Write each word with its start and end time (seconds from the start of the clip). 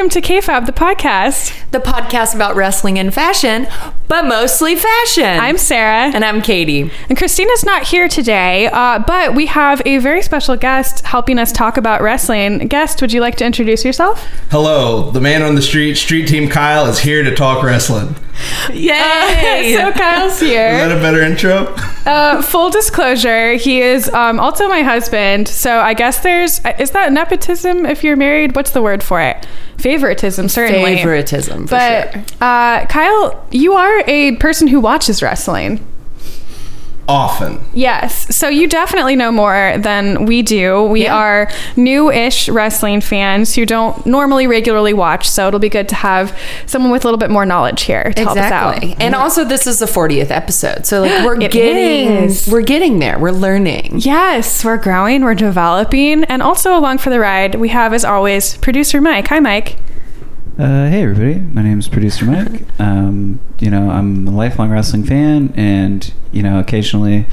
welcome 0.00 0.22
to 0.22 0.26
KFAB, 0.26 0.64
the 0.64 0.72
podcast. 0.72 1.54
the 1.72 1.78
podcast 1.78 2.34
about 2.34 2.56
wrestling 2.56 2.98
and 2.98 3.12
fashion, 3.12 3.68
but 4.08 4.24
mostly 4.24 4.74
fashion. 4.74 5.38
I'm 5.38 5.58
Sarah. 5.58 6.10
and 6.14 6.24
I'm 6.24 6.40
Katie. 6.40 6.90
And 7.10 7.18
Christina's 7.18 7.66
not 7.66 7.86
here 7.86 8.08
today, 8.08 8.68
uh, 8.72 9.00
but 9.00 9.34
we 9.34 9.44
have 9.44 9.82
a 9.84 9.98
very 9.98 10.22
special 10.22 10.56
guest 10.56 11.04
helping 11.04 11.38
us 11.38 11.52
talk 11.52 11.76
about 11.76 12.00
wrestling. 12.00 12.66
Guest, 12.68 13.02
would 13.02 13.12
you 13.12 13.20
like 13.20 13.36
to 13.36 13.44
introduce 13.44 13.84
yourself? 13.84 14.26
Hello, 14.50 15.10
the 15.10 15.20
man 15.20 15.42
on 15.42 15.54
the 15.54 15.60
street, 15.60 15.96
Street 15.96 16.26
Team 16.26 16.48
Kyle, 16.48 16.86
is 16.86 17.00
here 17.00 17.22
to 17.22 17.34
talk 17.34 17.62
wrestling. 17.62 18.16
Yay! 18.72 19.74
so 19.76 19.92
Kyle's 19.92 20.40
Is 20.42 20.50
that 20.50 20.96
a 20.96 21.00
better 21.00 21.22
intro? 21.22 21.74
Uh, 22.06 22.42
full 22.42 22.70
disclosure, 22.70 23.54
he 23.54 23.80
is 23.82 24.08
um, 24.10 24.40
also 24.40 24.68
my 24.68 24.82
husband. 24.82 25.48
So 25.48 25.78
I 25.78 25.94
guess 25.94 26.20
there's 26.20 26.60
is 26.78 26.90
that 26.92 27.12
nepotism 27.12 27.86
if 27.86 28.02
you're 28.04 28.16
married? 28.16 28.56
What's 28.56 28.70
the 28.70 28.82
word 28.82 29.02
for 29.02 29.20
it? 29.20 29.46
Favoritism, 29.78 30.48
certainly. 30.48 30.96
Favoritism, 30.96 31.66
for 31.66 31.70
But 31.70 32.12
sure. 32.12 32.22
uh, 32.40 32.86
Kyle, 32.86 33.46
you 33.50 33.72
are 33.74 34.02
a 34.06 34.36
person 34.36 34.68
who 34.68 34.80
watches 34.80 35.22
wrestling. 35.22 35.86
Often. 37.10 37.60
Yes. 37.74 38.34
So 38.34 38.48
you 38.48 38.68
definitely 38.68 39.16
know 39.16 39.32
more 39.32 39.74
than 39.78 40.26
we 40.26 40.42
do. 40.42 40.84
We 40.84 41.04
Yeah. 41.04 41.16
are 41.16 41.48
new-ish 41.76 42.48
wrestling 42.48 43.00
fans 43.00 43.54
who 43.56 43.66
don't 43.66 44.06
normally 44.06 44.46
regularly 44.46 44.92
watch, 44.92 45.28
so 45.28 45.48
it'll 45.48 45.58
be 45.60 45.68
good 45.68 45.88
to 45.88 45.96
have 45.96 46.36
someone 46.66 46.92
with 46.92 47.04
a 47.04 47.08
little 47.08 47.18
bit 47.18 47.30
more 47.30 47.44
knowledge 47.44 47.82
here 47.82 48.12
to 48.14 48.22
help 48.22 48.38
us 48.38 48.52
out. 48.52 48.84
And 49.00 49.14
also 49.14 49.44
this 49.44 49.66
is 49.66 49.80
the 49.80 49.86
40th 49.86 50.30
episode. 50.30 50.86
So 50.86 51.00
like 51.00 51.24
we're 51.24 51.36
getting 51.36 52.24
is. 52.24 52.46
we're 52.46 52.60
getting 52.62 53.00
there. 53.00 53.18
We're 53.18 53.32
learning. 53.32 53.94
Yes, 53.96 54.64
we're 54.64 54.76
growing, 54.76 55.22
we're 55.24 55.34
developing, 55.34 56.24
and 56.24 56.42
also 56.42 56.78
along 56.78 56.98
for 56.98 57.10
the 57.10 57.18
ride, 57.18 57.56
we 57.56 57.70
have 57.70 57.92
as 57.92 58.04
always 58.04 58.56
producer 58.58 59.00
Mike. 59.00 59.26
Hi 59.28 59.40
Mike. 59.40 59.76
Uh, 60.60 60.90
hey 60.90 61.04
everybody, 61.04 61.40
my 61.54 61.62
name 61.62 61.78
is 61.78 61.88
producer 61.88 62.26
Mike. 62.26 62.66
Um, 62.78 63.40
you 63.60 63.70
know, 63.70 63.88
I'm 63.88 64.28
a 64.28 64.30
lifelong 64.30 64.70
wrestling 64.70 65.04
fan, 65.04 65.54
and 65.56 66.12
you 66.32 66.42
know, 66.42 66.60
occasionally 66.60 67.24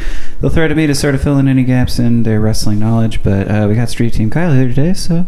they'll 0.41 0.49
throw 0.49 0.67
to 0.67 0.75
me 0.75 0.87
to 0.87 0.95
sort 0.95 1.15
of 1.15 1.21
fill 1.21 1.37
in 1.39 1.47
any 1.47 1.63
gaps 1.63 1.99
in 1.99 2.23
their 2.23 2.39
wrestling 2.39 2.79
knowledge. 2.79 3.23
But 3.23 3.49
uh, 3.49 3.65
we 3.69 3.75
got 3.75 3.89
Street 3.89 4.13
Team 4.13 4.29
Kyle 4.29 4.53
here 4.53 4.67
today, 4.67 4.93
so 4.93 5.25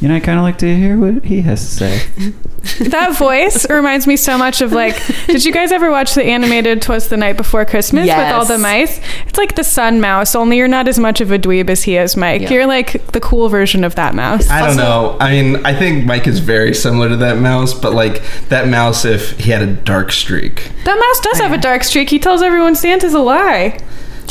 you 0.00 0.08
know, 0.08 0.14
I 0.16 0.20
kind 0.20 0.38
of 0.38 0.44
like 0.44 0.58
to 0.58 0.76
hear 0.76 0.96
what 0.98 1.24
he 1.24 1.42
has 1.42 1.60
to 1.60 1.74
say. 1.98 2.32
That 2.80 3.16
voice 3.16 3.70
reminds 3.70 4.06
me 4.08 4.16
so 4.16 4.36
much 4.36 4.60
of 4.60 4.72
like, 4.72 5.00
did 5.26 5.44
you 5.44 5.52
guys 5.52 5.70
ever 5.70 5.90
watch 5.92 6.14
the 6.14 6.24
animated 6.24 6.82
"Twas 6.82 7.08
the 7.08 7.16
Night 7.16 7.36
Before 7.36 7.64
Christmas" 7.64 8.08
with 8.08 8.32
all 8.32 8.44
the 8.44 8.58
mice? 8.58 9.00
It's 9.26 9.38
like 9.38 9.54
the 9.54 9.62
sun 9.64 10.00
mouse, 10.00 10.34
only 10.34 10.56
you're 10.58 10.68
not 10.68 10.88
as 10.88 10.98
much 10.98 11.20
of 11.20 11.30
a 11.30 11.38
dweeb 11.38 11.70
as 11.70 11.84
he 11.84 11.96
is, 11.96 12.16
Mike. 12.16 12.42
Yeah. 12.42 12.50
You're 12.50 12.66
like 12.66 13.06
the 13.12 13.20
cool 13.20 13.48
version 13.48 13.84
of 13.84 13.94
that 13.94 14.14
mouse. 14.14 14.50
I 14.50 14.58
don't 14.58 14.70
Also- 14.70 14.82
know. 14.82 15.16
I 15.20 15.30
mean, 15.30 15.64
I 15.64 15.72
think 15.72 16.04
Mike 16.04 16.26
is 16.26 16.40
very 16.40 16.74
similar 16.74 17.08
to 17.08 17.16
that 17.18 17.38
mouse, 17.38 17.72
but 17.72 17.94
like 17.94 18.22
that 18.48 18.68
mouse 18.68 19.04
if 19.04 19.38
he 19.38 19.52
had 19.52 19.62
a 19.62 19.66
dark 19.72 20.10
streak. 20.10 20.70
That 20.84 20.98
mouse 20.98 21.20
does 21.24 21.38
have 21.38 21.52
a 21.52 21.58
dark 21.58 21.84
streak. 21.84 22.10
He 22.10 22.18
tells 22.18 22.42
everyone 22.42 22.74
Santa's 22.74 23.14
a 23.14 23.20
lie. 23.20 23.78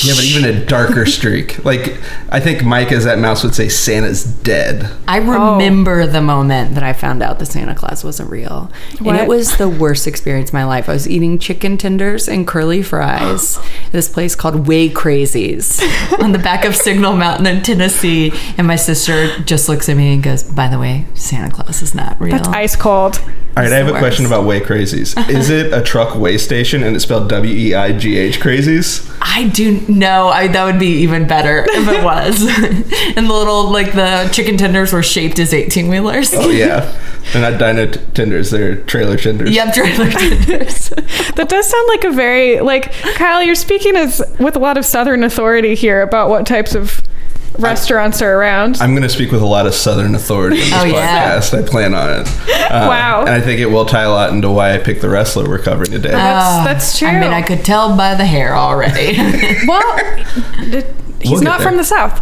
Yeah, 0.04 0.14
but 0.14 0.24
even 0.24 0.46
a 0.46 0.66
darker 0.66 1.06
streak. 1.18 1.64
Like, 1.66 1.98
I 2.30 2.40
think 2.40 2.64
Mike 2.64 2.92
as 2.92 3.06
that 3.06 3.20
mouse 3.20 3.44
would 3.44 3.56
say 3.56 3.70
Santa's 3.70 4.24
dead. 4.24 4.92
I 5.08 5.20
oh. 5.20 5.54
remember 5.54 6.06
the 6.06 6.22
moment 6.22 6.76
that 6.76 6.84
I 6.84 6.94
found 6.94 7.24
out 7.24 7.40
that 7.40 7.48
Santa 7.48 7.76
Claus 7.76 8.04
wasn't 8.04 8.30
real. 8.30 8.72
And 9.00 9.18
it 9.18 9.28
was 9.28 9.58
the 9.58 9.70
worst 9.70 10.08
experience 10.08 10.50
of 10.50 10.54
my 10.54 10.66
life. 10.66 10.90
I 10.90 10.94
was 10.94 11.10
eating 11.10 11.40
chicken 11.40 11.78
tenders 11.78 12.28
and 12.28 12.48
curly 12.48 12.82
fries 12.82 13.58
at 13.86 13.92
this 13.92 14.10
place 14.10 14.36
called 14.36 14.68
Way 14.68 14.90
Crazies 14.90 15.82
on 16.20 16.32
the 16.32 16.40
back 16.40 16.66
of 16.66 16.76
Signal 16.76 17.16
Mountain 17.16 17.48
in 17.48 17.64
Tennessee. 17.64 18.32
And 18.58 18.68
my 18.68 18.76
sister 18.76 19.40
just 19.44 19.70
looks 19.70 19.90
at 19.90 19.98
me 19.98 20.14
and 20.14 20.24
goes, 20.24 20.44
By 20.44 20.68
the 20.68 20.80
way, 20.80 21.06
Santa 21.14 21.54
Claus 21.54 21.82
is 21.82 21.96
not 21.96 22.20
real. 22.20 22.36
That's 22.36 22.48
ice 22.50 22.76
cold. 22.76 23.20
All 23.58 23.64
right, 23.64 23.74
I 23.74 23.78
have 23.78 23.88
the 23.88 23.96
a 23.96 24.00
question 24.00 24.28
about 24.28 24.46
Way 24.46 24.60
Crazies. 24.60 25.18
Is 25.32 25.50
it 25.50 25.74
a 25.74 25.82
truck 25.82 26.16
way 26.16 26.38
station 26.38 26.84
and 26.84 26.96
it's 26.96 27.06
spelled 27.06 27.28
W 27.28 27.52
E 27.52 27.74
I 27.74 27.92
G 27.92 28.16
H 28.16 28.40
Crazies? 28.40 29.12
I 29.20 29.48
do 29.48 29.82
know. 29.90 30.28
I 30.28 30.48
that 30.48 30.64
would 30.66 30.80
be 30.80 31.02
even 31.04 31.28
better 31.28 31.66
if 31.68 31.88
it 31.88 32.04
was. 32.04 32.42
and 33.18 33.28
the 33.28 33.34
little 33.34 33.72
like 33.72 33.94
the 33.94 34.30
chicken 34.34 34.58
tenders 34.58 34.92
were 34.94 35.04
shaped 35.04 35.40
as 35.40 35.54
eighteen 35.54 35.88
wheelers. 35.90 36.34
Oh, 36.34 36.50
yeah. 36.50 36.98
They're 37.34 37.52
not 37.52 37.60
dino 37.60 37.92
t- 37.92 38.00
tenders, 38.14 38.52
they're 38.52 38.76
trailer 38.84 39.18
tenders. 39.18 39.50
Yep, 39.52 39.74
trailer 39.74 40.10
tenders. 40.10 40.90
That 41.36 41.50
does 41.50 41.70
sound 41.70 41.88
like 41.90 42.04
a 42.06 42.12
very 42.12 42.62
like 42.62 42.94
Kyle. 43.16 43.44
You're 43.44 43.54
speaking 43.56 43.96
as 43.98 44.22
with 44.40 44.56
a 44.56 44.60
lot 44.60 44.78
of 44.78 44.86
Southern 44.86 45.24
authority 45.24 45.76
here 45.76 46.02
about 46.02 46.30
what 46.30 46.48
types 46.48 46.74
of 46.74 47.02
restaurants 47.60 48.22
are 48.22 48.36
around. 48.40 48.78
I'm 48.82 48.92
going 48.92 49.04
to 49.04 49.10
speak 49.10 49.32
with 49.32 49.42
a 49.42 49.46
lot 49.46 49.66
of 49.68 49.74
Southern 49.74 50.16
authority 50.16 50.58
in 50.58 50.64
this 50.70 50.74
Oh, 50.74 50.86
yeah. 50.86 51.38
podcast. 51.40 51.58
I 51.58 51.68
plan 51.68 51.94
on 51.94 52.22
it. 52.22 52.28
Uh, 52.72 52.88
Wow. 52.90 53.22
And 53.22 53.30
I 53.30 53.42
think 53.42 53.60
it 53.60 53.68
will 53.68 53.86
tie 53.86 54.04
a 54.04 54.12
lot 54.12 54.32
into 54.32 54.50
why 54.52 54.74
I 54.74 54.78
picked 54.78 55.02
the 55.02 55.10
wrestler 55.10 55.48
we're 55.48 55.60
covering 55.60 55.92
today. 55.92 56.12
that's 56.12 56.66
that's 56.66 57.00
true. 57.00 57.08
I 57.08 57.20
mean, 57.20 57.32
I 57.32 57.42
could 57.42 57.64
tell 57.66 57.96
by 57.96 58.16
the 58.16 58.26
hair 58.26 58.56
already. 58.56 59.18
well, 59.68 59.84
it- 60.60 60.94
he's 61.22 61.32
We'll 61.32 61.42
not 61.42 61.60
there. 61.60 61.68
from 61.70 61.78
the 61.78 61.84
South. 61.84 62.22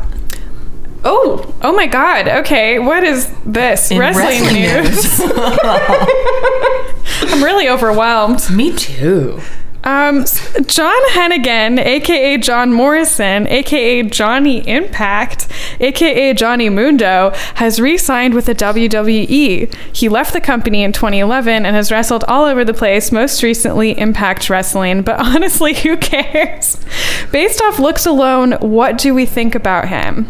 Oh, 1.07 1.53
oh 1.61 1.71
my 1.73 1.85
God. 1.85 2.27
Okay, 2.27 2.79
what 2.79 3.03
is 3.03 3.31
this 3.45 3.91
In 3.91 3.99
wrestling, 3.99 4.41
wrestling 4.41 4.55
news? 4.55 5.21
I'm 7.31 7.43
really 7.43 7.69
overwhelmed. 7.69 8.49
Me 8.49 8.75
too. 8.75 9.39
Um, 9.85 10.25
John 10.65 11.09
Hennigan, 11.11 11.77
aka 11.77 12.37
John 12.37 12.73
Morrison, 12.73 13.47
aka 13.47 14.01
Johnny 14.01 14.67
Impact, 14.67 15.47
aka 15.79 16.33
Johnny 16.33 16.69
Mundo, 16.69 17.31
has 17.55 17.79
re 17.79 17.95
signed 17.95 18.33
with 18.33 18.47
the 18.47 18.55
WWE. 18.55 19.73
He 19.95 20.09
left 20.09 20.33
the 20.33 20.41
company 20.41 20.83
in 20.83 20.91
2011 20.91 21.67
and 21.67 21.75
has 21.75 21.91
wrestled 21.91 22.23
all 22.27 22.45
over 22.45 22.65
the 22.65 22.73
place, 22.73 23.11
most 23.11 23.43
recently 23.43 23.97
Impact 23.97 24.49
Wrestling. 24.49 25.03
But 25.03 25.19
honestly, 25.23 25.75
who 25.75 25.97
cares? 25.97 26.83
Based 27.31 27.61
off 27.61 27.77
looks 27.77 28.07
alone, 28.07 28.53
what 28.53 28.97
do 28.97 29.13
we 29.13 29.27
think 29.27 29.53
about 29.53 29.87
him? 29.87 30.25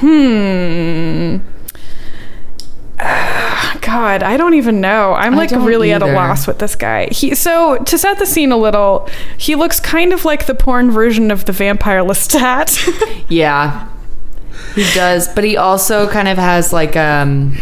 Hmm. 0.00 1.38
God, 3.80 4.22
I 4.22 4.36
don't 4.36 4.54
even 4.54 4.80
know. 4.80 5.14
I'm 5.14 5.34
like 5.36 5.50
really 5.50 5.92
at 5.92 6.02
a 6.02 6.06
loss 6.06 6.46
with 6.46 6.58
this 6.58 6.74
guy. 6.74 7.08
He 7.10 7.34
so 7.34 7.78
to 7.78 7.98
set 7.98 8.18
the 8.18 8.26
scene 8.26 8.52
a 8.52 8.56
little, 8.56 9.08
he 9.38 9.54
looks 9.54 9.80
kind 9.80 10.12
of 10.12 10.24
like 10.24 10.46
the 10.46 10.54
porn 10.54 10.90
version 10.90 11.30
of 11.30 11.44
the 11.44 11.52
vampire 11.52 12.02
Lestat. 12.02 12.78
Yeah, 13.28 13.88
he 14.74 14.82
does, 14.94 15.28
but 15.28 15.44
he 15.44 15.56
also 15.56 16.08
kind 16.08 16.28
of 16.28 16.38
has 16.38 16.72
like 16.72 16.96
um. 16.96 17.56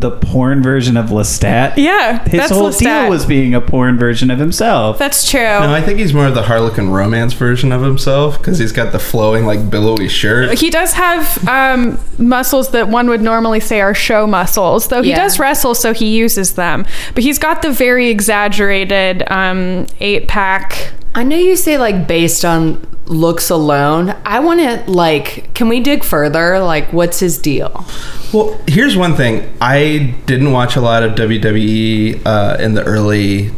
The 0.00 0.10
porn 0.10 0.62
version 0.62 0.96
of 0.96 1.10
Lestat. 1.10 1.74
yeah, 1.76 2.22
His 2.24 2.32
that's 2.32 2.50
whole 2.52 2.70
Lestat. 2.70 2.78
deal 3.02 3.10
was 3.10 3.26
being 3.26 3.54
a 3.54 3.60
porn 3.60 3.98
version 3.98 4.30
of 4.30 4.38
himself. 4.38 4.98
that's 4.98 5.30
true. 5.30 5.40
No, 5.40 5.72
I 5.74 5.82
think 5.82 5.98
he's 5.98 6.14
more 6.14 6.26
of 6.26 6.34
the 6.34 6.42
Harlequin 6.42 6.88
romance 6.90 7.34
version 7.34 7.70
of 7.70 7.82
himself 7.82 8.38
because 8.38 8.58
he's 8.58 8.72
got 8.72 8.92
the 8.92 8.98
flowing, 8.98 9.44
like, 9.44 9.68
billowy 9.70 10.08
shirt. 10.08 10.58
he 10.58 10.70
does 10.70 10.94
have 10.94 11.46
um, 11.46 11.98
muscles 12.18 12.70
that 12.70 12.88
one 12.88 13.08
would 13.10 13.20
normally 13.20 13.60
say 13.60 13.80
are 13.82 13.94
show 13.94 14.26
muscles, 14.26 14.88
though 14.88 15.02
he 15.02 15.10
Yeah. 15.10 15.16
does 15.16 15.38
wrestle, 15.38 15.74
so 15.74 15.92
he 15.92 16.16
uses 16.16 16.54
them. 16.54 16.86
But 17.14 17.22
he's 17.22 17.38
got 17.38 17.60
the 17.62 17.70
very 17.70 18.08
exaggerated 18.08 19.22
um, 19.30 19.86
eight 20.00 20.28
pack. 20.28 20.92
I 21.14 21.24
know 21.24 21.36
you 21.36 21.56
say 21.56 21.76
like 21.76 22.06
based 22.06 22.44
on 22.44 22.80
looks 23.10 23.50
alone. 23.50 24.16
I 24.24 24.40
want 24.40 24.60
to 24.60 24.90
like. 24.90 25.52
Can 25.54 25.68
we 25.68 25.80
dig 25.80 26.04
further? 26.04 26.58
Like, 26.60 26.92
what's 26.92 27.18
his 27.20 27.36
deal? 27.38 27.84
Well, 28.32 28.58
here's 28.66 28.96
one 28.96 29.14
thing. 29.16 29.52
I 29.60 30.16
didn't 30.26 30.52
watch 30.52 30.76
a 30.76 30.80
lot 30.80 31.02
of 31.02 31.12
WWE 31.12 32.22
uh, 32.24 32.56
in 32.60 32.74
the 32.74 32.84
early 32.84 33.50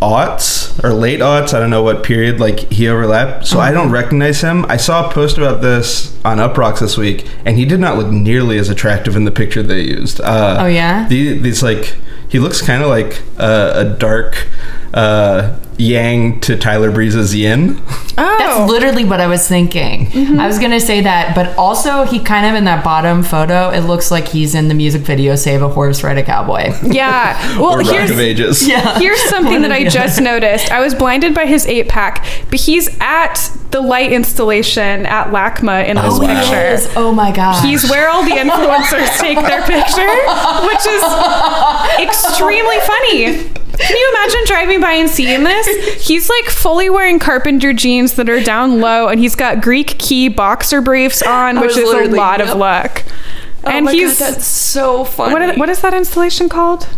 aughts 0.00 0.82
or 0.82 0.92
late 0.92 1.20
aughts. 1.20 1.52
I 1.54 1.60
don't 1.60 1.70
know 1.70 1.82
what 1.82 2.02
period 2.04 2.40
like 2.40 2.70
he 2.72 2.88
overlapped. 2.88 3.46
So 3.46 3.58
I 3.60 3.70
don't 3.72 3.90
recognize 3.90 4.40
him. 4.40 4.64
I 4.66 4.76
saw 4.76 5.08
a 5.08 5.12
post 5.12 5.36
about 5.38 5.60
this 5.60 6.18
on 6.24 6.38
Uproxx 6.38 6.80
this 6.80 6.96
week, 6.96 7.26
and 7.44 7.56
he 7.56 7.64
did 7.64 7.80
not 7.80 7.96
look 7.98 8.08
nearly 8.10 8.58
as 8.58 8.68
attractive 8.68 9.16
in 9.16 9.24
the 9.24 9.30
picture 9.32 9.62
they 9.62 9.82
used. 9.82 10.20
Uh, 10.20 10.58
Oh, 10.60 10.66
yeah? 10.66 11.06
the, 11.08 11.38
these 11.38 11.62
like 11.62 11.96
he 12.28 12.38
looks 12.38 12.62
kind 12.62 12.82
of 12.82 12.88
like 12.88 13.22
uh, 13.38 13.72
a 13.74 13.84
dark 13.98 14.46
uh, 14.94 15.56
Yang 15.78 16.40
to 16.40 16.56
Tyler 16.58 16.90
Breeze's 16.90 17.34
Yin. 17.34 17.80
Oh, 18.18 18.36
That's 18.38 18.70
literally 18.70 19.04
what 19.04 19.18
I 19.20 19.26
was 19.28 19.48
thinking. 19.48 20.08
I 20.38 20.46
was 20.46 20.58
gonna 20.58 20.80
say 20.80 21.00
that, 21.02 21.34
but 21.34 21.56
also 21.56 22.04
he 22.04 22.18
kind 22.18 22.44
of 22.44 22.54
in 22.54 22.64
that 22.64 22.84
bottom 22.84 23.22
photo, 23.22 23.70
it 23.70 23.80
looks 23.82 24.10
like 24.10 24.28
he's 24.28 24.54
in 24.54 24.68
the 24.68 24.74
music 24.74 25.02
video 25.02 25.36
"Save 25.36 25.62
a 25.62 25.68
Horse, 25.68 26.02
Ride 26.04 26.18
a 26.18 26.22
Cowboy." 26.22 26.72
yeah. 26.82 27.38
Well, 27.60 27.74
or 27.74 27.78
Rock 27.78 27.86
here's 27.88 28.10
of 28.10 28.18
Ages. 28.20 28.66
yeah. 28.68 28.98
Here's 28.98 29.22
something 29.30 29.62
that 29.62 29.72
I 29.72 29.84
the 29.84 29.90
just 29.90 30.20
noticed. 30.20 30.70
I 30.70 30.80
was 30.80 30.94
blinded 30.94 31.34
by 31.34 31.46
his 31.46 31.66
eight 31.66 31.88
pack, 31.88 32.26
but 32.50 32.60
he's 32.60 32.88
at 33.00 33.50
the 33.70 33.80
light 33.80 34.12
installation 34.12 35.06
at 35.06 35.28
LACMA 35.28 35.86
in 35.86 35.96
this 35.96 36.04
Oh, 36.06 36.20
wow. 36.20 36.26
picture. 36.40 36.52
Yes. 36.52 36.92
Oh 36.96 37.12
my 37.12 37.30
god. 37.32 37.64
He's 37.64 37.88
where 37.88 38.08
all 38.10 38.24
the 38.24 38.32
influencers 38.32 39.16
take 39.18 39.38
their 39.38 39.62
picture, 39.62 40.10
which 40.66 40.86
is 40.86 41.02
extremely 42.00 42.78
funny. 42.80 43.50
Can 43.80 43.96
you 43.96 44.10
imagine 44.14 44.40
driving 44.46 44.80
by 44.80 44.92
and 44.92 45.08
seeing 45.10 45.44
this? 45.44 46.06
He's 46.06 46.28
like 46.28 46.46
fully 46.46 46.90
wearing 46.90 47.18
carpenter 47.18 47.72
jeans 47.72 48.14
that 48.14 48.28
are 48.28 48.42
down 48.42 48.80
low, 48.80 49.08
and 49.08 49.18
he's 49.20 49.34
got 49.34 49.60
Greek 49.60 49.98
key 49.98 50.28
boxer 50.28 50.80
briefs 50.80 51.22
on, 51.22 51.60
which 51.60 51.72
is 51.72 51.78
a 51.78 51.86
literally- 51.86 52.18
lot 52.18 52.40
of 52.40 52.48
yep. 52.48 52.56
luck. 52.56 53.02
and 53.64 53.84
my 53.86 53.92
he's 53.92 54.18
God, 54.18 54.32
that's 54.34 54.46
so 54.46 55.04
funny. 55.04 55.32
what, 55.32 55.42
is, 55.42 55.58
what 55.58 55.68
is 55.68 55.80
that 55.82 55.92
installation 55.94 56.48
called? 56.48 56.88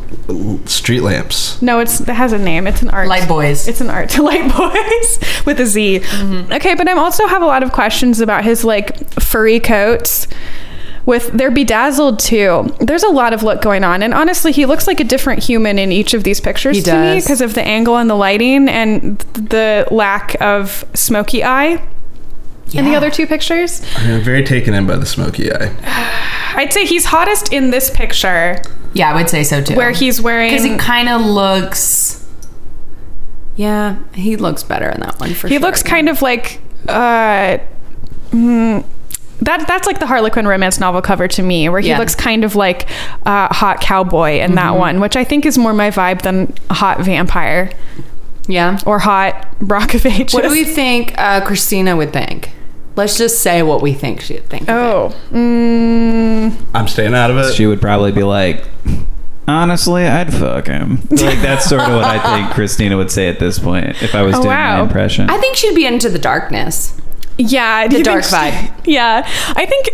Street 0.66 1.00
lamps. 1.00 1.60
No, 1.60 1.80
it's 1.80 2.00
it 2.00 2.08
has 2.08 2.32
a 2.32 2.38
name. 2.38 2.66
It's 2.66 2.82
an 2.82 2.90
art. 2.90 3.08
Light 3.08 3.26
Boys. 3.28 3.66
It's 3.66 3.80
an 3.80 3.90
art. 3.90 4.16
Light 4.18 4.52
Boys 4.56 5.44
with 5.44 5.58
a 5.60 5.66
Z. 5.66 6.00
Mm-hmm. 6.00 6.52
Okay, 6.52 6.74
but 6.74 6.88
I 6.88 6.92
also 6.92 7.26
have 7.26 7.42
a 7.42 7.46
lot 7.46 7.62
of 7.62 7.72
questions 7.72 8.20
about 8.20 8.44
his 8.44 8.64
like 8.64 8.96
furry 9.20 9.58
coats. 9.60 10.28
With 11.04 11.32
they're 11.32 11.50
bedazzled 11.50 12.20
too. 12.20 12.72
There's 12.78 13.02
a 13.02 13.08
lot 13.10 13.32
of 13.32 13.42
look 13.42 13.60
going 13.60 13.82
on, 13.82 14.02
and 14.02 14.14
honestly, 14.14 14.52
he 14.52 14.66
looks 14.66 14.86
like 14.86 15.00
a 15.00 15.04
different 15.04 15.42
human 15.42 15.78
in 15.78 15.90
each 15.90 16.14
of 16.14 16.22
these 16.22 16.40
pictures 16.40 16.76
He 16.76 16.82
to 16.84 16.94
me 16.94 17.20
because 17.20 17.40
of 17.40 17.54
the 17.54 17.62
angle 17.62 17.96
and 17.96 18.08
the 18.08 18.14
lighting 18.14 18.68
and 18.68 19.18
the 19.34 19.86
lack 19.90 20.36
of 20.40 20.84
smoky 20.94 21.42
eye 21.42 21.82
in 22.72 22.84
the 22.84 22.94
other 22.94 23.10
two 23.10 23.26
pictures. 23.26 23.82
I'm 23.96 24.22
very 24.22 24.44
taken 24.44 24.74
in 24.74 24.86
by 24.86 24.96
the 24.96 25.04
smoky 25.06 25.52
eye. 25.52 25.74
I'd 26.56 26.72
say 26.72 26.86
he's 26.86 27.06
hottest 27.06 27.52
in 27.52 27.70
this 27.70 27.90
picture 27.90 28.62
Yeah, 28.94 29.10
I 29.10 29.14
would 29.14 29.28
say 29.28 29.42
so 29.42 29.62
too. 29.62 29.74
where 29.74 29.90
he's 29.90 30.20
wearing. 30.20 30.50
because 30.50 30.64
he 30.64 30.76
kind 30.76 31.08
of 31.08 31.20
looks. 31.22 32.26
Yeah, 33.56 33.96
he 34.14 34.36
looks 34.36 34.62
better 34.62 34.88
in 34.88 35.00
that 35.00 35.18
one 35.20 35.30
for 35.34 35.48
he 35.48 35.54
sure. 35.54 35.58
He 35.58 35.58
looks 35.58 35.82
kind 35.82 36.08
of 36.08 36.22
like 36.22 36.60
uh 36.88 37.58
mm, 38.30 38.84
that 39.42 39.66
that's 39.66 39.86
like 39.86 39.98
the 40.00 40.06
Harlequin 40.06 40.46
romance 40.46 40.80
novel 40.80 41.02
cover 41.02 41.28
to 41.28 41.42
me, 41.42 41.68
where 41.68 41.80
he 41.80 41.88
Yeah. 41.88 41.98
looks 41.98 42.14
kind 42.14 42.44
of 42.44 42.56
like 42.56 42.88
a 43.26 43.52
hot 43.52 43.80
cowboy 43.80 44.38
in 44.40 44.46
Mm-hmm. 44.52 44.54
that 44.56 44.76
one, 44.76 45.00
which 45.00 45.16
I 45.16 45.24
think 45.24 45.44
is 45.46 45.58
more 45.58 45.72
my 45.74 45.90
vibe 45.90 46.22
than 46.22 46.54
a 46.70 46.74
hot 46.74 47.00
vampire 47.00 47.70
Yeah. 48.48 48.78
or 48.86 48.98
hot 49.00 49.48
Rock 49.60 49.94
of 49.94 50.06
Ages. 50.06 50.32
What 50.34 50.44
do 50.44 50.50
we 50.50 50.64
think 50.64 51.14
uh, 51.18 51.40
Christina 51.44 51.96
would 51.96 52.12
think? 52.12 52.52
Let's 52.94 53.16
just 53.16 53.40
say 53.40 53.62
what 53.62 53.80
we 53.82 53.94
think 53.94 54.20
she'd 54.20 54.44
think. 54.50 54.68
of 54.68 54.76
Oh, 54.76 55.14
mm, 55.30 56.54
I'm 56.74 56.88
staying 56.88 57.14
out 57.14 57.30
of 57.30 57.38
it. 57.38 57.54
She 57.54 57.66
would 57.66 57.80
probably 57.80 58.12
be 58.12 58.22
like, 58.22 58.64
honestly, 59.48 60.04
I'd 60.06 60.32
fuck 60.32 60.66
him. 60.66 61.00
Like 61.10 61.40
that's 61.40 61.64
sort 61.68 61.80
of 61.82 61.88
what 61.94 62.04
I 62.04 62.18
think 62.36 62.50
Christina 62.54 62.96
would 62.96 63.10
say 63.10 63.28
at 63.28 63.38
this 63.38 63.58
point 63.58 64.02
if 64.02 64.14
I 64.14 64.22
was 64.22 64.34
Oh, 64.36 64.42
doing 64.42 64.54
wow. 64.54 64.76
my 64.78 64.82
impression. 64.82 65.30
I 65.30 65.38
think 65.38 65.56
she'd 65.56 65.74
be 65.74 65.86
into 65.86 66.08
the 66.08 66.18
darkness. 66.18 67.00
Yeah, 67.38 67.88
The 67.88 68.02
dark 68.02 68.24
think 68.24 68.52
she- 68.54 68.58
vibe. 68.60 68.72
Yeah, 68.86 69.26
I 69.56 69.66
think 69.66 69.88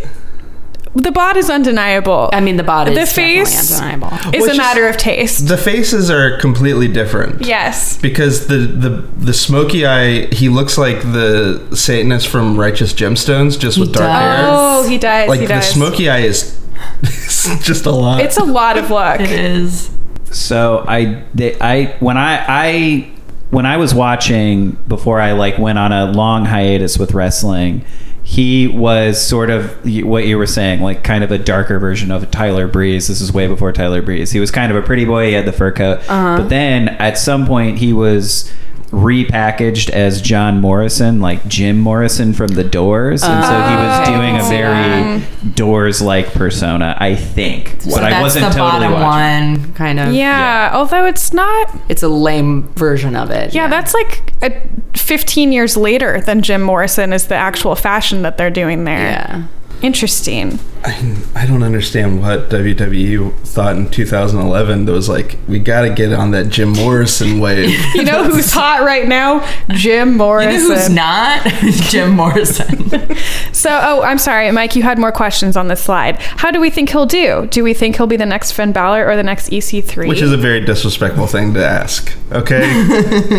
the 0.94 1.12
bod 1.12 1.36
is 1.36 1.48
undeniable. 1.50 2.28
I 2.32 2.40
mean, 2.40 2.56
the 2.56 2.62
body 2.64 2.94
the 2.94 3.02
is 3.02 3.12
face 3.12 3.68
definitely 3.70 3.94
undeniable. 4.06 4.34
is 4.34 4.42
Which 4.42 4.48
a 4.50 4.52
is- 4.52 4.58
matter 4.58 4.88
of 4.88 4.96
taste. 4.96 5.46
The 5.46 5.56
faces 5.56 6.10
are 6.10 6.38
completely 6.38 6.88
different. 6.88 7.44
yes. 7.44 7.96
Because 7.98 8.46
the, 8.48 8.56
the 8.56 8.88
the 9.18 9.32
smoky 9.34 9.86
eye, 9.86 10.26
he 10.34 10.48
looks 10.48 10.76
like 10.78 11.02
the 11.02 11.60
Satanist 11.74 12.26
from 12.28 12.58
Righteous 12.58 12.92
Gemstones, 12.94 13.58
just 13.58 13.78
with 13.78 13.92
dark 13.92 14.06
does. 14.08 14.20
hair. 14.20 14.46
Oh, 14.50 14.88
he 14.88 14.98
does. 14.98 15.28
like 15.28 15.40
he 15.40 15.46
the 15.46 15.60
smoky 15.60 16.08
eye 16.10 16.20
is 16.20 16.58
just 17.62 17.86
a 17.86 17.90
lot. 17.92 18.20
It's 18.20 18.36
a 18.38 18.44
lot 18.44 18.78
of 18.78 18.90
luck. 18.90 19.20
is. 19.20 19.90
so 20.32 20.84
I 20.88 21.22
they, 21.34 21.56
I 21.60 21.96
when 22.00 22.16
I 22.16 22.44
I 22.48 23.10
when 23.50 23.66
I 23.66 23.76
was 23.76 23.94
watching 23.94 24.72
before 24.86 25.20
I 25.20 25.32
like 25.32 25.58
went 25.58 25.78
on 25.78 25.92
a 25.92 26.10
long 26.10 26.44
hiatus 26.44 26.98
with 26.98 27.12
wrestling, 27.12 27.84
he 28.22 28.68
was 28.68 29.24
sort 29.24 29.48
of 29.48 29.70
what 30.04 30.26
you 30.26 30.36
were 30.36 30.46
saying, 30.46 30.82
like 30.82 31.02
kind 31.02 31.24
of 31.24 31.32
a 31.32 31.38
darker 31.38 31.78
version 31.78 32.10
of 32.10 32.30
Tyler 32.30 32.68
Breeze. 32.68 33.08
This 33.08 33.22
is 33.22 33.32
way 33.32 33.46
before 33.46 33.72
Tyler 33.72 34.02
Breeze. 34.02 34.32
He 34.32 34.40
was 34.40 34.50
kind 34.50 34.70
of 34.70 34.76
a 34.76 34.82
pretty 34.82 35.06
boy. 35.06 35.28
He 35.28 35.32
had 35.32 35.46
the 35.46 35.52
fur 35.52 35.72
coat, 35.72 36.00
uh-huh. 36.00 36.42
but 36.42 36.48
then 36.48 36.88
at 36.88 37.16
some 37.16 37.46
point 37.46 37.78
he 37.78 37.94
was 37.94 38.52
repackaged 38.90 39.90
as 39.90 40.22
John 40.22 40.60
Morrison, 40.60 41.20
like 41.20 41.46
Jim 41.46 41.78
Morrison 41.78 42.32
from 42.32 42.48
The 42.48 42.64
Doors, 42.64 43.22
and 43.22 43.44
so 43.44 43.50
he 43.52 43.76
was 43.76 44.08
Oh, 44.08 44.16
doing 44.16 44.36
a 44.36 44.42
very 44.44 45.52
Doors-like 45.54 46.32
persona, 46.32 46.96
I 46.98 47.14
think. 47.14 47.74
but 47.84 47.92
So 47.92 48.00
I 48.02 48.20
wasn't 48.20 48.46
the 48.46 48.50
totally 48.58 48.88
bottom 48.88 48.92
watching. 48.92 49.62
one, 49.62 49.72
kind 49.74 50.00
of. 50.00 50.12
Yeah, 50.14 50.70
although 50.72 51.04
it's 51.06 51.32
not. 51.32 51.70
It's 51.88 52.02
a 52.02 52.08
lame 52.08 52.68
version 52.74 53.14
of 53.14 53.30
it. 53.30 53.54
Yeah, 53.54 53.68
that's 53.68 53.92
like 53.94 54.32
a, 54.42 54.62
15 54.96 55.52
years 55.52 55.76
later 55.76 56.20
than 56.22 56.40
Jim 56.42 56.62
Morrison 56.62 57.12
is 57.12 57.26
the 57.26 57.34
actual 57.34 57.74
fashion 57.74 58.22
that 58.22 58.38
they're 58.38 58.50
doing 58.50 58.84
there. 58.84 58.98
Yeah. 58.98 59.42
Interesting. 59.82 60.58
I, 60.84 61.16
I 61.34 61.46
don't 61.46 61.62
understand 61.62 62.20
what 62.20 62.50
WWE 62.50 63.34
thought 63.40 63.76
in 63.76 63.90
2011 63.90 64.84
that 64.84 64.92
was 64.92 65.08
like, 65.08 65.36
we 65.48 65.58
got 65.58 65.82
to 65.82 65.90
get 65.92 66.12
on 66.12 66.30
that 66.32 66.48
Jim 66.50 66.72
Morrison 66.72 67.40
wave. 67.40 67.76
You 67.94 68.04
know 68.04 68.24
who's 68.24 68.52
hot 68.52 68.82
right 68.82 69.08
now? 69.08 69.48
Jim 69.70 70.12
You 70.12 70.14
Morrison. 70.18 70.68
know 70.68 70.74
who's 70.74 70.88
not? 70.90 71.46
Jim 71.90 72.10
Morrison. 72.16 72.90
So, 73.52 73.70
oh, 73.82 74.02
I'm 74.02 74.18
sorry, 74.18 74.52
Mike, 74.52 74.76
you 74.76 74.84
had 74.84 75.00
more 75.00 75.10
questions 75.10 75.56
on 75.56 75.66
this 75.66 75.82
slide. 75.82 76.20
How 76.20 76.52
do 76.52 76.60
we 76.60 76.70
think 76.70 76.90
he'll 76.90 77.06
do? 77.06 77.48
Do 77.50 77.64
we 77.64 77.74
think 77.74 77.96
he'll 77.96 78.06
be 78.06 78.16
the 78.16 78.24
next 78.26 78.52
Finn 78.52 78.70
Balor 78.70 79.04
or 79.08 79.16
the 79.16 79.24
next 79.24 79.50
EC3? 79.50 80.06
Which 80.06 80.22
is 80.22 80.30
a 80.30 80.36
very 80.36 80.60
disrespectful 80.64 81.26
thing 81.26 81.54
to 81.54 81.66
ask. 81.66 82.16
Okay, 82.30 82.64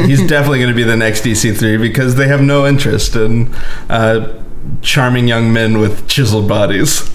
he's 0.07 0.25
definitely 0.27 0.59
going 0.59 0.71
to 0.71 0.75
be 0.75 0.83
the 0.83 0.97
next 0.97 1.23
EC3 1.23 1.79
because 1.79 2.15
they 2.15 2.27
have 2.27 2.41
no 2.41 2.67
interest 2.67 3.15
in 3.15 3.53
uh, 3.89 4.43
charming 4.81 5.27
young 5.27 5.51
men 5.53 5.79
with 5.79 6.07
chiseled 6.07 6.47
bodies. 6.47 7.09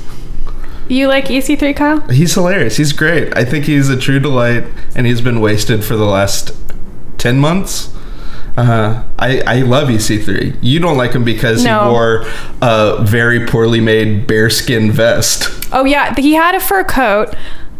you 0.88 1.08
like 1.08 1.26
EC3, 1.26 1.74
Kyle? 1.76 2.00
He's 2.08 2.34
hilarious. 2.34 2.76
He's 2.76 2.92
great. 2.92 3.36
I 3.36 3.44
think 3.44 3.64
he's 3.64 3.88
a 3.88 3.96
true 3.98 4.20
delight, 4.20 4.64
and 4.94 5.06
he's 5.06 5.20
been 5.20 5.40
wasted 5.40 5.84
for 5.84 5.96
the 5.96 6.04
last 6.06 6.52
ten 7.18 7.38
months. 7.38 7.90
Uh, 8.56 9.02
I 9.18 9.40
I 9.40 9.56
love 9.62 9.88
EC3. 9.88 10.56
You 10.62 10.78
don't 10.78 10.96
like 10.96 11.12
him 11.12 11.24
because 11.24 11.64
No. 11.64 11.84
he 11.84 11.90
wore 11.90 12.24
a 12.62 13.02
very 13.02 13.46
poorly 13.46 13.80
made 13.80 14.26
bearskin 14.28 14.92
vest. 14.92 15.48
Oh, 15.72 15.84
yeah, 15.84 16.14
he 16.16 16.34
had 16.34 16.54
a 16.54 16.60
fur 16.60 16.84
coat. 16.84 17.34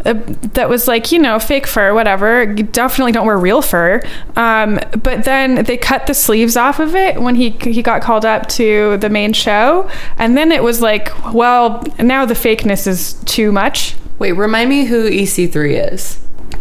Uh, 0.05 0.15
that 0.53 0.69
was 0.69 0.87
like 0.87 1.11
you 1.13 1.19
know 1.19 1.39
fake 1.39 1.67
fur 1.67 1.95
whatever 1.95 2.43
you 2.43 2.63
definitely 2.63 3.13
don't 3.13 3.27
wear 3.27 3.39
real 3.39 3.63
fur 3.63 4.03
um, 4.37 4.79
but 5.03 5.25
then 5.25 5.65
they 5.65 5.77
cut 5.77 6.07
the 6.07 6.15
sleeves 6.15 6.57
off 6.57 6.79
of 6.79 6.95
it 6.95 7.21
when 7.21 7.35
he 7.35 7.51
he 7.51 7.83
got 7.83 8.03
called 8.03 8.25
up 8.25 8.47
to 8.49 8.97
the 8.99 9.09
main 9.09 9.33
show 9.33 9.89
and 10.19 10.37
then 10.37 10.53
it 10.53 10.63
was 10.63 10.81
like 10.83 11.11
well 11.33 11.83
now 11.99 12.25
the 12.27 12.35
fakeness 12.35 12.87
is 12.87 13.15
too 13.25 13.51
much 13.51 13.97
Wait, 14.19 14.33
remind 14.33 14.71
me 14.71 14.85
who 14.85 15.11
EC3 15.11 15.93
is. 15.93 16.21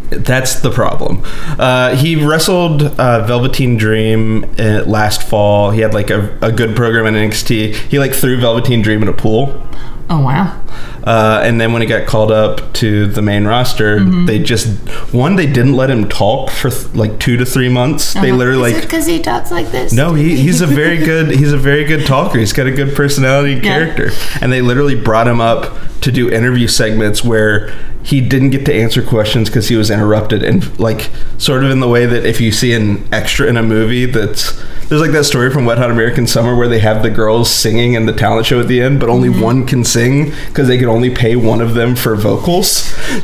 That's 0.09 0.59
the 0.61 0.71
problem. 0.71 1.21
Uh, 1.59 1.95
he 1.95 2.15
wrestled 2.15 2.83
uh, 2.83 3.25
Velveteen 3.25 3.77
Dream 3.77 4.43
uh, 4.59 4.83
last 4.85 5.23
fall. 5.23 5.71
He 5.71 5.81
had 5.81 5.93
like 5.93 6.09
a, 6.09 6.37
a 6.41 6.51
good 6.51 6.75
program 6.75 7.05
in 7.05 7.29
NXT. 7.29 7.75
He 7.75 7.99
like 7.99 8.13
threw 8.13 8.39
Velveteen 8.39 8.81
Dream 8.81 9.01
in 9.01 9.07
a 9.07 9.13
pool. 9.13 9.67
Oh, 10.09 10.19
wow. 10.19 10.59
Uh, 11.03 11.41
and 11.43 11.59
then 11.59 11.73
when 11.73 11.81
he 11.81 11.87
got 11.87 12.05
called 12.07 12.31
up 12.31 12.71
to 12.73 13.07
the 13.07 13.21
main 13.21 13.45
roster, 13.45 13.97
Mm-hmm. 13.99 14.25
they 14.25 14.39
just 14.39 14.67
one 15.13 15.35
they 15.35 15.45
didn't 15.47 15.73
let 15.75 15.89
him 15.89 16.07
talk 16.07 16.49
for 16.49 16.69
th- 16.69 16.93
like 16.93 17.19
two 17.19 17.37
to 17.37 17.45
three 17.45 17.69
months. 17.69 18.13
They 18.13 18.31
literally 18.31 18.73
like 18.73 18.81
because 18.83 19.05
he 19.05 19.19
talks 19.21 19.49
like 19.51 19.71
this? 19.71 19.91
no, 19.93 20.13
he, 20.13 20.35
he's 20.35 20.61
a 20.61 20.67
very 20.67 20.97
good 21.05 21.29
he's 21.31 21.51
a 21.53 21.57
very 21.57 21.83
good 21.83 22.05
talker. 22.05 22.37
He's 22.39 22.53
got 22.53 22.67
a 22.67 22.71
good 22.71 22.95
personality 22.95 23.53
and 23.53 23.63
Yeah. 23.63 23.77
character. 23.77 24.09
And 24.41 24.51
they 24.51 24.61
literally 24.61 24.95
brought 24.95 25.27
him 25.27 25.41
up 25.41 25.75
to 26.01 26.11
do 26.11 26.29
interview 26.29 26.67
segments 26.67 27.23
where 27.23 27.73
he 28.03 28.19
didn't 28.19 28.49
get 28.49 28.65
to 28.65 28.73
answer 28.73 29.01
questions 29.01 29.49
because 29.49 29.69
he 29.69 29.77
was 29.77 29.89
interrupted 29.89 30.43
and 30.43 30.77
like 30.77 31.09
sort 31.37 31.63
of 31.63 31.71
in 31.71 31.79
the 31.79 31.87
way 31.87 32.05
that 32.05 32.25
if 32.25 32.41
you 32.41 32.51
see 32.51 32.73
an 32.73 33.07
extra 33.13 33.47
in 33.47 33.55
a 33.55 33.63
movie 33.63 34.05
that's 34.05 34.61
there's 34.89 34.99
like 35.01 35.11
that 35.11 35.23
story 35.23 35.49
from 35.49 35.63
Wet 35.65 35.77
Hot 35.77 35.89
American 35.89 36.27
Summer 36.27 36.55
where 36.55 36.67
they 36.67 36.79
have 36.79 37.01
the 37.03 37.09
girls 37.09 37.49
singing 37.49 37.93
in 37.93 38.05
the 38.05 38.11
talent 38.13 38.45
show 38.45 38.59
at 38.59 38.67
the 38.67 38.81
end, 38.81 38.99
but 38.99 39.07
only 39.09 39.29
one 39.29 39.65
can 39.65 39.83
sing 39.93 40.31
because 40.47 40.67
they 40.67 40.77
can 40.77 40.89
only 40.89 41.09
pay 41.09 41.35
one 41.35 41.61
of 41.61 41.73
them 41.75 41.95
for 41.95 42.15
vocals. 42.15 42.67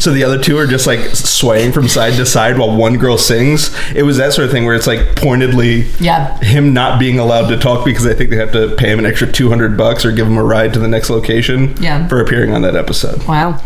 So 0.01 0.11
the 0.11 0.23
other 0.23 0.37
two 0.41 0.57
are 0.57 0.67
just 0.67 0.85
like 0.87 0.99
swaying 1.15 1.71
from 1.71 1.87
side 1.87 2.13
to 2.13 2.25
side 2.25 2.57
while 2.57 2.75
one 2.75 2.97
girl 2.97 3.17
sings. 3.17 3.75
It 3.95 4.03
was 4.03 4.17
that 4.17 4.33
sort 4.33 4.45
of 4.45 4.51
thing 4.51 4.65
where 4.65 4.75
it's 4.75 4.87
like 4.87 5.15
pointedly 5.15 5.87
Yeah. 5.99 6.37
him 6.39 6.73
not 6.73 6.99
being 6.99 7.19
allowed 7.19 7.47
to 7.49 7.57
talk 7.57 7.85
because 7.85 8.05
I 8.05 8.13
think 8.13 8.29
they 8.29 8.37
have 8.37 8.51
to 8.53 8.75
pay 8.75 8.91
him 8.91 8.99
an 8.99 9.05
extra 9.05 9.31
200 9.31 9.77
bucks 9.77 10.05
or 10.05 10.11
give 10.11 10.27
him 10.27 10.37
a 10.37 10.43
ride 10.43 10.73
to 10.73 10.79
the 10.79 10.87
next 10.87 11.09
location 11.09 11.75
Yeah. 11.81 12.07
for 12.07 12.21
appearing 12.21 12.53
on 12.53 12.61
that 12.61 12.75
episode. 12.75 13.25
Wow. 13.27 13.59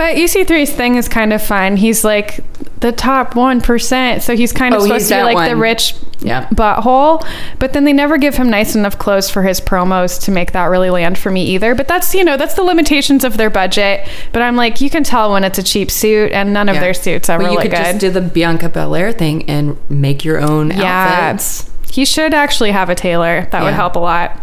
But 0.00 0.16
EC3's 0.16 0.72
thing 0.72 0.94
is 0.96 1.10
kind 1.10 1.30
of 1.30 1.42
fun. 1.42 1.76
He's 1.76 2.04
like 2.04 2.40
the 2.80 2.90
top 2.90 3.34
1%. 3.34 4.22
So 4.22 4.34
he's 4.34 4.50
kind 4.50 4.74
of 4.74 4.80
Oh, 4.80 4.84
supposed 4.86 5.10
to 5.10 5.16
be 5.16 5.22
like 5.34 5.50
the 5.50 5.56
rich 5.56 5.94
Yeah. 6.20 6.46
butthole. 6.46 7.22
But 7.58 7.74
then 7.74 7.84
they 7.84 7.92
never 7.92 8.16
give 8.16 8.34
him 8.34 8.48
nice 8.48 8.74
enough 8.74 8.96
clothes 8.96 9.28
for 9.28 9.42
his 9.42 9.60
promos 9.60 10.18
to 10.24 10.30
make 10.30 10.52
that 10.52 10.64
really 10.70 10.88
land 10.88 11.18
for 11.18 11.30
me 11.30 11.44
either. 11.48 11.74
But 11.74 11.86
that's, 11.86 12.14
you 12.14 12.24
know, 12.24 12.38
that's 12.38 12.54
the 12.54 12.62
limitations 12.62 13.24
of 13.24 13.36
their 13.36 13.50
budget. 13.50 14.08
But 14.32 14.40
I'm 14.40 14.56
like, 14.56 14.80
you 14.80 14.88
can 14.88 15.04
tell 15.04 15.32
when 15.32 15.44
it's 15.44 15.58
a 15.58 15.62
cheap 15.62 15.90
suit 15.90 16.32
and 16.32 16.54
none 16.54 16.70
of 16.70 16.76
Yeah. 16.76 16.80
their 16.80 16.94
suits 16.94 17.28
ever 17.28 17.42
Well, 17.42 17.52
you 17.52 17.56
look 17.58 17.64
could 17.64 17.72
good. 17.72 17.84
just 17.84 17.98
do 17.98 18.08
the 18.08 18.22
Bianca 18.22 18.70
Belair 18.70 19.12
thing 19.12 19.44
and 19.50 19.76
make 19.90 20.24
your 20.24 20.40
own 20.40 20.70
yeah. 20.70 21.28
outfits. 21.28 21.68
He 21.92 22.06
should 22.06 22.32
actually 22.32 22.70
have 22.70 22.88
a 22.88 22.94
tailor. 22.94 23.48
That 23.50 23.62
would 23.64 23.74
help 23.74 23.96
a 23.96 23.98
lot. 23.98 24.34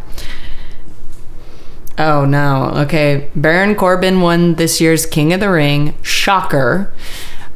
Oh 1.98 2.25
no. 2.25 2.72
Okay. 2.75 3.30
Baron 3.36 3.75
Corbin 3.75 4.22
won 4.22 4.56
this 4.56 4.80
year's 4.80 5.06
King 5.06 5.34
of 5.34 5.39
the 5.39 5.50
Ring. 5.50 5.96
Shocker. 6.01 6.94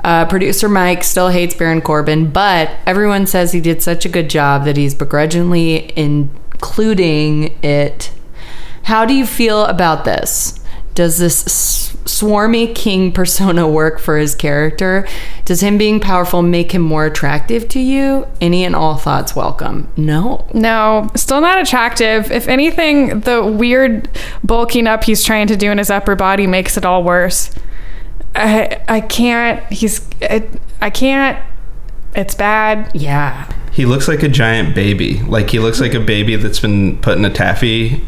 Uh, 0.03 0.25
producer 0.25 0.67
Mike 0.67 1.03
still 1.03 1.29
hates 1.29 1.53
Baron 1.53 1.81
Corbin, 1.81 2.31
but 2.31 2.71
everyone 2.87 3.27
says 3.27 3.51
he 3.51 3.61
did 3.61 3.83
such 3.83 4.03
a 4.03 4.09
good 4.09 4.31
job 4.31 4.65
that 4.65 4.77
he's 4.77 4.95
begrudgingly 4.95 5.93
including 5.95 7.55
it. 7.63 8.11
How 8.83 9.05
do 9.05 9.13
you 9.13 9.27
feel 9.27 9.65
about 9.65 10.05
this? 10.05 10.60
Does 10.95 11.17
this 11.17 11.45
s- 11.45 11.95
swarmy 12.05 12.73
king 12.75 13.11
persona 13.11 13.67
work 13.67 13.99
for 13.99 14.17
his 14.17 14.35
character? 14.35 15.07
Does 15.45 15.61
him 15.61 15.77
being 15.77 15.99
powerful 15.99 16.41
make 16.41 16.73
him 16.73 16.81
more 16.81 17.05
attractive 17.05 17.67
to 17.69 17.79
you? 17.79 18.27
Any 18.41 18.63
and 18.65 18.75
all 18.75 18.97
thoughts 18.97 19.35
welcome. 19.35 19.87
No. 19.97 20.45
No, 20.53 21.09
still 21.15 21.41
not 21.41 21.59
attractive. 21.61 22.31
If 22.31 22.47
anything, 22.47 23.21
the 23.21 23.45
weird 23.45 24.09
bulking 24.43 24.87
up 24.87 25.03
he's 25.05 25.23
trying 25.23 25.47
to 25.47 25.55
do 25.57 25.71
in 25.71 25.77
his 25.77 25.89
upper 25.89 26.15
body 26.15 26.47
makes 26.47 26.75
it 26.77 26.85
all 26.85 27.03
worse. 27.03 27.51
I 28.35 28.81
I 28.87 29.01
can't. 29.01 29.61
He's 29.71 30.07
I, 30.21 30.47
I 30.81 30.89
can't. 30.89 31.37
It's 32.15 32.35
bad. 32.35 32.91
Yeah. 32.93 33.51
He 33.71 33.85
looks 33.85 34.07
like 34.09 34.21
a 34.23 34.27
giant 34.29 34.75
baby. 34.75 35.19
Like 35.21 35.49
he 35.49 35.59
looks 35.59 35.79
like 35.79 35.93
a 35.93 35.99
baby 35.99 36.35
that's 36.35 36.59
been 36.59 36.97
put 36.99 37.17
in 37.17 37.23
a 37.25 37.29
taffy 37.29 38.05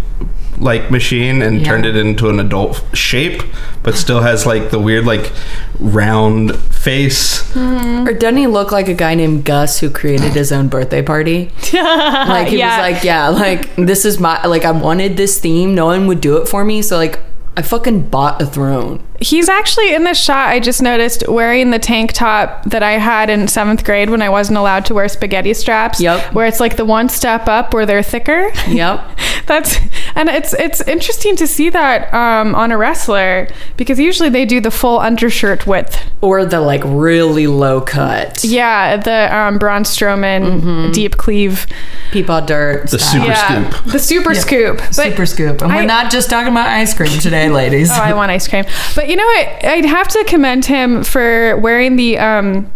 like 0.57 0.91
machine 0.91 1.41
and 1.41 1.60
Yeah. 1.62 1.67
turned 1.67 1.86
it 1.86 1.95
into 1.95 2.29
an 2.29 2.39
adult 2.39 2.83
shape, 2.93 3.41
but 3.83 3.95
still 3.95 4.22
has 4.22 4.45
like 4.45 4.69
the 4.72 4.79
weird 4.79 5.05
like 5.05 5.31
round 5.79 6.55
face. 6.57 7.43
Mm-hmm. 7.53 8.07
Or 8.07 8.13
doesn't 8.13 8.38
he 8.38 8.48
look 8.48 8.72
like 8.72 8.88
a 8.88 8.93
guy 8.93 9.15
named 9.15 9.45
Gus 9.45 9.79
who 9.79 9.89
created 9.89 10.33
his 10.33 10.51
own 10.51 10.67
birthday 10.67 11.01
party? 11.01 11.51
Like 11.74 12.48
he 12.48 12.57
Yeah. 12.60 12.77
was 12.77 12.93
like, 12.93 13.03
yeah, 13.03 13.27
like 13.29 13.75
this 13.75 14.05
is 14.05 14.19
my 14.19 14.45
like 14.45 14.65
I 14.65 14.72
wanted 14.72 15.17
this 15.17 15.39
theme. 15.39 15.75
No 15.75 15.86
one 15.88 16.07
would 16.07 16.22
do 16.22 16.38
it 16.38 16.48
for 16.48 16.63
me, 16.63 16.81
so 16.81 16.98
like 16.98 17.19
I 17.55 17.62
fucking 17.62 18.10
bought 18.10 18.41
a 18.41 18.45
throne. 18.48 19.03
He's 19.19 19.48
actually 19.48 19.93
in 19.93 20.03
this 20.05 20.19
shot. 20.19 20.48
I 20.50 20.60
just 20.60 20.81
noticed 20.81 21.27
wearing 21.27 21.69
the 21.69 21.77
tank 21.77 22.12
top 22.13 22.63
that 22.65 22.81
I 22.81 22.93
had 22.93 23.29
in 23.29 23.48
seventh 23.48 23.83
grade 23.86 24.10
when 24.10 24.24
I 24.24 24.29
wasn't 24.29 24.57
allowed 24.57 24.86
to 24.86 24.95
wear 24.95 25.07
spaghetti 25.07 25.53
straps. 25.53 26.01
Yep. 26.01 26.33
Where 26.33 26.48
it's 26.48 26.60
like 26.60 26.77
the 26.77 26.86
one 26.86 27.10
step 27.10 27.48
up 27.48 27.72
where 27.74 27.86
they're 27.86 28.01
thicker. 28.01 28.50
Yep. 28.67 29.01
That's 29.45 29.77
and 30.15 30.29
it's 30.29 30.53
it's 30.53 30.81
interesting 30.88 31.35
to 31.38 31.47
see 31.47 31.69
that 31.69 32.13
um, 32.13 32.55
on 32.55 32.71
a 32.71 32.77
wrestler 32.77 33.47
because 33.77 34.00
usually 34.00 34.29
they 34.29 34.45
do 34.45 34.62
the 34.62 34.71
full 34.71 35.00
undershirt 35.00 35.67
width. 35.67 36.00
or 36.21 36.45
the 36.45 36.59
like 36.62 36.81
really 36.85 37.47
low 37.47 37.81
cut. 37.81 38.43
Yeah, 38.43 38.97
the 38.97 39.35
um, 39.35 39.57
Braun 39.57 39.83
Strowman 39.83 40.93
deep 40.93 41.17
cleave. 41.17 41.65
Peepaw 42.12 42.45
dirt. 42.45 42.89
The 42.89 43.00
style. 43.00 43.12
super 43.21 43.25
yeah, 43.27 43.69
scoop. 43.71 43.91
the 43.91 44.00
super 44.00 44.35
scoop. 44.35 44.77
But, 44.77 44.93
super 44.93 45.25
scoop. 45.25 45.62
And 45.62 45.71
I- 45.71 45.75
we're 45.77 45.85
not 45.85 46.12
just 46.12 46.29
talking 46.29 46.51
about 46.51 46.67
ice 46.67 46.93
cream 46.93 47.17
today, 47.19 47.50
ladies. 47.50 47.89
Oh, 47.91 47.95
I 47.95 48.13
want 48.13 48.31
ice 48.31 48.47
cream. 48.47 48.65
But 48.95 49.09
you 49.09 49.15
know 49.15 49.25
what? 49.25 49.65
I'd 49.65 49.85
have 49.85 50.07
to 50.09 50.23
commend 50.25 50.65
him 50.65 51.03
for 51.03 51.57
wearing 51.57 51.95
the 51.95 52.17
um, 52.19 52.71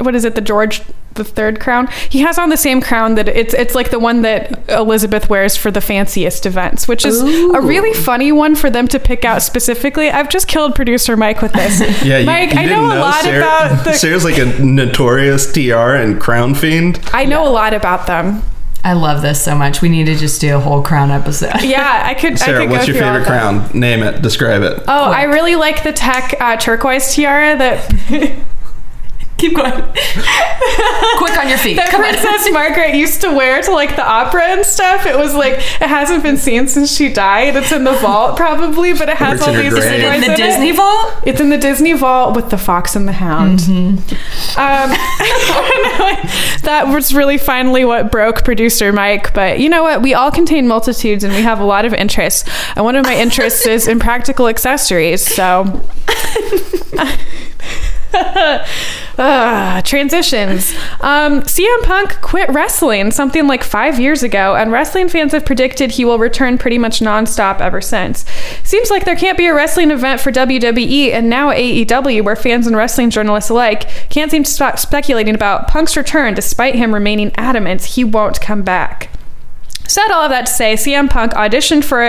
what 0.00 0.14
is 0.14 0.24
it? 0.24 0.34
The 0.34 0.40
George 0.40 0.82
the 1.14 1.24
third 1.24 1.60
crown. 1.60 1.88
He 2.08 2.20
has 2.20 2.38
on 2.38 2.50
the 2.50 2.56
same 2.56 2.80
crown 2.80 3.14
that 3.16 3.28
it's 3.28 3.52
it's 3.54 3.74
like 3.74 3.90
the 3.90 3.98
one 3.98 4.22
that 4.22 4.68
Elizabeth 4.68 5.28
wears 5.28 5.56
for 5.56 5.70
the 5.70 5.80
fanciest 5.80 6.46
events, 6.46 6.86
which 6.88 7.04
is 7.04 7.20
a 7.20 7.60
really 7.60 7.92
funny 7.92 8.32
one 8.32 8.54
for 8.54 8.70
them 8.70 8.86
to 8.88 8.98
pick 8.98 9.24
out 9.24 9.42
specifically. 9.42 10.08
I've 10.10 10.28
just 10.28 10.48
killed 10.48 10.74
producer 10.74 11.16
Mike 11.16 11.42
with 11.42 11.52
this. 11.52 11.80
Yeah, 12.00 12.18
you, 12.18 12.26
Mike, 12.26 12.52
you 12.52 12.58
I 12.60 12.62
didn't 12.66 12.88
know 12.88 12.98
a 12.98 13.00
lot 13.00 13.22
Sarah, 13.22 13.38
about 13.42 13.84
the. 13.84 13.92
Sarah's 13.92 14.24
like 14.24 14.38
a 14.38 14.46
notorious 14.64 15.52
TR 15.52 15.94
and 15.94 16.20
crown 16.20 16.54
fiend. 16.54 16.98
I 17.12 17.24
know 17.24 17.46
a 17.46 17.50
lot 17.50 17.74
about 17.74 18.06
them. 18.06 18.42
I 18.82 18.94
love 18.94 19.20
this 19.20 19.42
so 19.42 19.54
much. 19.54 19.82
We 19.82 19.90
need 19.90 20.06
to 20.06 20.14
just 20.16 20.40
do 20.40 20.56
a 20.56 20.60
whole 20.60 20.82
crown 20.82 21.10
episode. 21.10 21.52
Yeah, 21.62 22.02
I 22.04 22.14
could. 22.14 22.32
I 22.34 22.36
Sarah, 22.36 22.60
could 22.60 22.70
what's 22.70 22.86
go 22.86 22.92
your 22.92 23.02
through 23.02 23.06
all 23.08 23.14
favorite 23.14 23.26
crown? 23.26 23.78
Name 23.78 24.02
it. 24.02 24.22
Describe 24.22 24.62
it. 24.62 24.82
Oh, 24.88 25.10
I 25.10 25.24
really 25.24 25.56
like 25.56 25.82
the 25.82 25.92
tech 25.92 26.34
uh, 26.40 26.56
turquoise 26.56 27.14
tiara 27.14 27.58
that 27.58 28.36
Keep 29.40 29.56
going. 29.56 29.72
Quick 29.72 31.38
on 31.38 31.48
your 31.48 31.56
feet. 31.56 31.76
that 31.76 31.88
Come 31.90 32.02
on. 32.02 32.10
Princess 32.10 32.52
Margaret 32.52 32.94
used 32.94 33.22
to 33.22 33.30
wear 33.32 33.62
to 33.62 33.72
like 33.72 33.96
the 33.96 34.06
opera 34.06 34.44
and 34.44 34.66
stuff. 34.66 35.06
It 35.06 35.16
was 35.16 35.34
like 35.34 35.54
it 35.54 35.88
hasn't 35.88 36.22
been 36.22 36.36
seen 36.36 36.68
since 36.68 36.94
she 36.94 37.10
died. 37.10 37.56
It's 37.56 37.72
in 37.72 37.84
the 37.84 37.94
vault 37.94 38.36
probably, 38.36 38.92
but 38.92 39.08
it 39.08 39.16
has 39.16 39.40
all 39.40 39.48
in 39.48 39.54
her 39.54 39.62
these. 39.62 39.72
In 39.82 40.02
the 40.20 40.30
in 40.32 40.36
Disney 40.36 40.68
It. 40.68 40.76
vault? 40.76 41.14
It's 41.24 41.40
in 41.40 41.48
the 41.48 41.56
Disney 41.56 41.94
vault 41.94 42.36
with 42.36 42.50
the 42.50 42.58
Fox 42.58 42.94
and 42.94 43.08
the 43.08 43.12
Hound. 43.12 43.60
Mm-hmm. 43.60 43.96
Um, 44.60 44.90
that 46.64 46.92
was 46.92 47.14
really 47.14 47.38
finally 47.38 47.86
what 47.86 48.12
broke 48.12 48.44
producer 48.44 48.92
Mike. 48.92 49.32
But 49.32 49.58
you 49.58 49.70
know 49.70 49.82
what? 49.82 50.02
We 50.02 50.12
all 50.12 50.30
contain 50.30 50.68
multitudes, 50.68 51.24
and 51.24 51.32
we 51.32 51.40
have 51.40 51.60
a 51.60 51.64
lot 51.64 51.86
of 51.86 51.94
interests. 51.94 52.44
And 52.76 52.84
one 52.84 52.94
of 52.94 53.06
my 53.06 53.16
interests 53.16 53.66
is 53.66 53.88
in 53.88 54.00
practical 54.00 54.48
accessories. 54.48 55.26
So. 55.26 55.82
Ah, 59.22 59.82
transitions. 59.84 60.72
Um, 61.02 61.42
CM 61.42 61.82
Punk 61.82 62.22
quit 62.22 62.48
wrestling 62.48 63.10
something 63.10 63.46
like 63.46 63.62
five 63.62 64.00
years 64.00 64.22
ago, 64.22 64.56
and 64.56 64.72
wrestling 64.72 65.10
fans 65.10 65.32
have 65.32 65.44
predicted 65.44 65.90
he 65.90 66.06
will 66.06 66.18
return 66.18 66.56
pretty 66.56 66.78
much 66.78 67.00
nonstop 67.00 67.60
ever 67.60 67.82
since. 67.82 68.24
Seems 68.64 68.88
like 68.88 69.04
there 69.04 69.16
can't 69.16 69.36
be 69.36 69.44
a 69.44 69.52
wrestling 69.52 69.90
event 69.90 70.22
for 70.22 70.32
WWE 70.32 71.12
and 71.12 71.28
now 71.28 71.50
AEW 71.50 72.24
where 72.24 72.34
fans 72.34 72.66
and 72.66 72.74
wrestling 72.74 73.10
journalists 73.10 73.50
alike 73.50 73.90
can't 74.08 74.30
seem 74.30 74.44
to 74.44 74.50
stop 74.50 74.78
speculating 74.78 75.34
about 75.34 75.68
Punk's 75.68 75.98
return 75.98 76.32
despite 76.32 76.76
him 76.76 76.94
remaining 76.94 77.32
adamant 77.36 77.84
he 77.84 78.04
won't 78.04 78.40
come 78.40 78.62
back. 78.62 79.10
Said 79.90 80.12
all 80.12 80.22
of 80.22 80.30
that 80.30 80.46
to 80.46 80.52
say, 80.52 80.74
CM 80.74 81.10
Punk 81.10 81.32
auditioned 81.32 81.82
for 81.82 82.00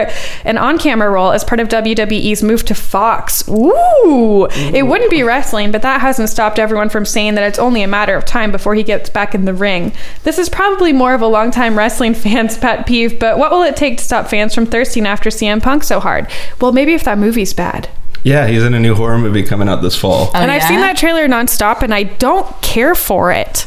an 0.46 0.60
on 0.60 0.78
camera 0.78 1.10
role 1.10 1.32
as 1.32 1.44
part 1.44 1.60
of 1.60 1.68
WWE's 1.68 2.44
move 2.44 2.64
to 2.66 2.76
Fox. 2.76 3.44
Ooh. 3.50 4.48
It 4.52 4.86
wouldn't 4.86 5.10
be 5.10 5.24
wrestling, 5.24 5.72
but 5.72 5.82
that 5.82 6.00
hasn't 6.00 6.30
stopped 6.30 6.60
everyone 6.60 6.90
from 6.90 7.06
saying 7.06 7.34
that 7.34 7.44
it's 7.44 7.58
only 7.58 7.82
a 7.82 7.88
matter 7.88 8.14
of 8.14 8.24
time 8.24 8.52
before 8.52 8.76
he 8.76 8.84
gets 8.84 9.10
back 9.10 9.34
in 9.34 9.46
the 9.46 9.54
ring. 9.56 9.94
This 10.22 10.38
is 10.38 10.48
probably 10.48 10.94
more 10.94 11.16
of 11.16 11.24
a 11.24 11.28
longtime 11.28 11.76
wrestling 11.76 12.14
fan's 12.14 12.56
pet 12.56 12.86
peeve, 12.86 13.18
but 13.18 13.40
what 13.40 13.50
will 13.50 13.64
it 13.64 13.76
take 13.76 13.98
to 13.98 14.04
stop 14.04 14.28
fans 14.28 14.54
from 14.54 14.68
thirsting 14.68 15.08
after 15.08 15.32
CM 15.32 15.60
Punk 15.60 15.84
so 15.84 16.00
hard? 16.00 16.30
Well, 16.62 16.74
maybe 16.74 16.94
if 16.94 17.04
that 17.06 17.18
movie's 17.18 17.56
bad. 17.56 17.90
Yeah, 18.24 18.46
he's 18.46 18.62
in 18.64 18.76
a 18.76 18.80
new 18.80 18.94
horror 18.94 19.18
movie 19.18 19.42
coming 19.42 19.68
out 19.68 19.82
this 19.82 19.96
fall. 19.96 20.30
Oh, 20.36 20.40
and 20.40 20.52
I've 20.52 20.62
yeah? 20.62 20.68
seen 20.68 20.80
that 20.82 20.98
trailer 20.98 21.28
nonstop, 21.28 21.82
and 21.82 21.96
I 21.96 22.04
don't 22.04 22.48
care 22.62 22.94
for 22.94 23.32
it. 23.32 23.66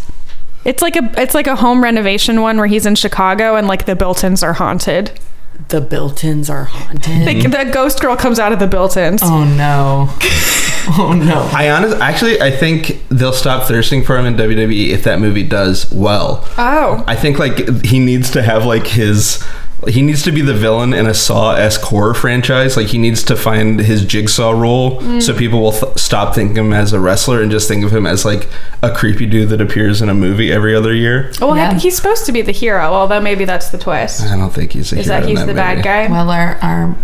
It's 0.65 0.83
like 0.83 0.97
a 0.97 1.13
it's 1.21 1.35
like 1.35 1.47
a 1.47 1.57
home 1.57 1.83
renovation 1.83 2.41
one 2.41 2.57
where 2.57 2.67
he's 2.67 2.87
in 2.87 2.95
Chicago 2.95 3.57
and 3.57 3.67
like 3.67 3.85
the 3.87 3.95
built-ins 3.97 4.43
are 4.43 4.55
haunted. 4.55 5.13
The 5.69 5.81
built-ins 5.81 6.51
are 6.51 6.65
haunted. 6.65 7.27
Like 7.27 7.51
the 7.51 7.71
ghost 7.73 8.01
girl 8.01 8.17
comes 8.17 8.39
out 8.39 8.53
of 8.53 8.59
the 8.59 8.67
built-ins. 8.67 9.21
oh 9.23 9.45
no. 9.45 10.11
Oh 10.87 11.15
no. 11.15 11.49
I 11.51 11.71
honestly 11.71 11.99
actually, 11.99 12.41
I 12.43 12.51
think 12.51 13.03
they'll 13.09 13.33
stop 13.33 13.67
thirsting 13.67 14.05
for 14.05 14.19
him 14.19 14.27
in 14.27 14.35
WWE 14.37 14.91
if 14.91 15.05
that 15.05 15.19
movie 15.19 15.43
does 15.43 15.91
well. 15.91 16.47
Oh. 16.59 17.03
I 17.07 17.17
think 17.17 17.39
like 17.39 17.83
he 17.87 17.99
needs 17.99 18.31
to 18.33 18.43
have 18.43 18.67
like 18.67 18.87
his. 18.87 19.43
He 19.89 20.01
needs 20.01 20.23
to 20.23 20.33
be 20.33 20.41
the 20.41 20.55
villain 20.55 20.95
in 20.95 21.07
a 21.07 21.13
Saw-esque 21.13 21.83
horror 21.83 22.15
franchise. 22.15 22.75
Like 22.77 22.87
he 22.87 22.97
needs 22.99 23.23
to 23.25 23.37
find 23.37 23.81
his 23.81 24.05
jigsaw 24.05 24.51
role, 24.53 25.01
Mm. 25.01 25.23
so 25.23 25.35
people 25.35 25.61
will 25.61 25.73
th- 25.73 25.99
stop 25.99 26.35
thinking 26.35 26.57
of 26.59 26.65
him 26.67 26.73
as 26.73 26.93
a 26.95 27.01
wrestler 27.01 27.43
and 27.43 27.51
just 27.51 27.69
think 27.69 27.85
of 27.85 27.93
him 27.95 28.07
as 28.07 28.25
like 28.25 28.49
a 28.83 28.91
creepy 28.91 29.27
dude 29.27 29.51
that 29.51 29.61
appears 29.61 30.01
in 30.01 30.09
a 30.09 30.15
movie 30.15 30.51
every 30.51 30.75
other 30.75 30.95
year. 30.95 31.31
Well, 31.41 31.55
Yeah. 31.57 31.75
he's 31.75 31.97
supposed 31.97 32.25
to 32.27 32.33
be 32.33 32.41
the 32.41 32.53
hero, 32.53 32.83
although 32.95 33.21
maybe 33.21 33.45
that's 33.45 33.69
the 33.69 33.79
twist. 33.79 34.23
I 34.23 34.37
don't 34.37 34.55
think 34.55 34.73
he's 34.73 34.91
a 34.93 34.97
hero. 34.97 35.01
Is 35.01 35.07
hero 35.07 35.21
that 35.21 35.29
in 35.29 35.37
he's 35.37 35.47
the 35.47 35.55
bad 35.55 35.83
guy? 35.85 36.07
Well, 36.11 36.31
our 36.31 36.57
our 36.63 36.95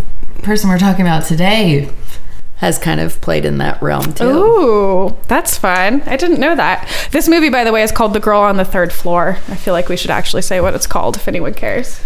person 0.41 0.69
we're 0.69 0.79
talking 0.79 1.05
about 1.05 1.25
today 1.25 1.87
has 2.55 2.77
kind 2.79 2.99
of 2.99 3.19
played 3.21 3.43
in 3.45 3.57
that 3.59 3.79
realm 3.81 4.13
too. 4.13 4.23
Ooh, 4.25 5.15
that's 5.27 5.57
fun. 5.57 6.01
I 6.07 6.15
didn't 6.15 6.39
know 6.39 6.55
that. 6.55 6.87
This 7.11 7.27
movie, 7.27 7.49
by 7.49 7.63
the 7.63 7.71
way, 7.71 7.83
is 7.83 7.91
called 7.91 8.13
The 8.13 8.19
Girl 8.19 8.39
on 8.41 8.57
the 8.57 8.65
Third 8.65 8.91
Floor. 8.93 9.37
I 9.49 9.55
feel 9.55 9.73
like 9.73 9.89
we 9.89 9.97
should 9.97 10.11
actually 10.11 10.41
say 10.43 10.61
what 10.61 10.73
it's 10.73 10.87
called 10.87 11.15
if 11.15 11.27
anyone 11.27 11.53
cares. 11.53 11.99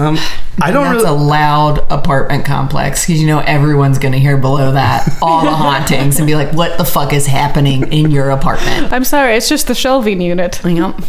Um, 0.00 0.16
I 0.62 0.70
don't 0.70 0.84
That's 0.84 1.04
really. 1.04 1.08
a 1.08 1.12
loud 1.12 1.80
apartment 1.90 2.46
complex 2.46 3.06
because 3.06 3.20
you 3.20 3.26
know 3.26 3.40
everyone's 3.40 3.98
gonna 3.98 4.18
hear 4.18 4.38
below 4.38 4.72
that 4.72 5.18
all 5.20 5.44
the 5.44 5.50
hauntings 5.54 6.18
and 6.18 6.26
be 6.26 6.34
like, 6.34 6.52
"What 6.54 6.78
the 6.78 6.84
fuck 6.84 7.12
is 7.12 7.26
happening 7.26 7.92
in 7.92 8.10
your 8.10 8.30
apartment?" 8.30 8.92
I'm 8.92 9.04
sorry, 9.04 9.36
it's 9.36 9.48
just 9.48 9.66
the 9.66 9.74
shelving 9.74 10.20
unit. 10.20 10.60
Yep. 10.64 10.94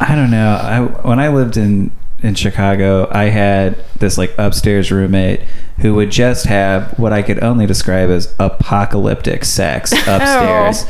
I 0.00 0.14
don't 0.14 0.30
know. 0.30 0.54
I 0.62 0.80
when 1.06 1.18
I 1.18 1.28
lived 1.28 1.56
in 1.56 1.92
in 2.22 2.34
Chicago, 2.34 3.08
I 3.10 3.24
had 3.24 3.82
this 3.98 4.16
like 4.16 4.34
upstairs 4.38 4.90
roommate 4.92 5.40
who 5.78 5.94
would 5.94 6.10
just 6.10 6.46
have 6.46 6.96
what 6.98 7.12
I 7.12 7.22
could 7.22 7.42
only 7.42 7.66
describe 7.66 8.10
as 8.10 8.34
apocalyptic 8.38 9.44
sex 9.44 9.92
upstairs. 10.06 10.86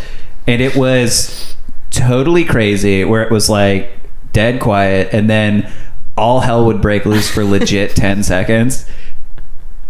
And 0.47 0.61
it 0.61 0.77
was 0.77 1.55
totally 1.91 2.45
crazy 2.45 3.05
where 3.05 3.23
it 3.23 3.31
was 3.31 3.49
like 3.49 3.91
dead 4.33 4.61
quiet 4.61 5.09
and 5.13 5.29
then 5.29 5.71
all 6.17 6.41
hell 6.41 6.65
would 6.67 6.81
break 6.81 7.05
loose 7.07 7.29
for 7.31 7.45
legit 7.45 7.91
10 7.97 8.23
seconds 8.23 8.87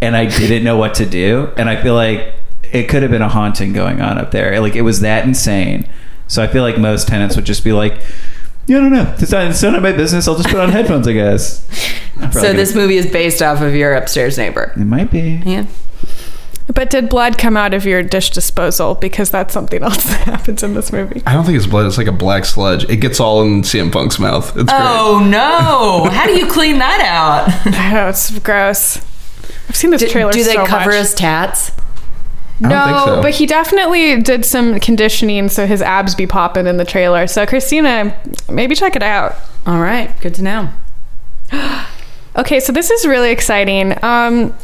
and 0.01 0.17
I 0.17 0.27
didn't 0.27 0.65
know 0.65 0.77
what 0.77 0.95
to 0.95 1.07
do 1.07 1.51
and 1.57 1.69
I 1.69 1.81
feel 1.83 1.95
like 1.95 2.35
it 2.73 2.89
could 2.89 3.03
have 3.03 3.11
been 3.11 3.23
a 3.23 3.29
haunting 3.29 3.73
going 3.73 4.01
on 4.01 4.19
up 4.19 4.31
there. 4.31 4.59
Like 4.61 4.75
it 4.77 4.83
was 4.83 5.01
that 5.01 5.25
insane. 5.27 5.87
So 6.29 6.43
I 6.43 6.47
feel 6.47 6.63
like 6.63 6.79
most 6.79 7.07
tenants 7.09 7.37
would 7.37 7.45
just 7.45 7.63
be 7.65 7.73
like, 7.73 8.01
yeah, 8.67 8.79
I 8.79 8.81
don't 8.81 8.93
know. 8.93 9.15
It's 9.19 9.31
not, 9.33 9.47
it's 9.51 9.63
none 9.63 9.75
of 9.75 9.83
my 9.83 9.93
business. 9.93 10.27
I'll 10.27 10.37
just 10.37 10.49
put 10.49 10.59
on 10.61 10.69
headphones, 10.73 11.07
I 11.07 11.13
guess. 11.13 11.67
So 12.33 12.41
gonna- 12.43 12.55
this 12.55 12.75
movie 12.75 12.97
is 12.97 13.07
based 13.07 13.43
off 13.43 13.61
of 13.61 13.75
your 13.75 13.95
upstairs 13.95 14.39
neighbor. 14.39 14.73
It 14.77 14.85
might 14.85 15.11
be. 15.11 15.43
Yeah. 15.45 15.67
But 16.73 16.91
did 16.91 17.09
blood 17.09 17.39
come 17.39 17.57
out 17.57 17.75
of 17.75 17.85
your 17.85 18.03
dish 18.03 18.31
disposal? 18.31 18.95
Because 18.95 19.31
that's 19.31 19.53
something 19.53 19.83
else 19.83 20.05
that 20.05 20.21
happens 20.27 20.63
in 20.63 20.75
this 20.75 20.93
movie. 20.93 21.23
I 21.27 21.33
don't 21.35 21.45
think 21.45 21.57
it's 21.57 21.67
blood. 21.67 21.87
It's 21.87 21.99
like 21.99 22.07
a 22.07 22.13
black 22.13 22.45
sludge. 22.45 22.85
It 22.89 22.97
gets 22.97 23.21
all 23.21 23.43
in 23.43 23.63
CM 23.63 23.93
Punk's 23.93 24.19
mouth. 24.19 24.57
It's 24.57 24.71
Oh 24.73 25.27
no! 25.29 26.09
How 26.13 26.27
do 26.27 26.33
you 26.33 26.47
clean 26.51 26.79
that 26.79 27.01
out? 27.01 27.49
I 27.75 27.93
know, 27.93 28.09
it's 28.09 28.39
gross. 28.39 28.99
I've 29.69 29.77
seen 29.77 29.91
this 29.91 30.03
Do, 30.03 30.09
trailer. 30.09 30.33
do 30.33 30.45
they 30.45 30.55
so 30.55 30.67
cover 30.67 30.91
much. 30.91 30.99
his 31.01 31.15
tats? 31.15 31.73
No, 32.61 33.03
so. 33.07 33.23
but 33.23 33.35
he 33.35 33.47
definitely 33.47 34.23
did 34.23 34.45
some 34.45 34.79
conditioning 34.79 35.49
so 35.49 35.67
his 35.67 35.83
abs 35.83 36.15
be 36.15 36.29
popping 36.29 36.67
in 36.69 36.77
the 36.77 36.85
trailer. 36.85 37.27
So 37.27 37.45
Christina, 37.45 38.17
maybe 38.49 38.77
check 38.77 38.95
it 38.95 39.03
out. 39.03 39.35
All 39.67 39.81
right, 39.81 40.19
good 40.21 40.35
to 40.37 40.43
know. 40.43 40.69
Okay, 42.35 42.61
so 42.61 42.73
this 42.73 42.91
is 42.91 43.07
really 43.07 43.31
exciting. 43.31 43.93
Um, 44.03 44.55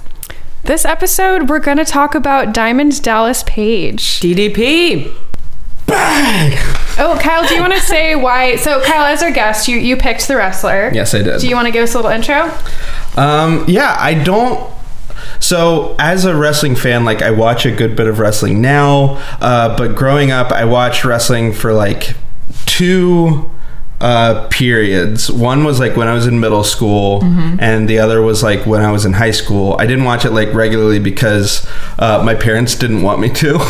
this 0.68 0.84
episode, 0.84 1.48
we're 1.48 1.58
going 1.58 1.78
to 1.78 1.84
talk 1.84 2.14
about 2.14 2.52
Diamond 2.52 3.02
Dallas 3.02 3.42
Page. 3.44 4.20
DDP. 4.20 5.12
Oh, 7.00 7.18
Kyle, 7.22 7.48
do 7.48 7.54
you 7.54 7.60
want 7.60 7.72
to 7.72 7.80
say 7.80 8.14
why? 8.14 8.56
So, 8.56 8.82
Kyle, 8.82 9.06
as 9.06 9.22
our 9.22 9.30
guest, 9.30 9.66
you, 9.66 9.78
you 9.78 9.96
picked 9.96 10.28
the 10.28 10.36
wrestler. 10.36 10.90
Yes, 10.92 11.14
I 11.14 11.22
did. 11.22 11.40
Do 11.40 11.48
you 11.48 11.54
want 11.54 11.66
to 11.66 11.72
give 11.72 11.84
us 11.84 11.94
a 11.94 11.98
little 11.98 12.10
intro? 12.10 12.52
Um, 13.16 13.64
yeah, 13.66 13.96
I 13.98 14.12
don't. 14.22 14.70
So, 15.40 15.96
as 15.98 16.26
a 16.26 16.36
wrestling 16.36 16.76
fan, 16.76 17.06
like 17.06 17.22
I 17.22 17.30
watch 17.30 17.64
a 17.64 17.70
good 17.70 17.96
bit 17.96 18.06
of 18.06 18.18
wrestling 18.18 18.60
now, 18.60 19.16
uh, 19.40 19.74
but 19.78 19.94
growing 19.94 20.30
up, 20.30 20.52
I 20.52 20.66
watched 20.66 21.04
wrestling 21.04 21.52
for 21.54 21.72
like 21.72 22.14
two 22.66 23.50
uh, 24.00 24.46
periods. 24.48 25.30
One 25.30 25.64
was 25.64 25.80
like 25.80 25.96
when 25.96 26.06
I 26.06 26.12
was 26.12 26.26
in 26.26 26.38
middle 26.40 26.64
school, 26.64 27.20
and 27.60 27.88
the 27.88 27.98
other 27.98 28.22
was 28.22 28.42
like 28.42 28.64
when 28.64 28.82
I 28.82 28.92
was 28.92 29.04
in 29.04 29.14
high 29.14 29.32
school. 29.32 29.76
I 29.78 29.86
didn't 29.86 30.04
watch 30.04 30.24
it 30.24 30.30
like 30.30 30.52
regularly 30.54 30.98
because 30.98 31.66
uh, 31.98 32.22
my 32.24 32.34
parents 32.34 32.74
didn't 32.74 33.02
want 33.02 33.20
me 33.20 33.28
to. 33.30 33.56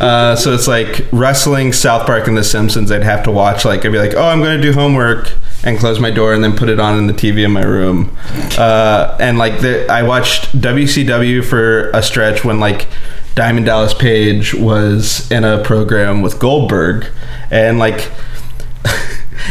uh, 0.00 0.36
so 0.36 0.54
it's 0.54 0.68
like 0.68 1.06
wrestling, 1.12 1.72
South 1.72 2.06
Park, 2.06 2.28
and 2.28 2.36
The 2.36 2.44
Simpsons. 2.44 2.92
I'd 2.92 3.02
have 3.02 3.24
to 3.24 3.32
watch. 3.32 3.64
Like 3.64 3.84
I'd 3.84 3.92
be 3.92 3.98
like, 3.98 4.14
oh, 4.14 4.28
I'm 4.28 4.40
going 4.40 4.56
to 4.56 4.62
do 4.62 4.72
homework. 4.72 5.32
And 5.64 5.76
close 5.76 5.98
my 5.98 6.12
door 6.12 6.34
and 6.34 6.44
then 6.44 6.56
put 6.56 6.68
it 6.68 6.78
on 6.78 6.96
in 6.98 7.08
the 7.08 7.12
TV 7.12 7.44
in 7.44 7.50
my 7.50 7.64
room. 7.64 8.16
Uh, 8.56 9.16
and 9.18 9.38
like 9.38 9.60
the, 9.60 9.90
I 9.90 10.04
watched 10.04 10.52
WCW 10.56 11.44
for 11.44 11.90
a 11.90 12.00
stretch 12.00 12.44
when 12.44 12.60
like 12.60 12.86
Diamond 13.34 13.66
Dallas 13.66 13.92
Page 13.92 14.54
was 14.54 15.30
in 15.32 15.44
a 15.44 15.62
program 15.62 16.22
with 16.22 16.38
Goldberg, 16.38 17.06
and 17.50 17.80
like 17.80 18.10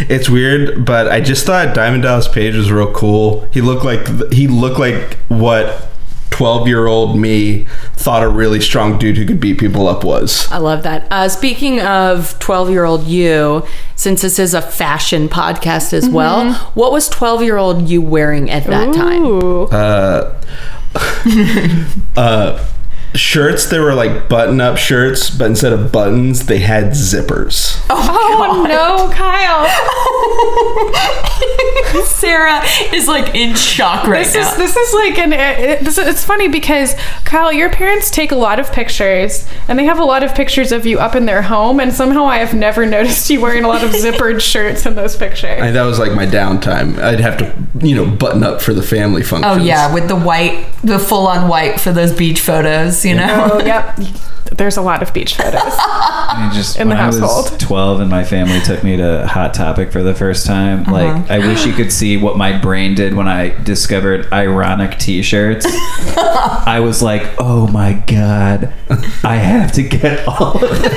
it's 0.10 0.30
weird, 0.30 0.86
but 0.86 1.08
I 1.08 1.22
just 1.22 1.46
thought 1.46 1.76
Diamond 1.76 2.04
Dallas 2.04 2.28
Page 2.28 2.56
was 2.56 2.72
real 2.72 2.92
cool. 2.94 3.48
He 3.52 3.62
looked 3.62 3.86
like 3.86 4.32
he 4.32 4.48
looked 4.48 4.80
like 4.80 5.18
what 5.28 5.90
twelve 6.30 6.68
year 6.68 6.86
old 6.86 7.18
me 7.18 7.66
thought 7.96 8.22
a 8.24 8.30
really 8.30 8.62
strong 8.62 9.00
dude 9.00 9.18
who 9.18 9.26
could 9.26 9.40
beat 9.40 9.58
people 9.58 9.88
up 9.88 10.04
was. 10.04 10.50
I 10.52 10.58
love 10.58 10.84
that. 10.84 11.08
Uh, 11.12 11.28
speaking 11.30 11.82
of 11.82 12.38
12 12.40 12.70
year 12.70 12.86
old 12.86 13.04
you, 13.06 13.66
since 13.96 14.22
this 14.22 14.38
is 14.38 14.54
a 14.54 14.62
fashion 14.62 15.28
podcast 15.30 15.94
as 15.94 16.08
well, 16.08 16.54
what 16.76 16.92
was 16.92 17.10
12 17.10 17.42
year 17.42 17.58
old 17.58 17.90
you 17.90 18.02
wearing 18.02 18.52
at 18.52 18.66
that 18.66 18.94
time? 18.94 19.68
Uh, 19.72 20.40
uh, 22.16 22.68
shirts 23.16 23.66
that 23.68 23.80
were 23.80 23.94
like 23.94 24.30
button 24.30 24.62
up 24.62 24.78
shirts, 24.78 25.30
but 25.30 25.46
instead 25.46 25.74
of 25.74 25.92
buttons, 25.92 26.46
they 26.46 26.60
had 26.60 26.92
zippers. 26.92 27.84
Oh, 27.90 28.38
oh 28.40 28.66
no, 28.68 29.12
Kyle. 29.14 29.68
Sarah 32.06 32.62
is 32.94 33.08
like 33.08 33.36
in 33.36 33.56
shock 33.56 34.08
right 34.08 34.26
This 34.26 34.36
now. 34.36 34.52
is 34.52 34.58
this 34.58 34.76
is 34.76 34.94
like 34.94 35.18
an 35.20 35.34
it, 35.34 35.84
this, 35.84 35.98
it's 35.98 36.26
funny 36.26 36.48
because 36.48 36.94
Kyle, 37.26 37.52
your 37.52 37.70
parents 37.70 38.10
take 38.10 38.32
a 38.32 38.36
lot 38.36 38.60
of 38.60 38.72
pictures 38.72 39.48
and 39.68 39.78
they 39.78 39.86
have 39.86 40.00
a 40.00 40.04
lot 40.04 40.24
of 40.24 40.34
pictures 40.36 40.72
of 40.72 40.86
you 40.86 41.00
up 41.00 41.16
in 41.16 41.26
their 41.26 41.42
home, 41.44 41.80
and 41.80 41.94
somehow 41.94 42.26
I 42.26 42.38
have 42.38 42.54
never 42.54 42.86
noticed 42.86 43.30
you 43.30 43.42
wearing 43.42 43.64
a 43.64 43.68
lot 43.68 43.84
of 43.84 43.92
zippered 43.92 44.42
shirts 44.42 44.86
in 44.86 44.96
those 44.96 45.16
pictures. 45.16 45.60
And 45.62 45.76
that 45.76 45.84
was 45.84 46.00
like 46.00 46.14
my 46.14 46.26
downtime. 46.26 46.98
I'd 47.00 47.20
have 47.20 47.38
to, 47.38 47.54
you 47.86 47.96
know, 47.96 48.10
button 48.10 48.44
up 48.44 48.62
for 48.62 48.74
the 48.74 48.84
family 48.84 49.22
oh, 49.22 49.26
functions. 49.26 49.62
oh, 49.62 49.64
yeah, 49.64 49.94
with 49.94 50.08
the 50.08 50.16
white, 50.16 50.68
the 50.84 51.00
full 51.00 51.28
on 51.28 51.48
white 51.48 51.80
for 51.80 51.92
those 51.92 52.14
beach 52.14 52.42
photos, 52.42 53.06
you 53.08 53.14
oh, 53.14 53.18
know? 53.18 53.50
Oh, 53.54 53.66
yep. 53.66 53.98
There's 54.56 54.78
a 54.78 54.82
lot 54.82 55.02
of 55.04 55.14
beach 55.14 55.36
photos. 55.38 55.62
I 55.64 56.50
just 56.54 56.78
In 56.80 56.90
the 56.90 56.96
when 56.96 57.04
I 57.04 57.08
was 57.08 57.56
12 57.58 58.00
and 58.02 58.10
my 58.10 58.24
family 58.24 58.60
took 58.62 58.84
me 58.84 58.98
to 58.98 59.28
Hot 59.28 59.54
Topic 59.54 59.92
for 59.92 60.02
the 60.04 60.14
first 60.16 60.46
time, 60.46 60.82
Uh-huh. 60.82 60.92
like 60.92 61.30
I 61.32 61.40
wish 61.40 61.66
you 61.66 61.74
could 61.74 61.92
see 61.92 62.18
what 62.18 62.38
my 62.38 62.58
brain 62.58 62.96
did 62.96 63.14
when 63.16 63.28
I 63.28 63.50
discovered 63.64 64.32
ironic 64.32 64.98
t-shirts. 65.00 65.66
I 66.18 66.80
was 66.82 67.02
like, 67.02 67.24
"Oh 67.38 67.68
my 67.68 67.94
god, 67.94 68.74
I 69.24 69.36
have 69.36 69.72
to 69.74 69.84
get 69.84 70.28
all 70.28 70.54
of 70.56 70.62
them." 70.62 70.94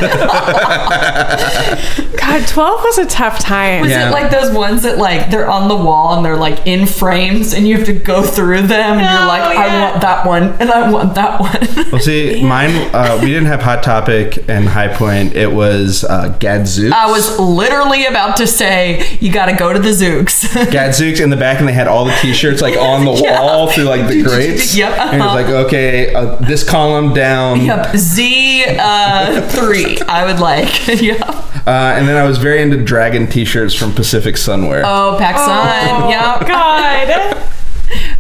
God, 2.21 2.47
12 2.47 2.81
was 2.85 2.99
a 2.99 3.07
tough 3.07 3.39
time. 3.39 3.83
Was 3.83 3.91
Yeah. 3.91 4.09
it 4.09 4.13
like 4.13 4.31
those 4.31 4.53
ones 4.55 4.83
that 4.83 4.99
like 4.99 5.31
they're 5.31 5.49
on 5.49 5.69
the 5.69 5.77
wall 5.77 6.17
and 6.17 6.25
they're 6.25 6.37
like 6.37 6.67
in 6.67 6.87
frames 6.87 7.53
and 7.55 7.67
you 7.67 7.77
have 7.77 7.87
to 7.87 7.93
go 7.93 8.23
through 8.23 8.63
them 8.63 8.99
and 8.99 9.01
you're 9.01 9.27
like, 9.27 9.55
yeah. 9.55 9.61
I 9.63 9.91
want 9.91 10.01
that 10.03 10.27
one 10.27 10.43
and 10.61 10.71
I 10.71 10.91
want 10.91 11.15
that 11.15 11.41
one. 11.41 11.87
Well, 11.91 12.01
see, 12.01 12.43
mine, 12.43 12.71
uh, 12.95 13.19
we 13.21 13.29
didn't 13.29 13.40
have 13.47 13.63
Hot 13.63 13.83
Topic 13.83 14.49
and 14.49 14.69
High 14.69 14.89
Point. 14.89 15.35
It 15.35 15.53
was 15.53 16.05
uh, 16.05 16.37
Gadzooks. 16.41 16.93
I 16.93 17.11
was 17.11 17.39
literally 17.39 18.07
about 18.07 18.37
to 18.39 18.47
say 18.47 19.17
you 19.21 19.33
got 19.33 19.47
to 19.47 19.53
go 19.57 19.73
to 19.73 19.79
the 19.79 19.91
Zooks. 19.91 20.53
Gadzooks 20.73 21.21
in 21.21 21.31
the 21.31 21.37
back, 21.37 21.59
and 21.61 21.69
they 21.69 21.73
had 21.73 21.89
all 21.89 22.05
the 22.05 22.15
T-shirts 22.21 22.61
like 22.63 22.77
on 22.77 23.05
the 23.05 23.13
Yeah. 23.23 23.41
wall 23.43 23.71
through 23.71 23.85
like 23.85 24.09
the 24.09 24.23
grates. 24.23 24.75
Yep, 24.77 24.99
And 24.99 25.17
it 25.17 25.19
was 25.19 25.27
uh-huh. 25.27 25.35
like, 25.35 25.47
okay, 25.67 26.15
uh, 26.15 26.37
this 26.37 26.63
column 26.69 27.13
down. 27.15 27.61
yep, 27.65 27.95
Z 27.97 28.65
uh, 28.79 29.41
three. 29.49 29.99
I 30.09 30.25
would 30.31 30.41
like. 30.41 30.87
yep. 31.01 31.21
Uh, 31.67 31.95
and 31.97 32.09
then 32.09 32.17
I 32.17 32.25
was 32.27 32.39
very 32.39 32.63
into 32.63 32.83
dragon 32.83 33.27
T-shirts 33.27 33.75
from 33.75 33.93
Pacific 33.93 34.37
Sunwear. 34.37 34.83
Oh, 34.85 35.19
PacSun. 35.21 36.03
Oh, 36.03 36.09
Yep. 36.09 36.49
God. 36.49 37.50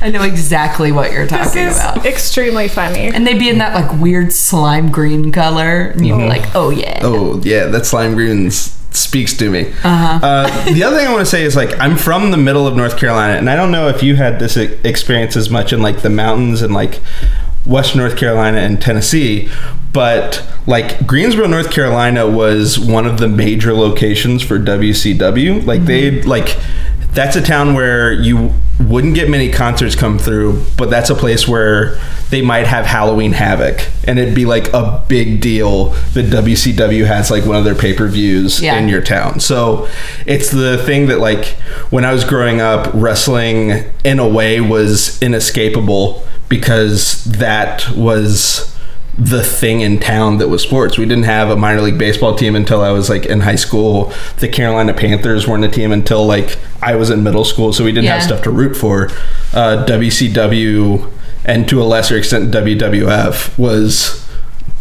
I 0.00 0.10
know 0.10 0.22
exactly 0.22 0.92
what 0.92 1.12
you're 1.12 1.26
This 1.26 1.48
talking 1.52 1.62
is 1.68 1.76
about. 1.76 2.06
extremely 2.06 2.68
funny. 2.68 3.08
And 3.08 3.26
they'd 3.26 3.38
be 3.38 3.48
in 3.48 3.58
that 3.58 3.74
like 3.74 4.00
weird 4.00 4.32
slime 4.32 4.90
green 4.90 5.30
color, 5.32 5.88
and 5.88 6.06
you'd 6.06 6.16
be 6.18 6.26
like, 6.28 6.54
"Oh 6.54 6.70
yeah." 6.70 7.00
Oh 7.02 7.40
yeah, 7.44 7.66
that 7.66 7.86
slime 7.86 8.14
green 8.14 8.50
speaks 8.50 9.34
to 9.36 9.50
me. 9.50 9.72
Uh-huh. 9.84 10.18
Uh, 10.26 10.72
the 10.72 10.82
other 10.82 10.96
thing 10.96 11.06
I 11.06 11.12
want 11.12 11.20
to 11.24 11.30
say 11.30 11.42
is 11.44 11.54
like 11.54 11.78
I'm 11.78 11.96
from 11.96 12.30
the 12.30 12.36
middle 12.36 12.66
of 12.66 12.74
North 12.76 12.96
Carolina, 12.98 13.34
and 13.34 13.48
I 13.50 13.56
don't 13.56 13.70
know 13.70 13.88
if 13.88 14.02
you 14.02 14.16
had 14.16 14.38
this 14.38 14.56
experience 14.56 15.36
as 15.36 15.50
much 15.50 15.72
in 15.72 15.80
like 15.82 16.00
the 16.02 16.10
mountains 16.10 16.62
and 16.62 16.72
like 16.74 17.00
West 17.66 17.94
North 17.94 18.16
Carolina 18.16 18.58
and 18.58 18.80
Tennessee, 18.80 19.48
but 19.92 20.42
like 20.66 21.06
Greensboro, 21.06 21.46
North 21.46 21.70
Carolina 21.70 22.26
was 22.28 22.78
one 22.78 23.06
of 23.06 23.18
the 23.18 23.28
major 23.28 23.74
locations 23.74 24.42
for 24.42 24.58
WCW. 24.58 25.64
Like 25.64 25.84
they 25.84 26.22
like 26.22 26.56
that's 27.12 27.36
a 27.36 27.42
town 27.42 27.74
where 27.74 28.12
you 28.12 28.52
wouldn't 28.80 29.14
get 29.14 29.28
many 29.28 29.50
concerts 29.50 29.94
come 29.94 30.18
through, 30.18 30.64
but 30.76 30.88
that's 30.90 31.10
a 31.10 31.14
place 31.14 31.46
where 31.46 32.00
they 32.30 32.40
might 32.40 32.66
have 32.66 32.86
Halloween 32.86 33.32
Havoc, 33.32 33.86
and 34.04 34.18
it'd 34.18 34.34
be 34.34 34.46
like 34.46 34.72
a 34.72 35.04
big 35.08 35.40
deal 35.40 35.90
that 36.14 36.26
WCW 36.26 37.04
has 37.06 37.30
like 37.30 37.44
one 37.44 37.56
of 37.56 37.64
their 37.64 37.74
pay 37.74 37.92
per 37.92 38.08
views 38.08 38.62
Yeah. 38.62 38.78
in 38.78 38.88
your 38.88 39.02
town. 39.02 39.40
So 39.40 39.88
it's 40.26 40.50
the 40.50 40.78
thing 40.78 41.06
that 41.08 41.18
like 41.20 41.56
when 41.90 42.04
I 42.04 42.12
was 42.12 42.24
growing 42.24 42.60
up, 42.60 42.90
wrestling 42.94 43.84
in 44.04 44.18
a 44.18 44.28
way 44.28 44.60
was 44.60 45.20
inescapable 45.22 46.26
because 46.48 47.22
that 47.24 47.88
was 47.96 48.74
the 49.20 49.42
thing 49.42 49.82
in 49.82 50.00
town 50.00 50.38
that 50.38 50.48
was 50.48 50.62
sports. 50.62 50.96
We 50.96 51.04
didn't 51.04 51.24
have 51.24 51.50
a 51.50 51.56
minor 51.56 51.82
league 51.82 51.98
baseball 51.98 52.34
team 52.34 52.56
until 52.56 52.80
I 52.80 52.90
was 52.90 53.10
like 53.10 53.26
in 53.26 53.40
high 53.40 53.56
school. 53.56 54.12
The 54.38 54.48
Carolina 54.48 54.94
Panthers 54.94 55.46
weren't 55.46 55.64
a 55.64 55.68
team 55.68 55.92
until 55.92 56.26
like 56.26 56.58
I 56.82 56.96
was 56.96 57.10
in 57.10 57.22
middle 57.22 57.44
school, 57.44 57.74
so 57.74 57.84
we 57.84 57.92
didn't 57.92 58.08
have 58.08 58.22
stuff 58.22 58.42
to 58.44 58.50
root 58.50 58.76
for. 58.76 59.10
Uh, 59.52 59.84
WCW 59.86 61.12
and 61.44 61.68
to 61.68 61.82
a 61.82 61.84
lesser 61.84 62.16
extent 62.16 62.52
WWF 62.52 63.58
was 63.58 64.26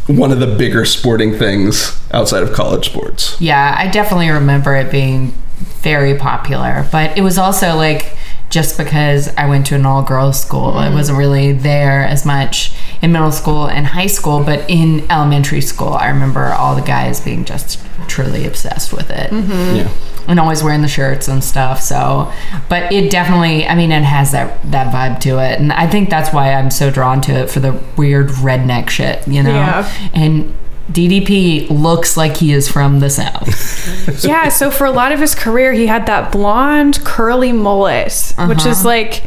one 0.08 0.32
of 0.32 0.40
the 0.40 0.48
bigger 0.48 0.86
sporting 0.86 1.38
things 1.38 2.02
outside 2.12 2.42
of 2.42 2.54
college 2.54 2.86
sports. 2.86 3.40
Yeah, 3.42 3.76
I 3.78 3.90
definitely 3.90 4.30
remember 4.30 4.74
it 4.76 4.90
being 4.90 5.34
very 5.82 6.16
popular, 6.18 6.88
but 6.92 7.18
it 7.18 7.22
was 7.22 7.38
also 7.38 7.76
like 7.76 8.16
just 8.50 8.78
because 8.78 9.28
I 9.36 9.48
went 9.48 9.68
to 9.68 9.76
an 9.76 9.86
all 9.86 10.02
girls 10.02 10.42
school, 10.42 10.72
I 10.72 10.88
mm. 10.88 10.94
wasn't 10.94 11.18
really 11.18 11.52
there 11.52 12.04
as 12.04 12.26
much 12.26 12.74
in 13.02 13.12
middle 13.12 13.32
school 13.32 13.68
and 13.68 13.86
high 13.86 14.08
school, 14.08 14.44
but 14.44 14.68
in 14.70 15.10
elementary 15.12 15.62
school, 15.62 15.94
I 15.94 16.10
remember 16.10 16.46
all 16.46 16.76
the 16.76 16.82
guys 16.82 17.22
being 17.22 17.46
just 17.46 17.80
truly 18.08 18.46
obsessed 18.46 18.92
with 18.92 19.12
it 19.12 19.30
mm-hmm. 19.30 19.76
Yeah. 19.76 19.92
and 20.28 20.40
always 20.40 20.64
wearing 20.64 20.82
the 20.82 20.88
shirts 20.88 21.28
and 21.28 21.44
stuff. 21.44 21.80
So, 21.80 22.34
but 22.70 22.92
it 22.92 23.12
definitely, 23.12 23.68
I 23.68 23.76
mean, 23.76 23.92
it 23.92 24.04
has 24.04 24.32
that 24.32 24.60
that 24.72 24.94
vibe 24.94 25.22
to 25.22 25.40
it, 25.40 25.60
and 25.60 25.72
I 25.72 25.88
think 25.88 26.10
that's 26.10 26.34
why 26.34 26.54
I'm 26.54 26.72
so 26.72 26.90
drawn 26.90 27.22
to 27.22 27.32
it 27.34 27.50
for 27.50 27.60
the 27.60 27.80
weird 27.98 28.30
redneck 28.30 28.90
shit, 28.90 29.28
you 29.28 29.44
know. 29.44 29.52
Yeah. 29.52 30.10
And 30.14 30.56
DDP 30.92 31.70
looks 31.70 32.18
like 32.18 32.38
he 32.38 32.52
is 32.52 32.68
from 32.68 33.00
the 33.00 33.10
south. 33.10 34.24
yeah, 34.26 34.50
so 34.50 34.72
for 34.72 34.86
a 34.86 34.92
lot 34.92 35.12
of 35.12 35.20
his 35.20 35.36
career, 35.36 35.72
he 35.72 35.88
had 35.88 36.06
that 36.08 36.32
blonde, 36.32 37.04
curly 37.06 37.52
mullet, 37.52 38.34
which 38.48 38.66
is 38.66 38.80
uh-huh. 38.80 38.88
like, 38.88 39.24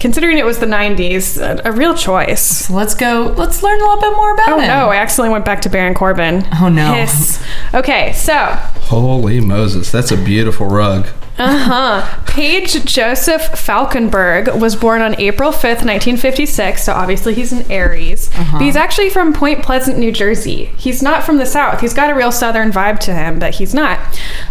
considering 0.00 0.36
it 0.36 0.44
was 0.44 0.58
the 0.58 0.66
90s, 0.66 1.40
a, 1.40 1.68
a 1.68 1.72
real 1.72 1.94
choice. 1.94 2.66
So 2.66 2.74
let's 2.74 2.94
go. 2.94 3.34
Let's 3.38 3.62
learn 3.62 3.80
a 3.80 3.84
little 3.84 4.00
bit 4.00 4.16
more 4.16 4.34
about 4.34 4.48
Oh 4.48 4.58
him. 4.58 4.66
no, 4.66 4.90
I 4.90 4.96
accidentally 4.96 5.32
went 5.32 5.44
back 5.44 5.62
to 5.62 5.70
Baron 5.70 5.94
Corbin. 5.94 6.46
Oh, 6.60 6.68
no. 6.68 6.92
Hiss. 6.92 7.42
Okay, 7.72 8.12
so 8.12 8.34
Holy 8.34 9.40
Moses, 9.40 9.90
that's 9.92 10.10
a 10.10 10.16
beautiful 10.16 10.66
rug. 10.66 11.06
Uh-huh. 11.38 12.22
Page 12.26 12.84
Joseph 12.84 13.42
Falkinburg 13.52 14.60
was 14.60 14.76
born 14.76 15.02
on 15.02 15.18
April 15.20 15.50
5th, 15.50 15.84
1956, 15.84 16.84
so 16.84 16.92
obviously 16.92 17.34
he's 17.34 17.52
an 17.52 17.70
Aries. 17.70 18.30
But 18.52 18.62
he's 18.62 18.76
actually 18.76 19.10
from 19.10 19.32
Point 19.32 19.62
Pleasant, 19.62 19.98
New 19.98 20.12
Jersey. 20.12 20.66
He's 20.76 21.02
not 21.02 21.24
from 21.24 21.38
the 21.38 21.46
South. 21.46 21.80
He's 21.80 21.94
got 21.94 22.10
a 22.10 22.14
real 22.14 22.30
Southern 22.30 22.70
vibe 22.70 23.00
to 23.00 23.14
him, 23.14 23.38
but 23.38 23.54
he's 23.56 23.74
not. 23.74 23.98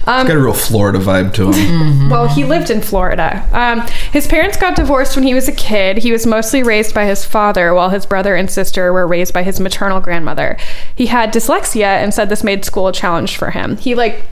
Um, 0.06 0.28
Got 0.28 0.36
a 0.36 0.40
real 0.40 0.54
Florida 0.54 1.00
vibe 1.00 1.34
to 1.36 1.52
him. 1.52 2.10
well, 2.10 2.28
he 2.28 2.44
lived 2.44 2.70
in 2.70 2.82
Florida. 2.82 3.48
Um, 3.52 3.82
his 4.12 4.28
parents 4.28 4.58
got 4.58 4.76
divorced 4.76 5.16
when 5.16 5.26
he 5.26 5.34
was 5.34 5.48
a 5.48 5.54
kid. 5.54 5.98
He 5.98 6.12
was 6.12 6.26
mostly 6.26 6.64
raised 6.64 6.94
by 6.94 7.06
his 7.06 7.24
father, 7.26 7.74
while 7.74 7.90
his 7.90 8.06
brother 8.06 8.36
and 8.36 8.50
sister 8.50 8.92
were 8.92 9.08
raised 9.08 9.34
by 9.34 9.44
his 9.44 9.60
maternal 9.60 10.02
grandmother. 10.02 10.58
He 10.96 11.08
had 11.08 11.34
dyslexia 11.34 11.86
and 11.86 12.14
said 12.14 12.30
this 12.30 12.44
made 12.44 12.66
school 12.66 12.88
a 12.88 12.94
challenge 12.94 13.38
for 13.38 13.52
him. 13.52 13.78
He 13.78 13.96
like 13.96 14.24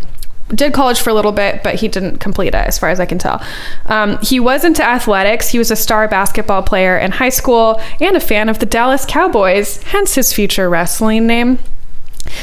did 0.55 0.73
college 0.73 0.99
for 0.99 1.09
a 1.09 1.13
little 1.13 1.31
bit, 1.31 1.63
but 1.63 1.75
he 1.75 1.87
didn't 1.87 2.17
complete 2.17 2.49
it, 2.49 2.55
as 2.55 2.77
far 2.77 2.89
as 2.89 2.99
I 2.99 3.05
can 3.05 3.17
tell. 3.17 3.43
Um, 3.85 4.17
he 4.21 4.39
was 4.39 4.63
into 4.63 4.83
athletics. 4.83 5.49
He 5.49 5.57
was 5.57 5.71
a 5.71 5.75
star 5.75 6.07
basketball 6.07 6.63
player 6.63 6.97
in 6.97 7.11
high 7.11 7.29
school 7.29 7.81
and 7.99 8.15
a 8.15 8.19
fan 8.19 8.49
of 8.49 8.59
the 8.59 8.65
Dallas 8.65 9.05
Cowboys, 9.05 9.81
hence 9.83 10.15
his 10.15 10.33
future 10.33 10.69
wrestling 10.69 11.27
name. 11.27 11.59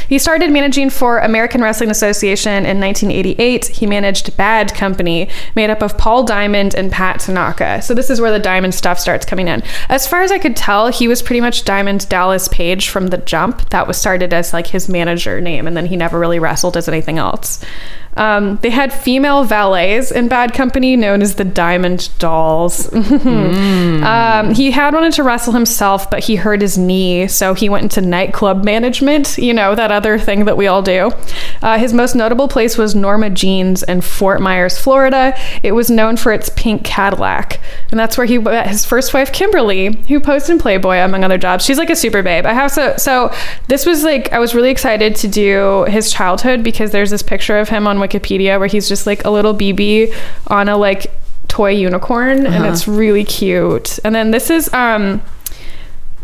He 0.09 0.19
started 0.19 0.51
managing 0.51 0.91
for 0.91 1.19
American 1.19 1.61
Wrestling 1.61 1.91
Association 1.91 2.65
in 2.65 2.81
1988. 2.81 3.67
He 3.67 3.87
managed 3.87 4.37
Bad 4.37 4.75
Company, 4.75 5.29
made 5.55 5.71
up 5.71 5.83
of 5.83 5.99
Paul 5.99 6.25
Diamond 6.25 6.75
and 6.75 6.91
Pat 6.91 7.21
Tanaka. 7.21 7.83
So 7.83 7.95
this 7.95 8.11
is 8.11 8.21
where 8.21 8.33
the 8.33 8.39
Diamond 8.39 8.75
stuff 8.75 8.99
starts 8.99 9.27
coming 9.27 9.49
in. 9.49 9.63
As 9.89 10.07
far 10.07 10.23
as 10.23 10.33
I 10.33 10.39
could 10.39 10.57
tell, 10.57 10.89
he 10.89 11.09
was 11.09 11.23
pretty 11.23 11.41
much 11.41 11.65
Diamond 11.65 12.09
Dallas 12.09 12.49
Page 12.49 12.89
from 12.89 13.09
the 13.09 13.19
jump. 13.19 13.71
That 13.71 13.87
was 13.87 13.97
started 13.97 14.33
as 14.33 14.53
like 14.53 14.69
his 14.69 14.89
manager 14.89 15.41
name, 15.41 15.67
and 15.67 15.77
then 15.77 15.87
he 15.87 15.97
never 15.97 16.19
really 16.19 16.39
wrestled 16.39 16.77
as 16.77 16.89
anything 16.89 17.19
else. 17.19 17.65
Um, 18.19 18.57
they 18.63 18.71
had 18.71 18.93
female 18.93 19.45
valets 19.45 20.11
in 20.11 20.29
Bad 20.29 20.53
Company 20.53 20.97
known 20.97 21.23
as 21.23 21.37
the 21.37 21.45
Diamond 21.45 22.11
Dolls. 22.19 22.93
um, 22.95 24.55
he 24.55 24.73
had 24.73 24.93
wanted 24.93 25.13
to 25.15 25.23
wrestle 25.23 25.53
himself, 25.53 26.11
but 26.11 26.25
he 26.25 26.37
hurt 26.37 26.61
his 26.61 26.77
knee, 26.77 27.29
so 27.29 27.55
he 27.55 27.69
went 27.69 27.85
into 27.85 28.01
nightclub 28.01 28.65
management, 28.65 29.39
you 29.39 29.55
know, 29.55 29.75
that 29.75 29.93
other 29.93 30.19
thing 30.19 30.45
that 30.47 30.57
we 30.57 30.67
all 30.67 30.83
do. 30.83 31.13
Uh, 31.63 31.79
his 31.79 31.95
most 31.95 32.15
notable 32.15 32.49
place 32.49 32.77
was 32.77 32.95
Norma 32.95 33.31
Jeans 33.31 33.83
in 33.85 34.01
Fort 34.01 34.41
Myers, 34.41 34.79
Florida. 34.79 35.35
It 35.63 35.73
was 35.73 35.91
known 35.91 36.17
for 36.17 36.33
its 36.33 36.51
pink 36.51 36.85
Cadillac, 36.85 37.61
and 37.91 38.01
that's 38.01 38.19
where 38.19 38.27
he 38.27 38.39
met 38.39 38.67
his 38.67 38.85
first 38.85 39.15
wife, 39.15 39.33
Kimberly, 39.33 39.97
who 40.09 40.19
posed 40.19 40.51
in 40.51 40.59
Playboy, 40.59 40.97
among 40.97 41.23
other 41.23 41.39
jobs. 41.39 41.65
She's 41.65 41.79
like 41.79 41.91
a 41.91 41.97
super 41.97 42.23
babe. 42.23 42.47
I 42.47 42.53
have 42.53 42.73
so, 42.73 42.97
so 42.97 43.33
this 43.69 43.87
was 43.87 44.03
like, 44.03 44.33
I 44.33 44.39
was 44.39 44.55
really 44.55 44.71
excited 44.71 45.15
to 45.17 45.29
do 45.29 45.85
his 45.85 46.13
childhood 46.13 46.65
because 46.65 46.91
there's 46.91 47.11
this 47.11 47.23
picture 47.23 47.59
of 47.59 47.69
him 47.69 47.87
on 47.87 48.01
Wikipedia 48.09 48.59
where 48.59 48.69
he's 48.69 48.89
just 48.89 49.07
like 49.07 49.25
a 49.25 49.31
little 49.31 49.55
BB 49.55 50.15
on 50.47 50.69
a 50.69 50.77
like 50.77 51.11
toy 51.49 51.71
unicorn 51.71 52.47
and 52.47 52.67
it's 52.67 52.87
really 52.89 53.25
cute. 53.25 53.99
And 54.05 54.15
then 54.15 54.31
this 54.31 54.51
is 54.51 54.73
um 54.73 55.23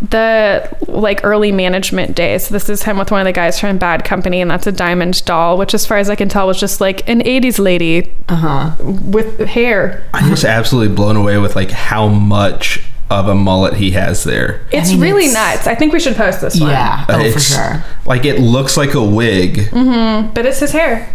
the 0.02 0.68
like 0.88 1.24
early 1.24 1.52
management 1.52 2.14
days. 2.14 2.48
This 2.48 2.68
is 2.68 2.82
him 2.82 2.98
with 2.98 3.10
one 3.10 3.20
of 3.20 3.24
the 3.24 3.32
guys 3.32 3.58
from 3.58 3.78
Bad 3.78 4.04
Company, 4.04 4.40
and 4.40 4.50
that's 4.50 4.66
a 4.66 4.72
diamond 4.72 5.24
doll, 5.24 5.56
which, 5.56 5.72
as 5.72 5.86
far 5.86 5.96
as 5.98 6.10
I 6.10 6.14
can 6.16 6.28
tell, 6.28 6.46
was 6.46 6.60
just 6.60 6.80
like 6.80 7.08
an 7.08 7.20
'80s 7.22 7.58
lady 7.58 8.12
Uh 8.28 8.36
huh. 8.36 8.76
with 8.84 9.38
hair. 9.40 10.04
I'm 10.12 10.28
just 10.28 10.44
absolutely 10.44 10.94
blown 10.94 11.16
away 11.16 11.38
with 11.38 11.56
like 11.56 11.70
how 11.70 12.08
much 12.08 12.84
of 13.08 13.28
a 13.28 13.34
mullet 13.34 13.74
he 13.74 13.92
has 13.92 14.24
there. 14.24 14.66
It's 14.72 14.90
mean, 14.90 15.00
really 15.00 15.26
it's- 15.26 15.34
nuts. 15.56 15.66
I 15.66 15.74
think 15.74 15.92
we 15.92 16.00
should 16.00 16.16
post 16.16 16.40
this 16.40 16.60
one. 16.60 16.70
Yeah. 16.70 17.06
Oh, 17.08 17.30
for 17.32 17.40
sure. 17.40 17.84
Like 18.04 18.24
it 18.26 18.40
looks 18.40 18.76
like 18.76 18.94
a 18.94 19.02
wig. 19.04 19.56
mm-hmm, 19.70 20.34
but 20.34 20.44
it's 20.44 20.60
his 20.60 20.72
hair. 20.72 21.08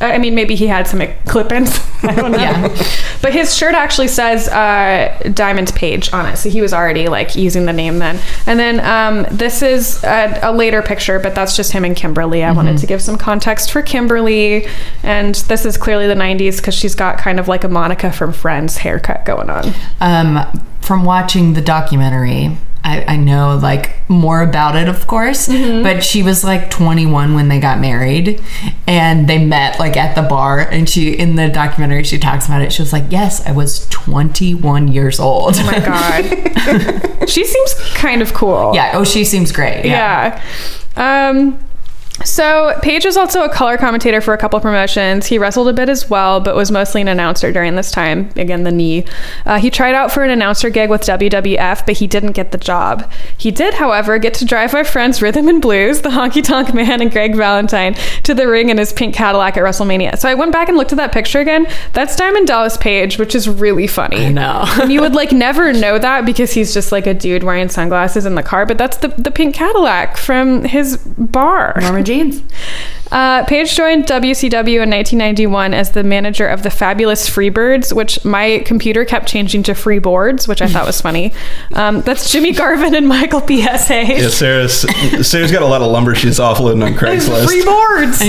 I 0.00 0.18
mean, 0.18 0.34
maybe 0.34 0.54
he 0.54 0.66
had 0.66 0.86
some 0.86 1.02
clip-ins. 1.26 1.78
I 2.02 2.14
don't 2.14 2.32
know. 2.32 2.38
Yeah. 2.38 2.68
But 3.20 3.34
his 3.34 3.54
shirt 3.54 3.74
actually 3.74 4.08
says 4.08 4.48
uh, 4.48 5.30
Diamond 5.34 5.74
Page 5.74 6.12
on 6.12 6.26
it, 6.26 6.36
so 6.36 6.48
he 6.48 6.62
was 6.62 6.72
already 6.72 7.08
like 7.08 7.36
using 7.36 7.66
the 7.66 7.72
name 7.72 7.98
then. 7.98 8.18
And 8.46 8.58
then 8.58 8.80
um, 8.80 9.26
this 9.30 9.60
is 9.60 10.02
a, 10.04 10.38
a 10.42 10.52
later 10.52 10.80
picture, 10.80 11.18
but 11.18 11.34
that's 11.34 11.54
just 11.54 11.72
him 11.72 11.84
and 11.84 11.94
Kimberly. 11.94 12.42
I 12.42 12.52
wanted 12.52 12.78
to 12.78 12.86
give 12.86 13.02
some 13.02 13.18
context 13.18 13.70
for 13.70 13.82
Kimberly, 13.82 14.66
and 15.02 15.34
this 15.34 15.66
is 15.66 15.76
clearly 15.76 16.06
the 16.06 16.14
'90s 16.14 16.56
because 16.56 16.74
she's 16.74 16.94
got 16.94 17.18
kind 17.18 17.38
of 17.38 17.46
like 17.46 17.64
a 17.64 17.68
Monica 17.68 18.10
from 18.10 18.32
Friends 18.32 18.78
haircut 18.78 19.26
going 19.26 19.50
on. 19.50 19.74
Um, 20.00 20.66
from 20.80 21.04
watching 21.04 21.52
the 21.52 21.60
documentary, 21.60 22.56
I, 22.82 23.04
I 23.04 23.16
know 23.16 23.56
like 23.56 24.08
more 24.08 24.42
about 24.42 24.74
it, 24.76 24.88
of 24.88 25.06
course. 25.06 25.46
But 25.48 26.02
she 26.02 26.22
was 26.22 26.42
like 26.42 26.70
21 26.70 27.34
when 27.34 27.48
they 27.48 27.60
got 27.60 27.78
married, 27.78 28.42
and 28.86 29.28
they 29.28 29.44
met 29.44 29.78
like 29.78 29.96
at 29.96 30.14
the 30.14 30.22
bar. 30.22 30.60
And 30.60 30.88
she 30.88 31.12
in 31.12 31.36
the 31.36 31.48
documentary 31.48 32.04
she 32.04 32.18
talks 32.18 32.46
about 32.46 32.62
it. 32.62 32.72
She 32.72 32.82
was 32.82 32.92
like, 32.92 33.04
"Yes, 33.10 33.44
I 33.46 33.52
was 33.52 33.86
21 33.90 34.88
years 34.88 35.20
old." 35.20 35.54
Oh 35.58 35.64
my 35.66 35.78
god, 37.18 37.28
she 37.28 37.44
seems 37.44 37.74
kind 37.94 38.22
of 38.22 38.32
cool. 38.34 38.72
yeah. 38.74 38.92
Oh, 38.94 39.04
she 39.04 39.24
seems 39.24 39.52
great. 39.52 39.84
Yeah. 39.84 40.42
Um, 40.96 41.58
so 42.24 42.78
Page 42.82 43.04
was 43.04 43.16
also 43.16 43.44
a 43.44 43.48
color 43.48 43.76
commentator 43.76 44.20
for 44.20 44.34
a 44.34 44.38
couple 44.38 44.60
promotions. 44.60 45.26
He 45.26 45.38
wrestled 45.38 45.68
a 45.68 45.72
bit 45.72 45.88
as 45.88 46.10
well, 46.10 46.40
but 46.40 46.54
was 46.54 46.70
mostly 46.70 47.00
an 47.00 47.08
announcer 47.08 47.52
during 47.52 47.76
this 47.76 47.90
time. 47.90 48.30
Again, 48.36 48.64
the 48.64 48.72
knee. 48.72 49.04
Uh, 49.46 49.58
he 49.58 49.70
tried 49.70 49.94
out 49.94 50.12
for 50.12 50.22
an 50.22 50.30
announcer 50.30 50.70
gig 50.70 50.90
with 50.90 51.02
WWF, 51.02 51.86
but 51.86 51.96
he 51.96 52.06
didn't 52.06 52.32
get 52.32 52.52
the 52.52 52.58
job. 52.58 53.10
He 53.36 53.50
did, 53.50 53.74
however, 53.74 54.18
get 54.18 54.34
to 54.34 54.44
drive 54.44 54.72
my 54.72 54.82
friends 54.82 55.22
Rhythm 55.22 55.48
and 55.48 55.62
Blues, 55.62 56.02
the 56.02 56.10
Honky 56.10 56.42
Tonk 56.42 56.74
Man, 56.74 57.00
and 57.00 57.10
Greg 57.10 57.34
Valentine 57.34 57.94
to 58.24 58.34
the 58.34 58.46
ring 58.46 58.68
in 58.68 58.78
his 58.78 58.92
pink 58.92 59.14
Cadillac 59.14 59.56
at 59.56 59.62
WrestleMania. 59.62 60.18
So 60.18 60.28
I 60.28 60.34
went 60.34 60.52
back 60.52 60.68
and 60.68 60.76
looked 60.76 60.92
at 60.92 60.98
that 60.98 61.12
picture 61.12 61.40
again. 61.40 61.66
That's 61.92 62.16
Diamond 62.16 62.46
Dallas 62.46 62.76
Page, 62.76 63.18
which 63.18 63.34
is 63.34 63.48
really 63.48 63.86
funny. 63.86 64.26
I 64.26 64.28
know. 64.30 64.64
and 64.82 64.92
you 64.92 65.00
would 65.00 65.14
like 65.14 65.32
never 65.32 65.72
know 65.72 65.98
that 65.98 66.26
because 66.26 66.52
he's 66.52 66.74
just 66.74 66.92
like 66.92 67.06
a 67.06 67.14
dude 67.14 67.42
wearing 67.42 67.68
sunglasses 67.68 68.26
in 68.26 68.34
the 68.34 68.42
car, 68.42 68.66
but 68.66 68.78
that's 68.78 68.98
the, 68.98 69.08
the 69.08 69.30
pink 69.30 69.54
Cadillac 69.54 70.16
from 70.16 70.64
his 70.64 70.96
bar. 70.98 71.76
Norma 71.80 72.02
Jeans. 72.10 72.42
Uh, 73.10 73.44
Page 73.46 73.74
joined 73.74 74.04
WCW 74.06 74.82
in 74.82 74.90
1991 74.90 75.74
as 75.74 75.90
the 75.90 76.04
manager 76.04 76.46
of 76.46 76.62
the 76.62 76.70
Fabulous 76.70 77.28
Freebirds, 77.28 77.92
which 77.92 78.24
my 78.24 78.62
computer 78.64 79.04
kept 79.04 79.26
changing 79.28 79.64
to 79.64 79.72
Freeboards, 79.72 80.46
which 80.46 80.62
I 80.62 80.68
thought 80.68 80.86
was 80.86 81.00
funny. 81.00 81.32
Um, 81.74 82.02
that's 82.02 82.30
Jimmy 82.30 82.52
Garvin 82.52 82.94
and 82.94 83.08
Michael 83.08 83.40
P.S. 83.40 83.88
Hayes. 83.88 84.22
Yeah, 84.22 84.28
Sarah's 84.28 84.80
Sarah's 85.28 85.50
got 85.50 85.62
a 85.62 85.66
lot 85.66 85.82
of 85.82 85.90
lumber 85.90 86.14
she's 86.14 86.38
offloading 86.38 86.84
on 86.84 86.94
Craigslist. 86.94 87.46
Freeboards! 87.46 88.20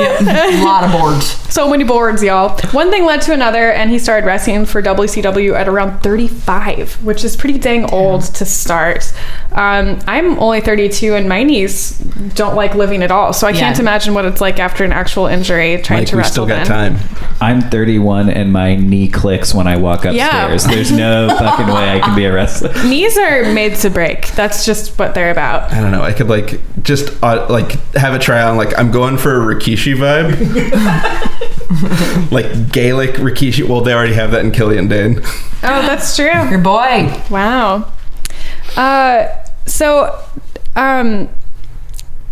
a 0.61 0.63
lot 0.63 0.83
of 0.83 0.91
boards. 0.91 1.25
So 1.53 1.69
many 1.69 1.83
boards, 1.83 2.23
y'all. 2.23 2.57
One 2.71 2.89
thing 2.89 3.05
led 3.05 3.21
to 3.23 3.33
another, 3.33 3.71
and 3.71 3.91
he 3.91 3.99
started 3.99 4.25
wrestling 4.25 4.65
for 4.65 4.81
WCW 4.81 5.53
at 5.53 5.67
around 5.67 5.99
35, 6.01 7.03
which 7.03 7.23
is 7.23 7.35
pretty 7.35 7.59
dang 7.59 7.91
old 7.91 8.23
to 8.35 8.45
start. 8.45 9.13
Um, 9.51 9.99
I'm 10.07 10.39
only 10.39 10.61
32, 10.61 11.13
and 11.13 11.27
my 11.27 11.43
knees 11.43 11.97
don't 12.35 12.55
like 12.55 12.73
living 12.73 13.03
at 13.03 13.11
all. 13.11 13.33
So 13.33 13.47
I 13.47 13.53
can't 13.53 13.79
imagine 13.79 14.13
what 14.13 14.25
it's 14.25 14.41
like 14.41 14.59
after 14.59 14.70
an 14.79 14.91
actual 14.91 15.27
injury 15.27 15.81
trying 15.81 15.99
Like 15.99 16.07
to 16.09 16.15
we 16.15 16.19
wrestle. 16.19 16.31
still 16.31 16.45
got 16.47 16.67
then. 16.67 16.97
time. 16.97 17.17
I'm 17.41 17.61
31 17.61 18.29
and 18.29 18.51
my 18.53 18.75
knee 18.75 19.07
clicks 19.07 19.53
when 19.53 19.67
I 19.67 19.77
walk 19.77 20.03
Yeah. 20.05 20.47
upstairs. 20.51 20.65
There's 20.65 20.91
no 20.91 21.27
fucking 21.39 21.67
way 21.67 21.89
I 21.91 21.99
can 21.99 22.15
be 22.15 22.25
a 22.25 22.33
wrestler. 22.33 22.71
Knees 22.85 23.17
are 23.17 23.51
made 23.53 23.75
to 23.77 23.89
break. 23.89 24.27
That's 24.29 24.65
just 24.65 24.97
what 24.99 25.13
they're 25.15 25.31
about. 25.31 25.71
I 25.71 25.79
don't 25.81 25.91
know. 25.91 26.01
I 26.03 26.13
could 26.13 26.27
like 26.29 26.59
just 26.83 27.11
uh, 27.23 27.47
like 27.49 27.73
have 27.95 28.13
a 28.13 28.19
try 28.19 28.41
on. 28.43 28.57
Like 28.57 28.77
I'm 28.79 28.91
going 28.91 29.17
for 29.17 29.35
a 29.51 29.55
Rikishi 29.55 29.95
vibe, 29.95 30.31
like 32.31 32.71
Gaelic 32.71 33.11
Rikishi. 33.15 33.67
Well, 33.67 33.81
they 33.81 33.93
already 33.93 34.13
have 34.13 34.31
that 34.31 34.43
in 34.45 34.51
Killian 34.51 34.87
Dain. 34.87 35.19
Oh, 35.63 35.81
that's 35.85 36.15
true. 36.15 36.25
Your 36.49 36.59
boy. 36.59 37.21
Wow. 37.29 37.91
Uh, 38.75 39.27
so, 39.65 40.23
um, 40.75 41.29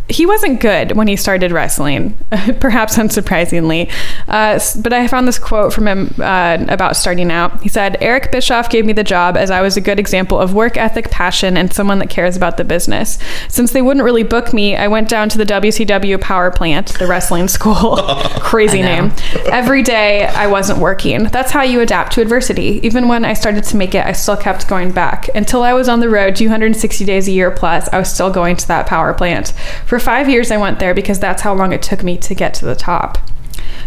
he 0.10 0.26
wasn't 0.26 0.60
good 0.60 0.96
when 0.96 1.08
he 1.08 1.16
started 1.16 1.52
wrestling, 1.52 2.18
perhaps 2.60 2.98
unsurprisingly. 2.98 3.92
Uh, 4.28 4.60
but 4.82 4.92
I 4.92 5.08
found 5.08 5.28
this 5.28 5.38
quote 5.38 5.72
from 5.72 5.88
him 5.88 6.16
uh, 6.20 6.66
about 6.68 6.98
starting 6.98 7.32
out. 7.32 7.62
He 7.62 7.70
said, 7.70 7.98
Eric 8.02 8.32
Bischoff 8.32 8.70
gave 8.72 8.86
me 8.86 8.94
the 8.94 9.04
job 9.04 9.38
as 9.38 9.52
I 9.52 9.62
was 9.62 9.78
a 9.78 9.82
good 9.82 10.00
example 10.00 10.40
of 10.40 10.54
work 10.54 10.78
ethic, 10.78 11.12
passion, 11.12 11.58
and 11.58 11.72
someone 11.72 12.00
that 12.00 12.10
cares 12.10 12.36
about 12.36 12.58
the 12.58 12.64
business. 12.64 13.20
Since 13.50 13.72
they 13.72 13.84
wouldn't 13.84 14.04
really 14.04 14.24
book 14.24 14.52
me, 14.52 14.76
I 14.76 14.88
went 14.88 15.10
down 15.10 15.30
to 15.30 15.38
the 15.38 15.46
WCW 15.46 16.20
power 16.20 16.50
plant, 16.50 16.98
the 16.98 17.06
wrestling 17.06 17.48
school. 17.48 17.98
Crazy 18.40 18.82
name. 18.82 19.12
Every 19.52 19.84
day 19.84 20.26
I 20.26 20.48
wasn't 20.48 20.80
working. 20.80 21.26
That's 21.26 21.52
how 21.52 21.62
you 21.62 21.82
adapt 21.82 22.14
to 22.14 22.22
adversity. 22.22 22.80
Even 22.84 23.08
when 23.08 23.26
I 23.26 23.34
started 23.34 23.64
to 23.66 23.78
make 23.78 23.94
it, 23.94 24.06
I 24.06 24.14
still 24.14 24.38
kept 24.38 24.68
going 24.68 24.92
back. 24.92 25.30
Until 25.36 25.62
I 25.62 25.74
was 25.74 25.88
on 25.88 26.00
the 26.00 26.10
road 26.10 26.36
260 26.36 27.06
days 27.06 27.28
a 27.28 27.32
year 27.32 27.52
plus, 27.52 27.88
I 27.94 28.00
was 28.00 28.12
still 28.12 28.32
going 28.32 28.56
to 28.56 28.68
that 28.70 28.88
power 28.88 29.14
plant. 29.14 29.54
For 29.86 29.99
five 30.00 30.30
years, 30.30 30.52
I 30.52 30.58
went 30.58 30.80
there 30.80 30.94
because 30.94 31.20
that's 31.20 31.42
how 31.42 31.54
long 31.54 31.74
it 31.74 31.82
took 31.82 32.04
me 32.04 32.18
to 32.18 32.34
get 32.36 32.54
to 32.56 32.66
the 32.66 32.76
top. 32.76 33.18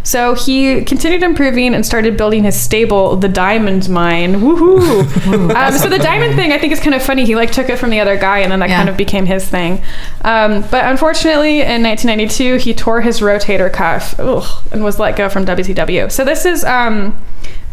So 0.04 0.34
he 0.34 0.82
continued 0.84 1.22
improving 1.22 1.74
and 1.74 1.86
started 1.86 2.16
building 2.16 2.42
his 2.42 2.60
stable, 2.60 3.16
the 3.16 3.28
Diamond 3.28 3.88
Mine. 3.88 4.34
Woohoo! 4.40 5.54
um, 5.54 5.72
so 5.78 5.88
the 5.88 5.98
diamond 5.98 6.34
thing, 6.34 6.50
I 6.50 6.58
think, 6.58 6.72
is 6.72 6.80
kind 6.80 6.94
of 6.94 7.02
funny. 7.02 7.24
He 7.24 7.36
like 7.36 7.52
took 7.52 7.68
it 7.68 7.78
from 7.78 7.90
the 7.90 8.00
other 8.00 8.16
guy, 8.18 8.40
and 8.40 8.50
then 8.50 8.58
that 8.60 8.68
Yeah. 8.68 8.78
kind 8.78 8.88
of 8.88 8.96
became 8.96 9.26
his 9.26 9.46
thing. 9.46 9.80
Um, 10.22 10.62
but 10.72 10.84
unfortunately, 10.86 11.60
in 11.60 11.82
1992, 11.84 12.56
he 12.56 12.74
tore 12.74 13.00
his 13.00 13.20
rotator 13.20 13.72
cuff 13.72 14.18
ugh, 14.18 14.44
and 14.72 14.82
was 14.82 14.98
let 14.98 15.14
go 15.14 15.28
from 15.28 15.46
WCW. 15.46 16.10
So 16.10 16.24
this 16.24 16.44
is 16.44 16.64
um, 16.64 17.16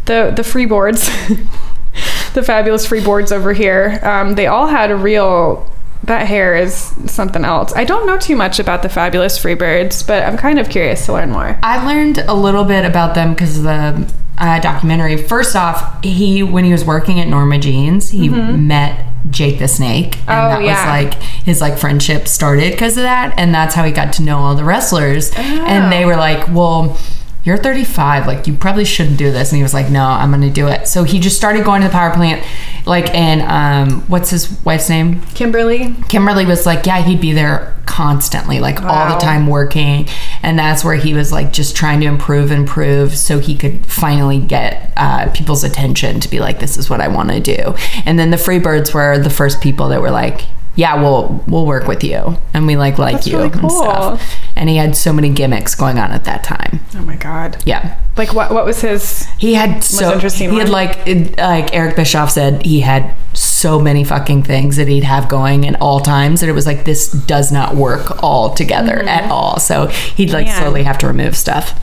the 0.06 0.32
the 0.34 0.42
freeboards, 0.42 1.08
the 2.34 2.42
fabulous 2.44 2.86
freeboards 2.86 3.32
over 3.32 3.52
here. 3.52 3.98
Um, 4.04 4.36
they 4.36 4.46
all 4.46 4.68
had 4.68 4.90
a 4.92 4.96
real. 4.96 5.68
That 6.04 6.26
hair 6.26 6.56
is 6.56 6.74
something 7.10 7.44
else. 7.44 7.72
I 7.76 7.84
don't 7.84 8.06
know 8.06 8.16
too 8.18 8.34
much 8.36 8.58
about 8.58 8.82
the 8.82 8.88
fabulous 8.88 9.38
Freebirds, 9.38 10.06
but 10.06 10.22
I'm 10.24 10.36
kind 10.38 10.58
of 10.58 10.68
curious 10.70 11.04
to 11.06 11.12
learn 11.12 11.30
more. 11.30 11.58
I 11.62 11.84
learned 11.86 12.18
a 12.18 12.34
little 12.34 12.64
bit 12.64 12.84
about 12.86 13.14
them 13.14 13.34
because 13.34 13.58
of 13.58 13.64
the 13.64 14.12
uh, 14.38 14.58
documentary. 14.60 15.16
First 15.22 15.54
off, 15.54 16.02
he 16.02 16.42
when 16.42 16.64
he 16.64 16.72
was 16.72 16.84
working 16.84 17.20
at 17.20 17.28
Norma 17.28 17.58
Jeans, 17.58 18.10
he 18.10 18.28
met 18.30 19.04
Jake 19.28 19.58
the 19.58 19.68
Snake, 19.68 20.16
and 20.16 20.26
Mm-hmm. 20.26 20.30
Oh, 20.30 20.48
that 20.48 20.62
yeah. 20.62 20.96
was 21.04 21.12
like 21.12 21.22
his 21.22 21.60
like 21.60 21.76
friendship 21.78 22.26
started 22.26 22.70
because 22.72 22.96
of 22.96 23.02
that, 23.02 23.34
and 23.36 23.54
that's 23.54 23.74
how 23.74 23.84
he 23.84 23.92
got 23.92 24.14
to 24.14 24.22
know 24.22 24.38
all 24.38 24.54
the 24.54 24.64
wrestlers. 24.64 25.30
And 25.36 25.92
they 25.92 26.06
were 26.06 26.16
like, 26.16 26.48
"Well." 26.48 26.98
You're 27.44 27.56
35, 27.56 28.26
like 28.26 28.46
you 28.46 28.54
probably 28.54 28.84
shouldn't 28.84 29.18
do 29.18 29.32
this. 29.32 29.50
And 29.50 29.56
he 29.56 29.62
was 29.62 29.74
like, 29.74 29.90
No, 29.90 30.04
I'm 30.04 30.30
gonna 30.30 30.50
do 30.50 30.68
it. 30.68 30.88
So 30.88 31.04
he 31.04 31.18
just 31.18 31.36
started 31.36 31.64
going 31.64 31.82
to 31.82 31.88
the 31.88 31.92
power 31.92 32.12
plant, 32.12 32.44
like, 32.86 33.14
and 33.14 33.42
um, 33.42 34.00
what's 34.08 34.30
his 34.30 34.62
wife's 34.64 34.88
name? 34.88 35.22
Kimberly, 35.34 35.94
Kimberly 36.08 36.46
was 36.46 36.66
like, 36.66 36.86
yeah, 36.86 37.02
he'd 37.02 37.20
be 37.20 37.32
there 37.32 37.76
constantly, 37.86 38.60
like 38.60 38.82
all 38.82 39.14
the 39.14 39.20
time 39.20 39.46
working. 39.46 40.08
And 40.42 40.58
that's 40.58 40.84
where 40.84 40.94
he 40.94 41.14
was 41.14 41.32
like 41.32 41.52
just 41.52 41.76
trying 41.76 42.00
to 42.00 42.06
improve, 42.06 42.50
improve 42.50 43.16
so 43.16 43.38
he 43.38 43.56
could 43.56 43.86
finally 43.86 44.40
get 44.40 44.92
uh, 44.96 45.30
people's 45.32 45.64
attention 45.64 46.20
to 46.20 46.28
be 46.28 46.40
like, 46.40 46.60
this 46.60 46.76
is 46.76 46.88
what 46.88 47.00
I 47.00 47.08
want 47.08 47.30
to 47.30 47.40
do. 47.40 47.74
And 48.06 48.18
then 48.18 48.30
the 48.30 48.36
Freebirds 48.36 48.94
were 48.94 49.18
the 49.18 49.30
first 49.30 49.60
people 49.60 49.88
that 49.88 50.00
were 50.00 50.10
like, 50.10 50.42
yeah, 50.76 51.00
we'll 51.00 51.42
we'll 51.46 51.66
work 51.66 51.86
with 51.88 52.02
you, 52.04 52.38
and 52.54 52.66
we 52.66 52.76
like 52.76 52.98
like 52.98 53.14
That's 53.16 53.26
you 53.26 53.38
really 53.38 53.50
and 53.50 53.70
stuff. 53.70 54.36
And 54.56 54.68
he 54.68 54.76
had 54.76 54.96
so 54.96 55.12
many 55.12 55.30
gimmicks 55.30 55.74
going 55.74 55.98
on 55.98 56.10
at 56.12 56.24
that 56.24 56.44
time. 56.44 56.80
oh 56.96 57.02
my 57.02 57.16
god! 57.16 57.62
Yeah, 57.66 57.98
Like 58.16 58.32
what? 58.32 58.52
What 58.52 58.64
was 58.64 58.80
his? 58.80 59.24
he 59.38 59.54
had 59.54 59.82
so 59.82 60.12
interesting 60.12 60.50
he 60.50 60.58
had 60.58 60.68
like 60.68 61.06
it, 61.06 61.36
like 61.38 61.74
Eric 61.74 61.96
Bischoff 61.96 62.30
said 62.30 62.64
he 62.64 62.80
had 62.80 63.14
so 63.34 63.80
many 63.80 64.04
fucking 64.04 64.42
things 64.42 64.76
that 64.76 64.88
he'd 64.88 65.04
have 65.04 65.28
going 65.28 65.66
at 65.66 65.80
all 65.80 66.00
times 66.00 66.40
that 66.40 66.48
it 66.48 66.52
was 66.52 66.66
like 66.66 66.84
this 66.84 67.10
does 67.10 67.50
not 67.52 67.74
work 67.76 68.22
all 68.22 68.54
together 68.54 69.00
at 69.02 69.30
all. 69.30 69.58
So 69.58 69.86
he'd 69.88 70.30
like 70.30 70.46
Mm-hmm. 70.46 70.54
Man. 70.54 70.62
slowly 70.62 70.82
have 70.84 70.98
to 70.98 71.06
remove 71.06 71.36
stuff. 71.36 71.78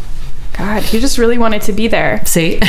God, 0.57 0.81
he 0.81 0.99
just 0.99 1.19
really 1.19 1.37
wanted 1.37 1.61
to 1.63 1.71
be 1.73 1.87
there. 1.87 2.25
See, 2.25 2.57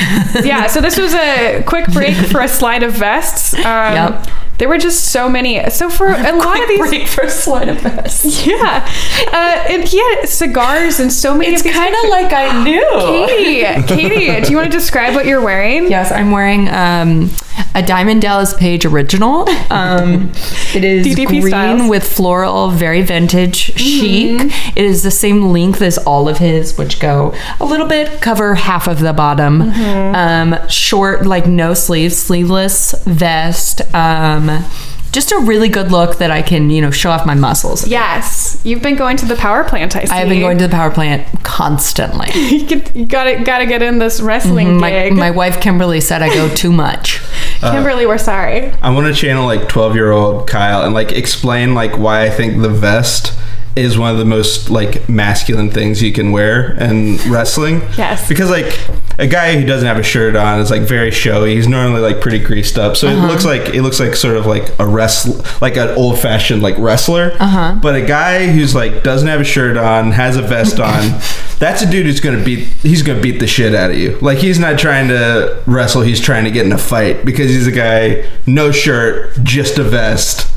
yeah, 0.45 0.67
so 0.67 0.81
this 0.83 0.99
was 0.99 1.15
a 1.15 1.63
quick 1.67 1.87
break 1.87 2.15
for 2.17 2.41
a 2.43 2.49
slide 2.49 2.83
of 2.83 2.93
vests. 2.95 3.55
Um, 3.55 3.63
Yep. 3.65 4.29
There 4.59 4.69
were 4.69 4.79
just 4.79 5.13
so 5.13 5.29
many. 5.29 5.69
So 5.71 5.89
for 5.89 6.09
a 6.09 6.33
lot 6.37 6.61
of 6.61 6.69
these, 6.69 6.79
break 6.79 7.09
for 7.09 7.29
slide 7.29 7.69
of 7.69 7.81
vest. 7.81 8.47
yeah, 8.47 8.89
uh, 9.29 9.65
and 9.69 9.85
he 9.85 9.99
had 9.99 10.27
cigars 10.27 10.99
and 10.99 11.13
so 11.13 11.37
many. 11.37 11.55
It's 11.55 11.63
kind 11.63 11.95
of 12.05 12.11
like 12.11 12.33
I 12.33 12.65
knew. 12.65 12.89
Katie, 13.27 13.87
Katie, 13.87 14.41
do 14.45 14.51
you 14.51 14.57
want 14.57 14.71
to 14.71 14.77
describe 14.77 15.15
what 15.15 15.27
you're 15.27 15.41
wearing? 15.43 15.89
Yes, 15.89 16.11
I'm 16.11 16.33
wearing 16.33 16.69
um, 16.69 17.31
a 17.75 17.83
Diamond 17.83 18.23
Dallas 18.23 18.55
Page 18.55 18.85
original. 18.85 19.47
Um, 19.71 20.31
it 20.75 20.83
is 20.83 21.07
DDP 21.07 21.27
green 21.27 21.49
styles. 21.49 21.91
with 21.91 22.03
floral, 22.11 22.71
very 22.71 23.03
vintage, 23.03 23.57
chic. 23.77 24.41
It 24.75 24.85
is 24.85 25.03
the 25.03 25.11
same 25.11 25.53
length 25.53 25.83
as 25.83 25.99
all 25.99 26.27
of 26.27 26.39
his, 26.39 26.79
which 26.79 26.99
go 26.99 27.35
a 27.61 27.67
little 27.67 27.87
bit, 27.87 28.23
cover 28.23 28.55
half 28.55 28.89
of 28.89 29.01
the 29.01 29.13
bottom. 29.13 29.61
Um, 29.61 30.57
short, 30.69 31.27
like 31.27 31.47
no 31.47 31.75
sleeves, 31.75 32.17
sleeveless 32.17 32.95
vest. 33.05 33.83
Um, 33.95 34.65
just 35.11 35.33
a 35.33 35.39
really 35.39 35.69
good 35.69 35.91
look 35.91 36.19
that 36.19 36.31
I 36.31 36.43
can, 36.43 36.69
you 36.71 36.81
know, 36.83 36.91
show 36.91 37.11
off 37.11 37.25
my 37.27 37.35
muscles. 37.35 37.87
Yes, 37.87 38.61
you've 38.65 38.83
been 38.83 38.97
going 38.97 39.17
to 39.19 39.27
the 39.27 39.37
power 39.37 39.65
plant. 39.65 39.97
I 39.97 40.05
see. 40.05 40.11
I 40.13 40.17
have 40.19 40.29
been 40.29 40.41
going 40.41 40.59
to 40.59 40.67
the 40.67 40.71
power 40.75 40.91
plant 40.91 41.27
constantly. 41.45 42.29
you, 42.35 42.67
get, 42.67 42.95
you 42.95 43.07
gotta 43.07 43.43
gotta 43.43 43.65
get 43.67 43.83
in 43.83 43.99
this 43.99 44.21
wrestling 44.21 44.69
Mm-hmm. 44.69 44.81
My, 44.81 44.91
gig. 44.91 45.13
my 45.15 45.31
wife 45.31 45.61
Kimberly 45.61 46.01
said 46.01 46.23
I 46.23 46.29
go 46.35 46.55
too 46.55 46.73
much. 46.73 47.21
Uh, 47.63 47.73
Kimberly, 47.73 48.07
we're 48.07 48.19
sorry. 48.19 48.71
I 48.83 48.91
want 48.91 49.07
to 49.07 49.15
channel 49.21 49.47
like 49.47 49.69
12 49.69 49.95
year 49.95 50.11
old 50.11 50.49
Kyle 50.49 50.85
and 50.85 50.95
like 50.95 51.13
explain 51.13 51.75
like 51.75 51.99
why 51.99 52.25
I 52.25 52.31
think 52.31 52.63
the 52.63 52.69
vest 52.69 53.38
is 53.79 53.97
one 53.99 54.11
of 54.13 54.19
the 54.19 54.25
most 54.25 54.71
like 54.71 55.09
masculine 55.09 55.71
things 55.71 56.03
you 56.03 56.13
can 56.13 56.33
wear 56.33 56.73
in 56.83 57.17
wrestling. 57.31 57.81
Yes. 57.97 58.29
Because 58.29 58.51
like 58.51 58.79
a 59.19 59.27
guy 59.27 59.59
who 59.59 59.67
doesn't 59.67 59.87
have 59.87 59.99
a 59.99 60.03
shirt 60.03 60.37
on 60.37 60.61
is 60.61 60.71
like 60.71 60.83
very 60.83 61.11
showy. 61.11 61.55
He's 61.57 61.67
normally 61.67 62.01
like 62.01 62.21
pretty 62.21 62.39
greased 62.39 62.79
up. 62.79 62.97
So 62.97 63.09
Uh-huh. 63.09 63.25
it 63.27 63.29
looks 63.31 63.45
like 63.45 63.75
it 63.75 63.83
looks 63.83 63.99
like 64.01 64.15
sort 64.15 64.37
of 64.37 64.47
like 64.47 64.79
a 64.79 64.87
wrestler 64.87 65.43
like 65.61 65.77
an 65.77 65.89
old 65.97 66.19
fashioned 66.21 66.63
like 66.63 66.77
wrestler. 66.79 67.33
Uh-huh. 67.41 67.79
But 67.83 67.95
a 67.97 68.03
guy 68.07 68.47
who's 68.47 68.75
like 68.75 69.03
doesn't 69.03 69.27
have 69.29 69.41
a 69.41 69.45
shirt 69.45 69.77
on, 69.77 70.13
has 70.13 70.37
a 70.37 70.43
vest 70.43 70.79
on, 70.81 71.19
that's 71.59 71.83
a 71.83 71.91
dude 71.91 72.07
who's 72.07 72.21
gonna 72.21 72.43
beat 72.45 72.69
he's 72.83 73.03
gonna 73.03 73.21
beat 73.21 73.39
the 73.41 73.47
shit 73.47 73.75
out 73.75 73.91
of 73.91 73.97
you. 73.97 74.19
Like 74.21 74.39
he's 74.39 74.59
not 74.59 74.79
trying 74.79 75.09
to 75.09 75.63
wrestle, 75.67 76.03
he's 76.03 76.21
trying 76.21 76.45
to 76.45 76.51
get 76.51 76.65
in 76.67 76.73
a 76.73 76.79
fight 76.79 77.25
because 77.25 77.51
he's 77.51 77.67
a 77.67 77.73
guy, 77.73 78.29
no 78.47 78.71
shirt, 78.71 79.37
just 79.43 79.79
a 79.79 79.85
vest, 79.85 80.53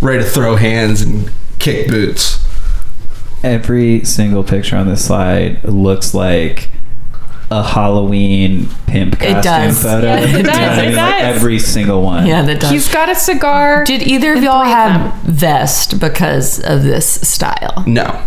ready 0.00 0.22
to 0.24 0.28
throw 0.28 0.56
hands 0.56 1.02
and 1.02 1.30
kick 1.58 1.88
boots. 1.88 2.45
Every 3.46 4.04
single 4.04 4.42
picture 4.44 4.76
on 4.76 4.88
this 4.88 5.04
slide 5.06 5.62
looks 5.64 6.14
like 6.14 6.68
a 7.50 7.62
Halloween 7.62 8.68
pimp 8.88 9.14
It 9.22 9.34
costume 9.34 9.42
does. 9.42 9.82
photo. 9.82 10.06
Yes, 10.06 10.24
it 10.34 10.36
You 10.38 10.42
know 10.42 10.52
does, 10.52 10.78
it 10.78 10.86
mean? 10.88 10.96
Like 10.96 11.22
every 11.22 11.58
single 11.60 12.02
one. 12.02 12.26
Yeah, 12.26 12.42
that 12.42 12.60
does. 12.60 12.70
He's 12.72 12.88
got 12.92 13.08
a 13.08 13.14
cigar. 13.14 13.84
Did 13.84 14.02
either 14.02 14.34
of 14.34 14.42
y'all 14.42 14.62
three 14.64 14.72
of 14.72 14.76
have 14.78 15.14
vest 15.22 16.00
because 16.00 16.58
of 16.58 16.82
this 16.82 17.06
style? 17.28 17.84
No. 17.86 18.20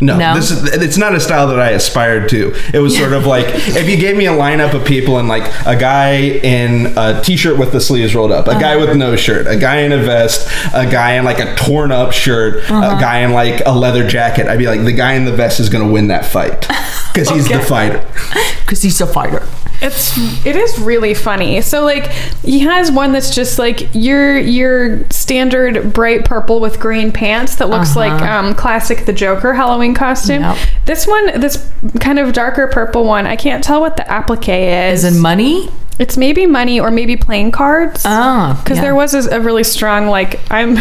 No, 0.00 0.16
No? 0.16 0.34
this 0.34 0.50
is 0.52 0.64
it's 0.74 0.96
not 0.96 1.14
a 1.14 1.20
style 1.20 1.48
that 1.48 1.58
I 1.58 1.70
aspired 1.70 2.28
to. 2.28 2.54
It 2.72 2.78
was 2.78 2.96
sort 2.96 3.12
of 3.12 3.26
like 3.34 3.46
if 3.48 3.88
you 3.88 3.96
gave 3.96 4.16
me 4.16 4.26
a 4.26 4.32
lineup 4.32 4.72
of 4.74 4.84
people 4.86 5.18
and 5.18 5.26
like 5.28 5.42
a 5.66 5.74
guy 5.76 6.12
in 6.18 6.94
a 6.96 7.20
t-shirt 7.22 7.58
with 7.58 7.72
the 7.72 7.80
sleeves 7.80 8.14
rolled 8.14 8.30
up, 8.32 8.46
a 8.46 8.52
guy 8.60 8.74
Uh-huh. 8.76 8.86
with 8.86 8.96
no 8.96 9.16
shirt, 9.16 9.46
a 9.48 9.56
guy 9.56 9.78
in 9.78 9.92
a 9.92 9.98
vest, 9.98 10.46
a 10.72 10.86
guy 10.86 11.14
in 11.14 11.24
like 11.24 11.40
a 11.40 11.54
torn 11.56 11.90
up 11.90 12.12
shirt, 12.12 12.58
Uh-huh. 12.70 12.96
a 12.96 13.00
guy 13.00 13.18
in 13.20 13.32
like 13.32 13.60
a 13.66 13.72
leather 13.72 14.06
jacket, 14.06 14.46
I'd 14.46 14.58
be 14.58 14.66
like 14.68 14.84
the 14.84 14.92
guy 14.92 15.14
in 15.14 15.24
the 15.24 15.32
vest 15.32 15.58
is 15.60 15.68
going 15.68 15.84
to 15.86 15.92
win 15.92 16.08
that 16.08 16.24
fight 16.26 16.66
cuz 17.14 17.28
he's 17.30 17.48
the 17.48 17.58
fighter. 17.60 18.04
Because 18.60 18.82
he's 18.82 19.00
a 19.00 19.06
fighter. 19.06 19.42
It's 19.80 20.16
it 20.46 20.56
is 20.56 20.78
really 20.80 21.14
funny. 21.14 21.60
So 21.60 21.84
like 21.84 22.06
he 22.42 22.60
has 22.60 22.90
one 22.90 23.12
that's 23.12 23.34
just 23.34 23.58
like 23.58 23.88
your 23.94 24.36
your 24.38 25.08
standard 25.10 25.92
bright 25.92 26.24
purple 26.24 26.60
with 26.60 26.80
green 26.80 27.12
pants 27.12 27.56
that 27.56 27.68
looks 27.68 27.96
Uh-huh. 27.96 28.00
like 28.00 28.22
um 28.22 28.54
classic 28.54 29.06
the 29.06 29.12
Joker 29.12 29.54
Halloween 29.54 29.94
costume. 29.94 30.42
Yep. 30.42 30.58
This 30.84 31.06
one 31.06 31.40
this 31.40 31.70
kind 32.00 32.18
of 32.18 32.32
darker 32.32 32.66
purple 32.66 33.04
one, 33.04 33.26
I 33.26 33.36
can't 33.36 33.62
tell 33.62 33.80
what 33.80 33.96
the 33.96 34.10
applique 34.10 34.48
is. 34.48 35.04
Is 35.04 35.16
it 35.16 35.20
money? 35.20 35.68
it's 36.00 36.16
maybe 36.16 36.46
money 36.46 36.78
or 36.78 36.92
maybe 36.92 37.16
playing 37.16 37.50
cards. 37.50 38.04
Oh, 38.06 38.60
because 38.62 38.76
yeah. 38.78 38.82
there 38.84 38.94
was 38.94 39.14
a, 39.14 39.36
a 39.36 39.40
really 39.40 39.64
strong 39.64 40.06
like 40.06 40.38
I'm 40.50 40.76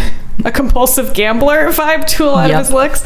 a 0.45 0.52
compulsive 0.52 1.13
gambler 1.13 1.67
vibe 1.71 2.06
to 2.06 2.23
a 2.26 2.30
lot 2.30 2.50
Yep. 2.50 2.60
of 2.60 2.65
his 2.67 2.73
looks. 2.73 3.04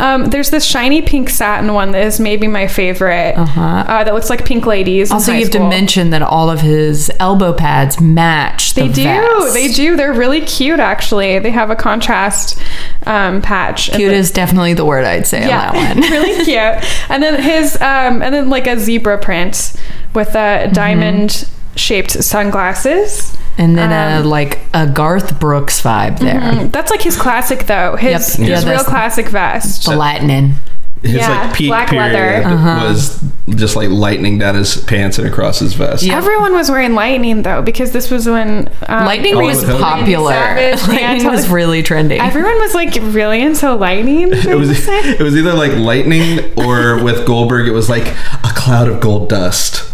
Um, 0.00 0.26
there's 0.26 0.50
this 0.50 0.64
shiny 0.64 1.00
pink 1.00 1.30
satin 1.30 1.72
one 1.74 1.92
that 1.92 2.04
is 2.04 2.18
maybe 2.18 2.48
my 2.48 2.66
favorite. 2.66 3.34
Uh-huh. 3.36 3.60
Uh, 3.60 4.04
that 4.04 4.12
looks 4.14 4.28
like 4.28 4.44
pink 4.44 4.66
ladies. 4.66 5.10
Also, 5.12 5.32
you 5.32 5.38
have 5.44 5.48
school. 5.52 5.62
to 5.62 5.68
mention 5.68 6.10
that 6.10 6.22
all 6.22 6.50
of 6.50 6.60
his 6.60 7.10
elbow 7.20 7.52
pads 7.52 8.00
match 8.00 8.74
the 8.74 8.82
They 8.82 8.88
do. 8.92 9.04
vest. 9.04 9.54
They 9.54 9.68
do. 9.68 9.96
They're 9.96 10.12
really 10.12 10.40
cute, 10.40 10.80
actually. 10.80 11.38
They 11.38 11.50
have 11.52 11.70
a 11.70 11.76
contrast 11.76 12.60
um, 13.06 13.40
patch. 13.42 13.90
Cute 13.92 14.12
is 14.12 14.30
definitely 14.32 14.74
the 14.74 14.84
word 14.84 15.04
I'd 15.04 15.26
say 15.26 15.46
yeah, 15.46 15.68
on 15.68 15.74
that 15.74 15.96
one. 15.96 16.10
really 16.10 16.44
cute. 16.44 17.08
And 17.10 17.22
then 17.22 17.40
his, 17.40 17.76
um, 17.76 18.22
and 18.22 18.34
then 18.34 18.50
like 18.50 18.66
a 18.66 18.78
zebra 18.78 19.18
print 19.18 19.72
with 20.14 20.34
a 20.34 20.68
Mm-hmm. 20.72 21.61
Diamond 21.74 21.78
shaped 21.80 22.10
sunglasses. 22.24 23.36
And 23.58 23.76
then 23.76 23.92
Um, 23.92 24.24
a 24.24 24.28
like 24.28 24.60
a 24.72 24.86
Garth 24.86 25.38
Brooks 25.38 25.80
vibe 25.82 26.18
there. 26.20 26.40
Mm, 26.40 26.72
That's 26.72 26.90
like 26.90 27.02
his 27.02 27.16
classic 27.16 27.66
though. 27.66 27.96
His 27.96 28.38
Yep. 28.38 28.48
Yeah, 28.64 28.70
real 28.70 28.84
classic 28.84 29.28
vest. 29.28 29.84
The 29.84 29.94
Lightning. 29.96 30.54
His 31.02 31.14
Yeah, 31.14 31.28
like 31.46 31.54
peak 31.54 31.68
black 31.68 31.88
period 31.88 32.12
leather. 32.12 32.42
Uh-huh. 32.48 32.86
was 32.88 33.20
just 33.56 33.74
like 33.76 33.88
lightning 33.90 34.38
down 34.38 34.54
his 34.54 34.76
pants 34.84 35.18
and 35.18 35.26
across 35.26 35.58
his 35.58 35.74
vest. 35.74 36.02
Yeah. 36.04 36.16
Everyone 36.16 36.52
was 36.54 36.70
wearing 36.70 36.94
lightning 36.94 37.42
though 37.42 37.60
because 37.60 37.90
this 37.90 38.08
was 38.10 38.26
when 38.28 38.70
um, 38.88 39.04
Lightning 39.04 39.34
Oh, 39.34 39.40
was 39.44 39.66
with 39.66 39.80
popular. 39.80 40.32
Savage, 40.32 40.80
Lightning 40.88 41.04
Anton- 41.04 41.32
was 41.32 41.48
really 41.50 41.82
trendy. 41.82 42.18
Everyone 42.20 42.56
was 42.60 42.72
like 42.74 42.94
really 43.02 43.42
into 43.42 43.74
lightning. 43.74 44.32
It 44.32 44.54
was 44.56 44.70
it 44.88 45.20
was 45.20 45.36
either 45.36 45.52
like 45.54 45.72
lightning 45.76 46.38
or 46.56 47.02
with 47.02 47.26
Goldberg 47.26 47.66
it 47.66 47.72
was 47.72 47.90
like 47.90 48.06
a 48.44 48.52
cloud 48.54 48.88
of 48.88 49.00
gold 49.00 49.28
dust. 49.28 49.91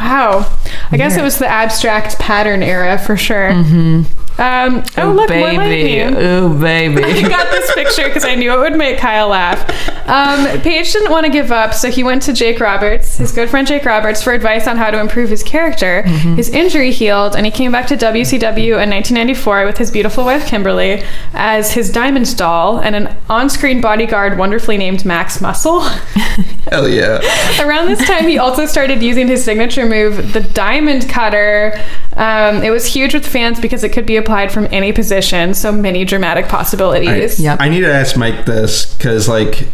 Wow. 0.00 0.50
I 0.90 0.96
guess 0.96 1.14
Yeah. 1.14 1.20
it 1.20 1.24
was 1.24 1.38
the 1.38 1.46
abstract 1.46 2.18
pattern 2.18 2.62
era 2.62 2.98
for 2.98 3.16
sure. 3.16 3.50
Mm-hmm. 3.52 4.02
Um, 4.38 4.82
oh, 4.96 5.12
look, 5.12 5.28
more 5.28 5.50
baby. 5.50 5.56
lightning. 5.56 6.16
Oh, 6.16 6.56
I 6.56 6.88
baby. 6.88 7.22
got 7.28 7.50
this 7.50 7.72
picture 7.74 8.04
because 8.08 8.24
I 8.24 8.34
knew 8.34 8.52
it 8.52 8.58
would 8.58 8.76
make 8.76 8.98
Kyle 8.98 9.28
laugh. 9.28 9.68
Um, 10.08 10.60
Page 10.62 10.92
didn't 10.92 11.10
want 11.10 11.26
to 11.26 11.32
give 11.32 11.52
up, 11.52 11.74
so 11.74 11.90
he 11.90 12.02
went 12.02 12.22
to 12.22 12.32
Jake 12.32 12.58
Roberts, 12.58 13.18
his 13.18 13.32
good 13.32 13.50
friend 13.50 13.66
Jake 13.66 13.84
Roberts, 13.84 14.22
for 14.22 14.32
advice 14.32 14.66
on 14.66 14.76
how 14.76 14.90
to 14.90 14.98
improve 14.98 15.28
his 15.30 15.42
character. 15.42 16.02
His 16.02 16.48
injury 16.48 16.90
healed, 16.90 17.36
and 17.36 17.44
he 17.44 17.52
came 17.52 17.70
back 17.70 17.86
to 17.88 17.96
WCW 17.96 18.82
in 18.82 18.90
1994 18.90 19.66
with 19.66 19.78
his 19.78 19.90
beautiful 19.90 20.24
wife 20.24 20.46
Kimberly 20.46 21.02
as 21.34 21.72
his 21.72 21.90
diamond 21.92 22.36
doll 22.36 22.78
and 22.78 22.96
an 22.96 23.16
on-screen 23.28 23.80
bodyguard 23.80 24.38
wonderfully 24.38 24.76
named 24.78 25.04
Max 25.04 25.40
Muscle. 25.40 25.80
Hell 26.70 26.88
yeah. 26.88 27.18
Around 27.60 27.88
this 27.88 28.06
time, 28.06 28.26
he 28.26 28.38
also 28.38 28.66
started 28.66 29.02
using 29.02 29.28
his 29.28 29.44
signature 29.44 29.86
move, 29.86 30.32
the 30.32 30.40
diamond 30.40 31.08
cutter. 31.08 31.78
Um, 32.16 32.62
it 32.62 32.70
was 32.70 32.86
huge 32.86 33.14
with 33.14 33.26
fans 33.26 33.60
because 33.60 33.84
it 33.84 33.90
could 33.92 34.06
be 34.06 34.16
applied 34.20 34.52
from 34.52 34.68
any 34.70 34.92
position, 34.92 35.54
so 35.54 35.72
many 35.72 36.04
dramatic 36.04 36.46
possibilities. 36.46 37.40
Yep. 37.40 37.58
I 37.60 37.68
need 37.68 37.80
to 37.80 37.92
ask 37.92 38.16
Mike 38.16 38.46
this 38.46 38.94
because, 38.94 39.28
like, 39.28 39.68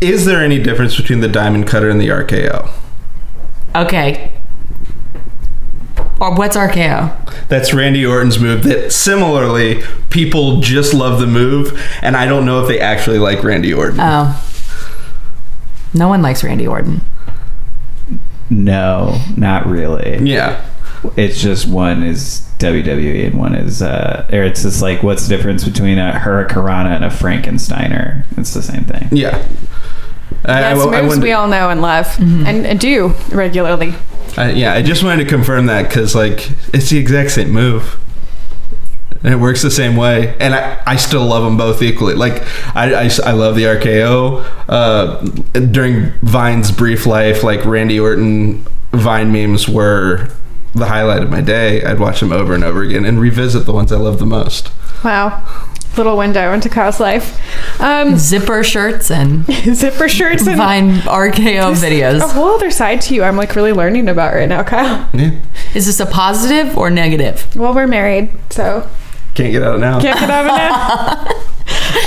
is 0.00 0.26
there 0.26 0.42
any 0.42 0.58
difference 0.62 0.96
between 0.96 1.20
the 1.20 1.28
diamond 1.28 1.66
cutter 1.66 1.88
and 1.88 2.00
the 2.00 2.08
RKO? 2.08 2.70
Okay. 3.74 4.32
Or 6.20 6.34
what's 6.34 6.56
RKO? 6.56 7.48
That's 7.48 7.72
Randy 7.74 8.04
Orton's 8.04 8.38
move. 8.38 8.62
That 8.64 8.92
similarly, 8.92 9.82
people 10.10 10.60
just 10.60 10.94
love 10.94 11.20
the 11.20 11.26
move, 11.26 11.80
and 12.02 12.16
I 12.16 12.26
don't 12.26 12.44
know 12.46 12.62
if 12.62 12.68
they 12.68 12.80
actually 12.80 13.18
like 13.18 13.42
Randy 13.42 13.72
Orton. 13.72 13.98
Oh. 14.00 14.40
No 15.92 16.08
one 16.08 16.22
likes 16.22 16.42
Randy 16.42 16.66
Orton. 16.66 17.00
No, 18.50 19.20
not 19.36 19.66
really. 19.66 20.18
yeah, 20.18 20.64
It's 21.16 21.40
just 21.40 21.66
one 21.68 22.02
is 22.02 22.48
WWE 22.58 23.26
and 23.26 23.38
one 23.38 23.54
is, 23.54 23.82
uh, 23.82 24.26
or 24.32 24.42
it's 24.42 24.62
just 24.62 24.80
like, 24.82 25.02
what's 25.02 25.26
the 25.28 25.36
difference 25.36 25.64
between 25.64 25.98
a 25.98 26.12
Hurricanrana 26.12 26.96
and 26.96 27.04
a 27.04 27.08
Frankensteiner? 27.10 28.24
It's 28.38 28.54
the 28.54 28.62
same 28.62 28.84
thing. 28.84 29.08
yeah. 29.12 29.46
That's 30.42 30.78
I- 30.80 30.84
I 30.84 31.00
moves 31.02 31.08
wanted- 31.08 31.22
we 31.22 31.32
all 31.32 31.48
know 31.48 31.70
and 31.70 31.80
love 31.80 32.14
and, 32.20 32.66
and 32.66 32.78
do 32.78 33.14
regularly. 33.32 33.94
I- 34.36 34.50
yeah, 34.50 34.74
I 34.74 34.82
just 34.82 35.02
wanted 35.02 35.24
to 35.24 35.28
confirm 35.30 35.66
that 35.66 35.88
because, 35.88 36.14
like, 36.14 36.50
it's 36.74 36.90
the 36.90 36.98
exact 36.98 37.30
same 37.30 37.50
move. 37.50 37.96
And 39.22 39.32
it 39.32 39.38
works 39.38 39.62
the 39.62 39.70
same 39.70 39.96
way. 39.96 40.36
And 40.38 40.54
I, 40.54 40.78
I 40.86 40.96
still 40.96 41.24
love 41.24 41.44
them 41.44 41.56
both 41.56 41.80
equally. 41.80 42.12
Like, 42.14 42.42
I, 42.76 43.06
I, 43.06 43.10
I 43.24 43.32
love 43.32 43.56
the 43.56 43.62
RKO. 43.64 44.44
Uh, 44.68 45.20
during 45.60 46.12
Vine's 46.20 46.70
brief 46.70 47.06
life, 47.06 47.42
like, 47.42 47.64
Randy 47.64 47.98
Orton 47.98 48.66
Vine 48.92 49.32
memes 49.32 49.66
were 49.66 50.28
the 50.74 50.86
highlight 50.86 51.22
of 51.22 51.30
my 51.30 51.40
day. 51.40 51.82
I'd 51.84 51.98
watch 52.00 52.20
them 52.20 52.32
over 52.32 52.54
and 52.54 52.64
over 52.64 52.82
again 52.82 53.04
and 53.04 53.20
revisit 53.20 53.64
the 53.66 53.72
ones 53.72 53.92
I 53.92 53.96
love 53.96 54.18
the 54.18 54.26
most. 54.26 54.70
Wow. 55.04 55.42
Little 55.96 56.16
window 56.16 56.52
into 56.52 56.68
Kyle's 56.68 56.98
life. 56.98 57.38
Um, 57.80 58.16
Zipper 58.18 58.64
shirts 58.64 59.12
and 59.12 59.46
zipper 59.76 60.08
shirts 60.08 60.44
and 60.46 60.56
Vine 60.56 60.90
RKO 61.02 61.72
videos. 61.76 62.20
a 62.20 62.26
whole 62.26 62.48
other 62.56 62.72
side 62.72 63.00
to 63.02 63.14
you 63.14 63.22
I'm 63.22 63.36
like 63.36 63.54
really 63.54 63.72
learning 63.72 64.08
about 64.08 64.34
right 64.34 64.48
now, 64.48 64.64
Kyle. 64.64 65.08
Yeah. 65.14 65.38
Is 65.74 65.86
this 65.86 66.00
a 66.00 66.06
positive 66.06 66.76
or 66.76 66.90
negative? 66.90 67.54
Well, 67.54 67.72
we're 67.74 67.86
married, 67.86 68.30
so 68.50 68.88
Can't 69.34 69.52
get 69.52 69.62
out 69.62 69.76
of 69.76 69.80
now. 69.80 70.00
can't 70.00 70.18
get 70.18 70.30
out 70.30 71.26
of 71.28 71.28
it. 71.28 71.36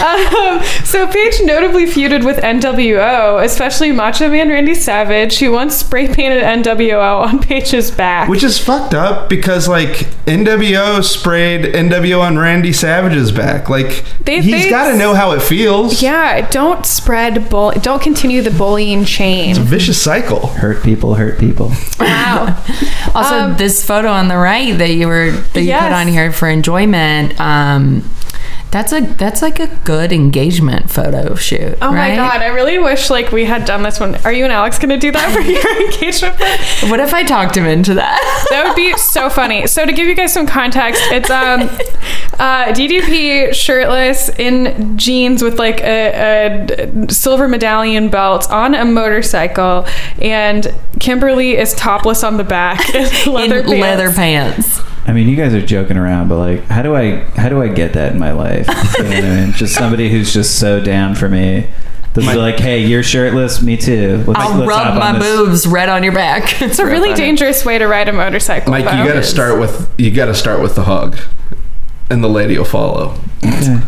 Um, 0.01 0.63
so 0.85 1.07
Page 1.07 1.35
notably 1.43 1.85
feuded 1.85 2.25
with 2.25 2.37
NWO, 2.37 3.43
especially 3.43 3.91
Macho 3.91 4.29
Man 4.29 4.49
Randy 4.49 4.75
Savage, 4.75 5.39
who 5.39 5.51
once 5.51 5.75
spray 5.75 6.07
painted 6.07 6.43
NWO 6.43 7.21
on 7.21 7.39
Page's 7.43 7.91
back. 7.91 8.29
Which 8.29 8.43
is 8.43 8.57
fucked 8.59 8.93
up 8.93 9.29
because 9.29 9.67
like 9.67 10.07
NWO 10.25 11.03
sprayed 11.03 11.65
NWO 11.73 12.21
on 12.21 12.37
Randy 12.37 12.73
Savage's 12.73 13.31
back. 13.31 13.69
Like 13.69 14.03
They- 14.25 14.41
he's 14.41 14.63
they- 14.65 14.69
got 14.69 14.91
to 14.91 14.97
know 14.97 15.13
how 15.13 15.31
it 15.31 15.41
feels. 15.41 16.01
yeah, 16.01 16.47
don't 16.49 16.85
spread 16.85 17.49
bull. 17.49 17.71
Don't 17.81 18.01
continue 18.01 18.41
the 18.41 18.51
bullying 18.51 19.05
chain. 19.05 19.51
It's 19.51 19.59
a 19.59 19.63
vicious 19.63 20.01
cycle. 20.01 20.47
Hurt 20.47 20.83
people, 20.83 21.15
hurt 21.15 21.39
people. 21.39 21.71
Wow. 21.99 22.63
Also, 23.15 23.35
Um, 23.35 23.57
this 23.57 23.83
photo 23.83 24.09
on 24.09 24.27
the 24.27 24.37
right 24.37 24.77
that 24.77 24.91
you 24.91 25.07
were 25.07 25.31
that 25.31 25.61
you 25.61 25.67
Yes. 25.69 25.83
put 25.83 25.91
on 25.93 26.07
here 26.07 26.31
for 26.31 26.47
enjoyment. 26.47 27.39
Um, 27.39 28.07
that's 28.71 28.91
a 28.91 29.01
that's 29.01 29.41
like 29.41 29.59
a 29.59 29.67
good 29.85 30.11
engagement 30.11 30.89
photo 30.91 31.35
shoot. 31.35 31.77
Oh 31.81 31.91
my 31.91 32.15
god, 32.15 32.41
I 32.41 32.47
really 32.47 32.77
wish 32.77 33.09
like 33.09 33.31
we 33.31 33.45
had 33.45 33.65
done 33.65 33.83
this 33.83 33.99
one. 33.99 34.15
Are 34.25 34.31
you 34.33 34.43
and 34.43 34.51
Alex 34.53 34.77
gonna 34.77 34.97
do 34.99 35.11
that 35.11 35.33
for 35.33 35.41
your 35.41 35.85
engagement? 35.91 36.35
photo? 36.37 36.91
What 36.91 36.99
if 36.99 37.13
I 37.13 37.23
talked 37.23 37.55
him 37.55 37.65
into 37.65 37.93
that? 37.95 38.47
That 38.49 38.65
would 38.67 38.75
be 38.75 38.95
so 38.97 39.29
funny. 39.29 39.67
So 39.67 39.85
to 39.85 39.93
give 39.93 40.07
you 40.07 40.15
guys 40.15 40.33
some 40.33 40.45
context, 40.47 41.01
it's 41.11 41.29
um 41.29 41.61
uh 42.39 42.65
DDP 42.73 43.53
shirtless 43.53 44.29
in 44.37 44.97
jeans 44.97 45.41
with 45.41 45.59
like 45.59 45.79
a, 45.81 46.65
a 47.07 47.11
silver 47.11 47.47
medallion 47.47 48.09
belt 48.09 48.49
on 48.51 48.75
a 48.75 48.83
motorcycle, 48.85 49.85
and 50.21 50.73
Kimberly 50.99 51.55
is 51.57 51.73
topless 51.73 52.23
on 52.23 52.37
the 52.37 52.43
back 52.43 52.93
in 52.93 53.03
leather 53.33 53.59
in 53.59 53.65
pants. 53.65 53.69
leather 53.81 54.11
pants. 54.11 54.81
I 55.07 55.13
mean, 55.13 55.29
you 55.29 55.35
guys 55.37 55.53
are 55.53 55.65
joking 55.65 55.95
around, 55.97 56.27
but 56.27 56.37
like, 56.37 56.63
how 56.65 56.81
do 56.81 56.95
I 56.95 57.21
how 57.35 57.47
do 57.49 57.61
I 57.61 57.69
get 57.69 57.93
that 57.93 58.11
in 58.13 58.19
my 58.19 58.31
life? 58.33 58.67
You 58.97 59.03
know 59.03 59.09
what 59.09 59.23
I 59.23 59.45
mean? 59.45 59.51
Just 59.53 59.73
somebody 59.75 60.09
who's 60.09 60.33
just 60.33 60.59
so 60.59 60.81
down 60.83 61.15
for 61.15 61.29
me. 61.29 61.67
This 62.13 62.25
My- 62.25 62.31
is 62.31 62.37
like, 62.37 62.59
hey, 62.59 62.85
you're 62.85 63.03
shirtless, 63.03 63.61
me 63.61 63.77
too. 63.77 64.23
Let's, 64.27 64.39
I'll 64.39 64.57
let's 64.57 64.71
hop 64.73 64.85
rub 64.85 64.87
on 65.03 65.13
my 65.13 65.19
this. 65.19 65.37
boobs 65.37 65.67
red 65.67 65.87
on 65.87 66.03
your 66.03 66.13
back. 66.13 66.61
It's 66.67 66.79
a 66.79 66.85
really 66.85 67.13
dangerous 67.13 67.63
way 67.63 67.77
to 67.77 67.85
ride 67.87 68.09
a 68.09 68.13
motorcycle. 68.13 68.71
Mike, 68.71 68.83
you 68.85 68.89
though. 68.91 69.07
got 69.07 69.13
to 69.13 69.23
start 69.23 69.59
with 69.59 69.93
you 69.97 70.11
got 70.11 70.25
to 70.25 70.33
start 70.35 70.61
with 70.61 70.75
the 70.75 70.83
hug, 70.83 71.17
and 72.09 72.23
the 72.23 72.27
lady 72.27 72.57
will 72.57 72.65
follow. 72.65 73.19
Okay. 73.45 73.79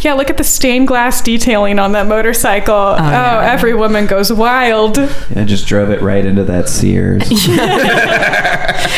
Yeah, 0.00 0.14
look 0.14 0.30
at 0.30 0.36
the 0.36 0.44
stained 0.44 0.88
glass 0.88 1.20
detailing 1.20 1.78
on 1.78 1.92
that 1.92 2.06
motorcycle. 2.06 2.74
Oh, 2.74 2.96
oh, 2.98 3.02
yeah. 3.02 3.50
every 3.52 3.74
woman 3.74 4.06
goes 4.06 4.32
wild. 4.32 4.98
I 4.98 5.44
just 5.44 5.66
drove 5.66 5.90
it 5.90 6.00
right 6.02 6.24
into 6.24 6.44
that 6.44 6.68
Sears. 6.68 7.22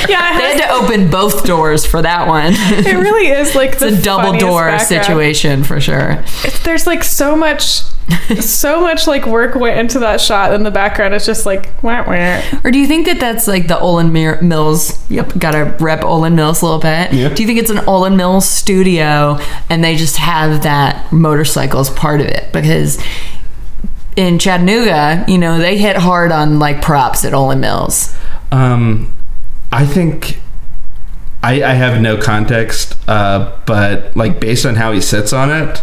Yeah, 0.09 0.37
it, 0.37 0.39
They 0.39 0.59
had 0.59 0.69
to 0.69 0.73
open 0.75 1.11
both 1.11 1.45
doors 1.45 1.87
for 1.87 2.03
that 2.03 2.27
one. 2.29 2.53
it 2.57 2.97
really 2.97 3.29
is 3.29 3.55
like 3.55 3.73
It's 3.75 3.83
a 3.83 4.01
double 4.03 4.39
door 4.39 4.79
situation 4.79 5.65
for 5.65 5.81
sure. 5.81 6.23
It's, 6.45 6.63
there's 6.65 6.87
like 6.87 7.03
so 7.05 7.37
much, 7.37 7.81
so 8.41 8.81
much 8.81 9.07
like 9.07 9.27
work 9.27 9.55
went 9.55 9.79
into 9.79 9.99
that 10.01 10.21
shot. 10.21 10.53
In 10.55 10.63
the 10.65 10.71
background, 10.71 11.15
it's 11.15 11.27
just 11.27 11.47
like 11.47 11.71
wah, 11.83 12.03
wah. 12.07 12.43
Or 12.65 12.71
do 12.71 12.79
you 12.79 12.87
think 12.87 13.07
that 13.07 13.21
that's 13.21 13.47
like 13.47 13.69
the 13.69 13.75
Olan 13.77 14.11
Mir- 14.13 14.41
Mills? 14.43 14.99
Yep, 15.11 15.39
gotta 15.39 15.77
rep 15.81 16.01
Olan 16.01 16.35
Mills 16.35 16.63
a 16.63 16.65
little 16.67 16.81
bit. 16.81 17.13
Yeah. 17.13 17.29
Do 17.33 17.43
you 17.43 17.47
think 17.47 17.59
it's 17.59 17.71
an 17.71 17.79
Olan 17.79 18.17
Mills 18.17 18.49
studio 18.49 19.39
and 19.69 19.83
they 19.85 19.97
just 19.97 20.17
have 20.17 20.63
that 20.63 20.70
motorcycle 21.13 21.81
as 21.81 21.91
part 21.91 22.21
of 22.21 22.27
it? 22.27 22.53
Because 22.53 23.03
in 24.17 24.39
Chattanooga, 24.39 25.25
you 25.29 25.39
know, 25.39 25.59
they 25.59 25.79
hit 25.79 25.97
hard 25.97 26.33
on 26.33 26.59
like 26.59 26.83
props 26.83 27.25
at 27.25 27.33
Olan 27.33 27.61
Mills. 27.61 28.15
Um, 28.53 29.15
I 29.73 29.87
think 29.87 30.41
I, 31.43 31.63
I 31.63 31.73
have 31.75 32.01
no 32.01 32.17
context, 32.17 32.97
uh, 33.09 33.57
but 33.67 34.17
like 34.17 34.41
based 34.41 34.67
on 34.67 34.75
how 34.75 34.93
he 34.93 35.01
sits 35.01 35.33
on 35.33 35.51
it, 35.51 35.83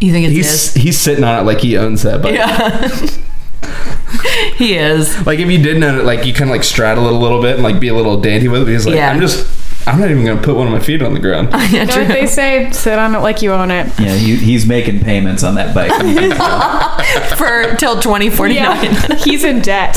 You 0.00 0.12
think 0.12 0.26
it's 0.26 0.34
he's 0.36 0.72
his? 0.72 0.82
he's 0.82 0.98
sitting 0.98 1.24
on 1.24 1.40
it 1.40 1.42
like 1.42 1.58
he 1.60 1.76
owns 1.76 2.02
that 2.02 2.22
bike. 2.22 2.34
Yeah. 2.34 2.88
he 4.56 4.76
is. 4.76 5.26
Like 5.26 5.38
if 5.40 5.50
you 5.50 5.58
didn't 5.62 5.82
own 5.82 5.98
it, 5.98 6.04
like 6.04 6.24
you 6.24 6.32
kind 6.32 6.50
of 6.50 6.54
like 6.54 6.64
straddle 6.64 7.06
it 7.06 7.12
a 7.12 7.16
little 7.16 7.42
bit 7.42 7.54
and 7.54 7.62
like 7.62 7.80
be 7.80 7.88
a 7.88 7.94
little 7.94 8.20
dainty 8.20 8.48
with 8.48 8.68
it. 8.68 8.72
He's 8.72 8.86
like, 8.86 8.94
Yeah. 8.96 9.10
I'm 9.10 9.20
just, 9.20 9.46
I'm 9.86 10.00
not 10.00 10.10
even 10.10 10.24
gonna 10.24 10.40
put 10.40 10.56
one 10.56 10.66
of 10.66 10.72
my 10.72 10.80
feet 10.80 11.02
on 11.02 11.12
the 11.14 11.20
ground. 11.20 11.48
Yeah, 11.52 11.66
You 11.82 11.86
know 11.86 11.92
true. 11.92 12.02
what 12.04 12.12
they 12.12 12.26
say? 12.26 12.70
Sit 12.72 12.98
on 12.98 13.14
it 13.14 13.18
like 13.18 13.42
you 13.42 13.52
own 13.52 13.70
it. 13.70 13.86
yeah, 14.00 14.14
he, 14.14 14.36
he's 14.36 14.64
making 14.66 15.00
payments 15.00 15.42
on 15.42 15.54
that 15.56 15.74
bike. 15.74 15.90
For 17.36 17.74
till 17.76 18.00
2049. 18.00 18.54
Yeah, 18.54 19.14
he's 19.16 19.44
in 19.44 19.60
debt. 19.60 19.96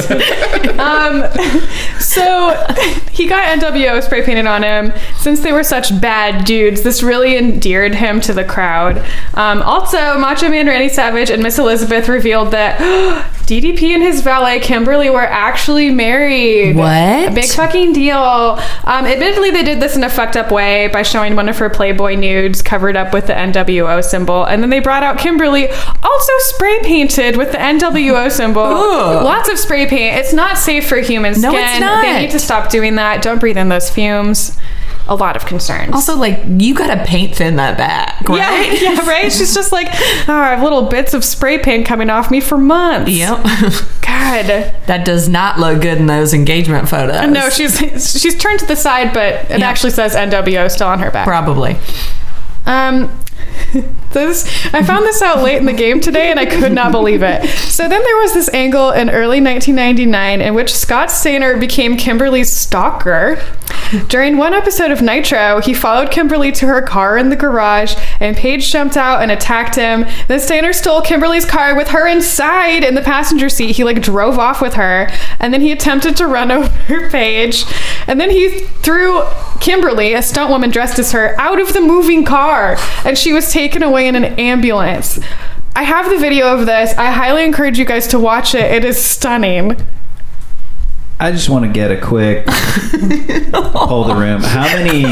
um, 0.80 1.24
so 2.00 2.50
he 3.12 3.28
got 3.28 3.60
NWO 3.60 4.02
spray 4.04 4.24
painted 4.24 4.46
on 4.48 4.64
him. 4.64 4.92
Since 5.18 5.42
they 5.42 5.52
were 5.52 5.64
such 5.64 6.00
bad 6.02 6.46
dudes, 6.46 6.82
this 6.84 7.02
really 7.04 7.38
endeared 7.38 7.96
him 7.96 8.20
to 8.22 8.34
the 8.34 8.44
crowd. 8.44 8.98
Um, 9.36 9.62
also, 9.62 10.18
Macho 10.18 10.50
Man 10.50 10.68
Randy 10.68 10.90
Savage 10.90 11.30
and 11.30 11.42
Miss 11.44 11.58
Elizabeth 11.60 12.08
revealed 12.10 12.52
that 12.52 12.80
DDP 13.48 13.92
and 13.94 14.04
his 14.04 14.20
valet 14.20 14.60
Kimberly 14.60 15.10
were 15.10 15.26
actually 15.26 15.90
married. 15.90 16.76
What? 16.76 17.30
A 17.30 17.32
big 17.34 17.46
fucking 17.46 17.94
deal. 17.94 18.18
Um, 18.18 19.06
admittedly, 19.06 19.52
they 19.52 19.64
did 19.64 19.80
this 19.80 19.96
in 19.96 20.04
a 20.04 20.10
fucked 20.10 20.36
up 20.36 20.52
way 20.52 20.88
by 20.88 21.02
showing 21.02 21.38
one 21.38 21.48
of 21.48 21.58
her 21.60 21.70
Playboy 21.70 22.16
nudes 22.16 22.62
covered 22.62 22.98
up 22.98 23.14
with 23.14 23.28
the 23.28 23.34
NWO 23.34 24.04
symbol, 24.04 24.44
and 24.44 24.62
then 24.62 24.70
they 24.70 24.82
brought 24.82 25.02
out 25.02 25.18
Kimberly, 25.18 25.70
also 25.70 26.34
spray 26.40 26.80
painted 26.84 27.38
with 27.38 27.54
the 27.54 27.58
NWO 27.58 28.30
symbol. 28.30 28.64
Ugh. 28.64 29.24
Lots 29.24 29.48
of 29.48 29.58
spray 29.58 29.88
paint. 29.88 30.18
It's 30.18 30.34
not 30.34 30.58
safe 30.58 30.86
for 30.86 30.98
human 30.98 31.34
skin. 31.34 31.50
No, 31.50 31.58
it's 31.58 31.80
not. 31.80 32.02
They 32.02 32.20
need 32.20 32.32
to 32.32 32.40
stop 32.40 32.70
doing 32.70 32.96
that. 32.96 33.22
Don't 33.22 33.40
breathe 33.40 33.58
in 33.58 33.70
those 33.70 33.90
fumes. 33.90 34.58
A 35.10 35.16
lot 35.16 35.36
of 35.36 35.46
concerns. 35.46 35.94
Also, 35.94 36.18
like, 36.18 36.40
you 36.48 36.74
gotta 36.74 37.04
paint 37.06 37.36
thin 37.36 37.56
that 37.56 37.78
back, 37.78 38.28
right? 38.28 38.82
Yeah, 38.82 38.92
yeah, 38.94 39.08
right. 39.08 39.32
She's 39.32 39.54
just 39.54 39.72
like, 39.72 39.88
oh, 39.92 40.34
I 40.34 40.50
have 40.50 40.62
little 40.64 40.84
bits 40.88 41.14
of 41.14 41.24
spray 41.24 41.58
paint 41.60 41.86
coming 41.86 42.10
off 42.10 42.30
me 42.30 42.42
for 42.42 42.58
months. 42.58 43.10
Yep. 43.12 43.38
God. 44.02 44.46
that 44.88 45.06
does 45.06 45.30
not 45.30 45.60
look 45.60 45.82
good 45.82 45.98
in 45.98 46.08
those 46.08 46.34
engagement 46.34 46.90
photos. 46.90 47.30
No, 47.30 47.50
she's 47.50 47.78
she's 48.20 48.36
turned 48.36 48.60
to 48.60 48.66
the 48.66 48.76
side, 48.76 49.14
but 49.14 49.50
it 49.52 49.60
Yeah. 49.60 49.70
actually 49.70 49.92
says 49.92 50.14
NWO 50.16 50.70
still 50.70 50.88
on 50.88 51.00
her 51.00 51.12
back. 51.12 51.26
Probably. 51.26 51.78
Um, 52.66 53.10
this 54.12 54.48
I 54.74 54.84
found 54.84 55.06
this 55.06 55.22
out 55.22 55.44
late 55.44 55.58
in 55.58 55.66
the 55.66 55.74
game 55.74 56.00
today, 56.00 56.32
and 56.32 56.40
I 56.40 56.46
could 56.46 56.72
not 56.72 56.92
believe 56.92 57.24
it. 57.24 57.48
So 57.48 57.88
then 57.88 58.04
there 58.04 58.18
was 58.18 58.34
this 58.34 58.50
angle 58.54 58.92
in 58.92 59.10
early 59.10 59.42
1999 59.42 60.42
in 60.42 60.54
which 60.54 60.74
Scott 60.74 61.12
Steiner 61.12 61.58
became 61.58 61.98
Kimberly's 61.98 62.52
stalker. 62.52 63.42
During 64.10 64.38
one 64.38 64.54
episode 64.54 64.92
of 64.92 65.02
Nitro, 65.02 65.62
he 65.62 65.74
followed 65.74 66.12
Kimberly 66.12 66.52
to 66.54 66.68
her 66.68 66.82
car 66.82 67.18
in 67.18 67.30
the 67.30 67.36
garage, 67.36 67.96
and 68.20 68.36
Page 68.36 68.70
jumped 68.70 68.98
out 68.98 69.22
and 69.22 69.32
attacked 69.32 69.76
him. 69.76 70.06
Then 70.28 70.40
Steiner 70.40 70.74
stole 70.74 71.02
Kimberly's 71.02 71.46
car 71.46 71.76
with 71.76 71.90
her 71.90 72.06
inside 72.06 72.84
in 72.84 72.96
the 72.96 73.02
passenger 73.02 73.48
seat. 73.50 73.78
He 73.78 73.84
like 73.84 74.02
drove 74.02 74.40
off 74.40 74.62
with 74.62 74.74
her, 74.74 75.10
and 75.40 75.54
then 75.54 75.62
he 75.62 75.72
attempted 75.72 76.18
to 76.18 76.28
run 76.28 76.52
over 76.52 77.10
Page, 77.10 77.66
and 78.08 78.20
then 78.20 78.30
he 78.30 78.60
threw 78.60 79.24
Kimberly, 79.62 80.14
a 80.14 80.22
stunt 80.22 80.50
woman 80.50 80.70
dressed 80.70 81.00
as 81.00 81.12
her, 81.14 81.40
out 81.40 81.60
of 81.60 81.74
the 81.74 81.82
moving 81.82 82.26
car, 82.26 82.78
and 83.06 83.18
she 83.18 83.27
was 83.34 83.52
taken 83.52 83.84
away 83.84 84.08
in 84.08 84.16
an 84.16 84.26
ambulance. 84.40 85.20
I 85.76 85.84
have 85.84 86.10
the 86.10 86.18
video 86.18 86.54
of 86.54 86.66
this. 86.66 86.94
I 86.98 87.12
highly 87.12 87.46
encourage 87.46 87.78
you 87.78 87.86
guys 87.86 88.08
to 88.08 88.20
watch 88.20 88.56
it. 88.56 88.72
It 88.72 88.84
is 88.84 89.04
stunning. 89.04 89.78
I 91.20 91.32
just 91.32 91.50
want 91.50 91.66
to 91.66 91.72
get 91.72 91.92
a 91.92 92.00
quick 92.00 92.46
hold 92.50 94.10
the 94.10 94.16
room. 94.16 94.42
How 94.42 94.64
many 94.64 95.04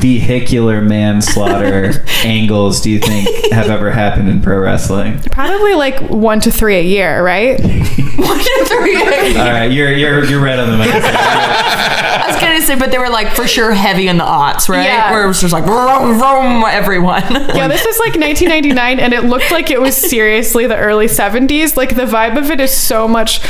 vehicular 0.00 0.80
manslaughter 0.80 2.04
angles 2.24 2.80
do 2.80 2.90
you 2.90 2.98
think 2.98 3.28
have 3.52 3.68
ever 3.68 3.90
happened 3.90 4.28
in 4.28 4.40
pro 4.40 4.58
wrestling? 4.58 5.18
Probably 5.30 5.74
like 5.74 6.00
one 6.10 6.40
to 6.40 6.50
three 6.50 6.76
a 6.76 6.82
year, 6.82 7.24
right? 7.24 7.60
One, 8.20 8.38
two, 8.38 8.64
three. 8.66 8.96
All 8.96 9.50
right, 9.50 9.72
you're 9.72 9.92
you're 9.92 10.24
you're 10.24 10.42
right 10.42 10.58
on 10.58 10.70
the 10.70 10.76
money. 10.76 10.90
I 10.92 12.24
was 12.26 12.36
gonna 12.40 12.60
say, 12.60 12.76
but 12.78 12.90
they 12.90 12.98
were 12.98 13.08
like 13.08 13.28
for 13.34 13.46
sure 13.46 13.72
heavy 13.72 14.08
in 14.08 14.18
the 14.18 14.24
aughts, 14.24 14.68
right? 14.68 14.84
Yeah. 14.84 15.10
Where 15.10 15.24
it 15.24 15.26
was 15.26 15.40
just 15.40 15.52
like 15.54 15.64
vroom, 15.64 16.18
vroom, 16.18 16.64
everyone. 16.66 17.22
Yeah, 17.60 17.68
this 17.68 17.84
is 17.84 17.98
like 17.98 18.14
1999, 18.14 19.00
and 19.00 19.12
it 19.12 19.24
looked 19.24 19.50
like 19.50 19.70
it 19.70 19.80
was 19.80 19.96
seriously 19.96 20.66
the 20.66 20.76
early 20.76 21.06
70s. 21.06 21.76
Like 21.76 21.96
the 21.96 22.04
vibe 22.04 22.38
of 22.38 22.50
it 22.50 22.60
is 22.60 22.72
so 22.72 23.08
much. 23.08 23.40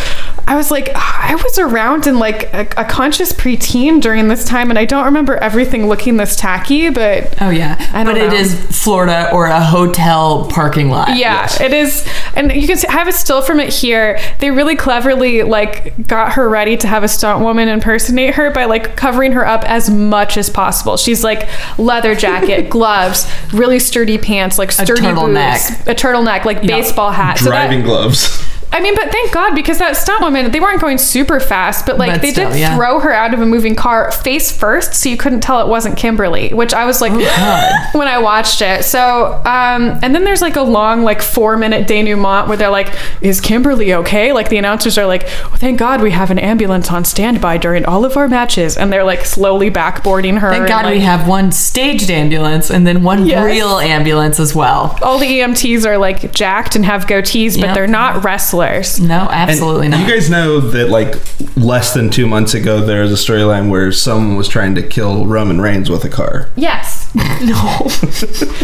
I 0.47 0.57
was 0.57 0.71
like, 0.71 0.91
I 0.95 1.35
was 1.43 1.59
around 1.59 2.07
in 2.07 2.19
like 2.19 2.53
a, 2.53 2.63
a 2.77 2.85
conscious 2.85 3.33
preteen 3.33 4.01
during 4.01 4.29
this 4.29 4.45
time, 4.45 4.71
and 4.71 4.79
I 4.79 4.85
don't 4.85 5.05
remember 5.05 5.37
everything 5.37 5.87
looking 5.89 6.17
this 6.17 6.35
tacky, 6.37 6.91
but 6.91 7.35
Oh 7.41 7.51
yeah, 7.51 7.77
I 7.93 8.03
don't 8.03 8.15
but 8.15 8.21
it 8.23 8.29
know. 8.31 8.35
is 8.37 8.55
Florida 8.83 9.31
or 9.33 9.47
a 9.47 9.61
hotel 9.65 10.49
parking 10.51 10.89
lot. 10.91 11.17
Yeah, 11.17 11.49
it 11.63 11.73
is, 11.73 12.07
and 12.35 12.51
you 12.53 12.67
can 12.67 12.77
see, 12.77 12.89
I 12.89 12.93
have 12.93 13.07
a 13.09 13.13
still 13.13 13.43
from 13.43 13.61
it 13.61 13.73
here. 13.73 14.19
They 14.41 14.51
really 14.51 14.75
cleverly 14.77 15.43
like 15.45 16.07
got 16.09 16.33
her 16.33 16.49
ready 16.49 16.77
to 16.79 16.87
have 16.89 17.05
a 17.05 17.09
stunt 17.09 17.43
woman 17.45 17.69
impersonate 17.69 18.35
her 18.35 18.51
by 18.51 18.65
like 18.65 18.97
covering 18.97 19.33
her 19.33 19.47
up 19.47 19.63
as 19.65 19.89
much 19.89 20.37
as 20.37 20.51
possible. 20.51 20.97
She's 20.97 21.23
like 21.23 21.49
leather 21.79 22.15
jacket, 22.17 22.71
gloves, 22.71 23.31
really 23.53 23.79
sturdy 23.79 24.19
pants, 24.19 24.59
like 24.59 24.73
sturdy 24.73 25.01
turtleneck. 25.03 25.69
boots, 25.85 25.89
a 25.89 25.95
turtleneck, 25.95 26.45
like 26.45 26.63
baseball 26.63 27.13
hat. 27.13 27.39
So 27.39 27.45
that- 27.45 27.51
Driving 27.51 27.83
gloves. 27.85 28.45
I 28.73 28.81
mean, 28.81 28.95
but 28.95 29.11
thank 29.11 29.33
God 29.33 29.55
because 29.55 29.79
that 29.79 29.97
stunt 29.97 30.21
woman, 30.21 30.51
they 30.53 30.61
weren't 30.61 30.81
going 30.81 30.97
super 30.99 31.41
fast, 31.41 31.87
but 31.87 31.99
like 31.99 32.13
But 32.13 32.23
they 32.23 32.31
still, 32.33 32.51
did 32.51 32.61
yeah. 32.61 32.77
throw 32.77 33.01
her 33.01 33.13
out 33.13 33.35
of 33.35 33.41
a 33.41 33.47
moving 33.47 33.75
car 33.75 34.13
face 34.13 34.53
first, 34.53 34.95
so 34.95 35.09
you 35.09 35.17
couldn't 35.17 35.41
tell 35.41 35.61
it 35.61 35.67
wasn't 35.69 35.97
Kimberly, 35.97 36.51
which 36.51 36.73
I 36.73 36.85
was 36.85 37.01
like 37.01 37.13
God. 37.13 37.73
when 37.93 38.07
I 38.07 38.19
watched 38.19 38.63
it. 38.63 38.85
So, 38.85 39.35
um, 39.45 39.99
and 40.03 40.15
then 40.15 40.25
there's 40.25 40.41
like 40.41 40.57
a 40.57 40.63
long, 40.63 41.03
like 41.03 41.21
four 41.21 41.57
minute 41.57 41.89
denouement 41.89 42.47
where 42.49 42.57
they're 42.57 42.71
like, 42.71 42.95
"Is 43.21 43.41
Kimberly 43.41 43.93
okay?" 43.95 44.33
Like 44.33 44.49
the 44.51 44.57
announcers 44.59 44.97
are 44.99 45.07
like, 45.07 45.23
well, 45.47 45.57
"Thank 45.57 45.79
God 45.79 46.01
we 46.01 46.13
have 46.13 46.31
an 46.31 46.39
ambulance 46.39 46.91
on 46.93 47.05
standby 47.05 47.59
during 47.59 47.85
all 47.85 48.05
of 48.05 48.17
our 48.17 48.29
matches," 48.29 48.77
and 48.77 48.93
they're 48.93 49.05
like 49.05 49.25
slowly 49.25 49.71
backboarding 49.71 50.39
her. 50.39 50.51
Thank 50.51 50.69
God 50.69 50.87
we 50.91 51.01
have 51.01 51.27
one 51.27 51.51
staged 51.51 52.11
ambulance 52.11 52.71
and 52.71 52.87
then 52.87 53.03
one 53.03 53.27
Yes. 53.27 53.45
real 53.45 53.79
ambulance 53.81 54.39
as 54.39 54.55
well. 54.55 54.97
all 55.03 55.19
the 55.19 55.27
EMTs 55.41 55.85
are 55.87 55.99
like 55.99 56.33
jacked 56.33 56.77
and 56.77 56.85
have 56.85 57.07
goatees, 57.07 57.55
but 57.61 57.67
Yep. 57.67 57.75
they're 57.75 57.87
not 57.87 58.25
wrestlers. 58.61 59.01
No, 59.07 59.21
And 59.29 59.51
absolutely 59.51 59.89
not. 59.89 60.01
You 60.01 60.07
guys 60.13 60.31
know 60.31 60.61
that 60.61 60.89
like 60.91 61.17
less 61.57 61.95
than 61.95 62.11
two 62.11 62.27
months 62.27 62.55
ago, 62.55 62.81
there 62.85 63.03
was 63.03 63.13
a 63.13 63.33
storyline 63.33 63.71
where 63.71 63.93
someone 63.93 64.37
was 64.37 64.49
trying 64.49 64.75
to 64.77 64.83
kill 64.83 65.27
Roman 65.27 65.61
Reigns 65.61 65.91
with 65.91 66.05
a 66.05 66.09
car. 66.09 66.51
Yes. 66.57 67.13
no. 67.15 67.55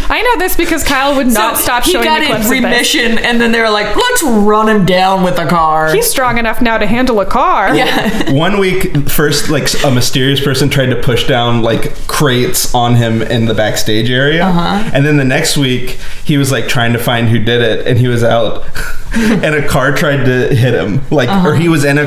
I 0.09 0.23
know 0.23 0.39
this 0.39 0.57
because 0.57 0.85
Kyle 0.85 1.17
would 1.17 1.27
not 1.27 1.57
So 1.57 1.63
stop 1.63 1.85
he 1.85 1.93
showing 1.93 2.05
got 2.05 2.21
me 2.21 2.27
clips 2.27 2.51
in 2.51 2.65
of 2.65 2.71
this. 2.71 2.95
remission, 2.95 3.19
and 3.19 3.41
then 3.41 3.53
they 3.53 3.61
were 3.61 3.71
like, 3.71 3.95
"Let's 3.97 4.23
run 4.23 4.69
him 4.69 4.85
down 4.87 5.23
with 5.25 5.39
a 5.39 5.47
car." 5.47 5.93
He's 5.93 6.09
strong 6.09 6.39
enough 6.39 6.63
now 6.63 6.79
to 6.79 6.87
handle 6.87 7.21
a 7.21 7.27
car. 7.27 7.75
yeah. 7.75 8.31
One 8.37 8.59
week, 8.59 9.09
first, 9.09 9.51
like 9.51 9.67
a 9.85 9.91
mysterious 9.91 10.41
person 10.41 10.69
tried 10.69 10.87
to 10.87 10.97
push 11.03 11.27
down 11.27 11.63
like 11.63 11.93
crates 12.07 12.73
on 12.75 12.95
him 12.95 13.23
in 13.23 13.47
the 13.47 13.55
backstage 13.55 14.11
area, 14.11 14.45
Uh-huh. 14.45 14.91
and 14.95 15.05
then 15.05 15.17
the 15.17 15.25
next 15.25 15.57
week 15.57 15.99
he 16.25 16.39
was 16.39 16.53
like 16.53 16.69
trying 16.69 16.93
to 16.93 16.99
find 16.99 17.29
who 17.29 17.39
did 17.39 17.61
it, 17.63 17.87
and 17.87 17.99
he 17.99 18.07
was 18.09 18.23
out, 18.23 18.65
and 19.15 19.55
a 19.55 19.67
car 19.67 19.95
tried 19.95 20.25
to 20.25 20.55
hit 20.55 20.75
him, 20.75 21.01
like, 21.11 21.29
or 21.45 21.55
he 21.55 21.69
was 21.69 21.85
in 21.85 21.99
a, 21.99 22.07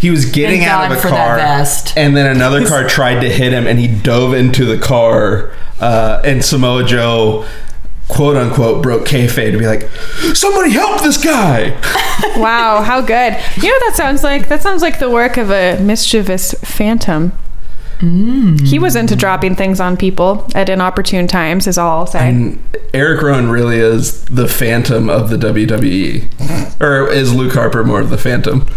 he 0.00 0.10
was 0.10 0.24
getting 0.26 0.60
Thank 0.60 0.70
out 0.70 0.88
God 0.88 0.98
of 0.98 1.04
a 1.04 1.08
car, 1.08 1.36
vest. 1.36 1.96
and 1.96 2.16
then 2.16 2.26
another 2.34 2.66
car 2.68 2.86
tried 2.86 3.20
to 3.20 3.28
hit 3.30 3.52
him, 3.52 3.66
and 3.66 3.78
he 3.78 3.88
dove 3.88 4.34
into 4.34 4.64
the 4.64 4.78
car, 4.78 5.52
uh, 5.80 6.20
and 6.24 6.44
Samoa 6.44 6.84
Joe. 6.84 7.46
"Quote 8.06 8.36
unquote," 8.36 8.82
broke 8.82 9.06
kayfabe 9.06 9.52
to 9.52 9.58
be 9.58 9.66
like, 9.66 9.88
"Somebody 10.34 10.70
help 10.72 11.02
this 11.02 11.16
guy!" 11.22 11.70
Wow, 12.36 12.82
how 12.82 13.00
good. 13.00 13.36
You 13.56 13.62
know 13.68 13.74
what 13.74 13.88
that 13.88 13.94
sounds 13.96 14.22
like? 14.22 14.48
That 14.48 14.62
sounds 14.62 14.82
like 14.82 14.98
the 14.98 15.10
work 15.10 15.36
of 15.36 15.50
a 15.50 15.78
mischievous 15.80 16.52
phantom. 16.62 17.32
Mm. 17.98 18.66
He 18.66 18.78
was 18.78 18.96
into 18.96 19.16
dropping 19.16 19.54
things 19.56 19.80
on 19.80 19.96
people 19.96 20.48
at 20.54 20.68
inopportune 20.68 21.26
times, 21.26 21.66
is 21.66 21.78
all 21.78 22.00
I'll 22.00 22.06
say. 22.06 22.28
And 22.28 22.62
Eric 22.92 23.22
Rowan 23.22 23.50
really 23.50 23.78
is 23.78 24.24
the 24.26 24.48
phantom 24.48 25.08
of 25.08 25.30
the 25.30 25.36
WWE. 25.36 26.80
or 26.80 27.10
is 27.10 27.34
Luke 27.34 27.54
Harper 27.54 27.84
more 27.84 28.00
of 28.00 28.10
the 28.10 28.18
phantom? 28.18 28.60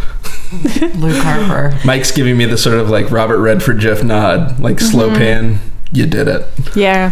Luke 0.95 1.21
Harper. 1.23 1.77
Mike's 1.85 2.11
giving 2.11 2.37
me 2.37 2.45
the 2.45 2.57
sort 2.57 2.77
of 2.77 2.89
like 2.89 3.11
Robert 3.11 3.39
Redford 3.39 3.79
Jeff 3.79 4.03
nod, 4.03 4.59
like 4.59 4.77
mm-hmm. 4.77 4.91
slow 4.91 5.09
pan. 5.09 5.59
You 5.91 6.05
did 6.05 6.27
it. 6.27 6.45
yeah. 6.75 7.11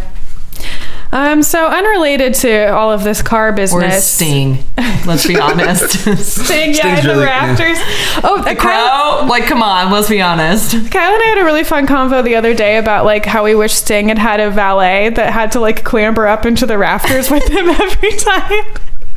Um, 1.16 1.42
so 1.44 1.68
unrelated 1.68 2.34
to 2.36 2.74
all 2.74 2.92
of 2.92 3.04
this 3.06 3.22
car 3.22 3.50
Or 3.50 3.54
business. 3.54 4.06
Sting. 4.06 4.58
Let's 5.06 5.26
be 5.26 5.40
honest. 5.40 5.92
Sting, 5.92 6.74
yeah, 6.74 6.96
Sting's 6.98 7.00
in 7.00 7.06
the 7.08 7.14
really- 7.14 7.26
yeah. 7.26 7.48
rafters. 7.48 7.78
Oh, 8.24 8.42
the 8.46 8.54
Kyle, 8.56 9.20
Crow? 9.20 9.28
Like, 9.28 9.46
come 9.46 9.64
on, 9.64 9.92
let's 9.92 10.10
be 10.10 10.22
honest. 10.22 10.72
Kyle 10.92 11.14
and 11.14 11.24
I 11.24 11.26
had 11.28 11.38
a 11.38 11.46
really 11.46 11.64
fun 11.64 11.88
convo 11.88 12.24
the 12.24 12.36
other 12.36 12.54
day 12.54 12.78
about 12.78 13.06
like 13.06 13.26
how 13.26 13.44
we 13.46 13.56
wish 13.56 13.74
Sting 13.74 14.10
had 14.10 14.18
had 14.18 14.40
a 14.40 14.50
valet 14.52 15.10
that 15.10 15.32
had 15.32 15.52
to 15.54 15.60
like 15.60 15.84
clamber 15.86 16.28
up 16.28 16.46
into 16.46 16.66
the 16.66 16.78
rafters 16.78 17.30
with 17.32 17.48
him 17.48 17.70
every 17.82 18.12
time. 18.18 18.66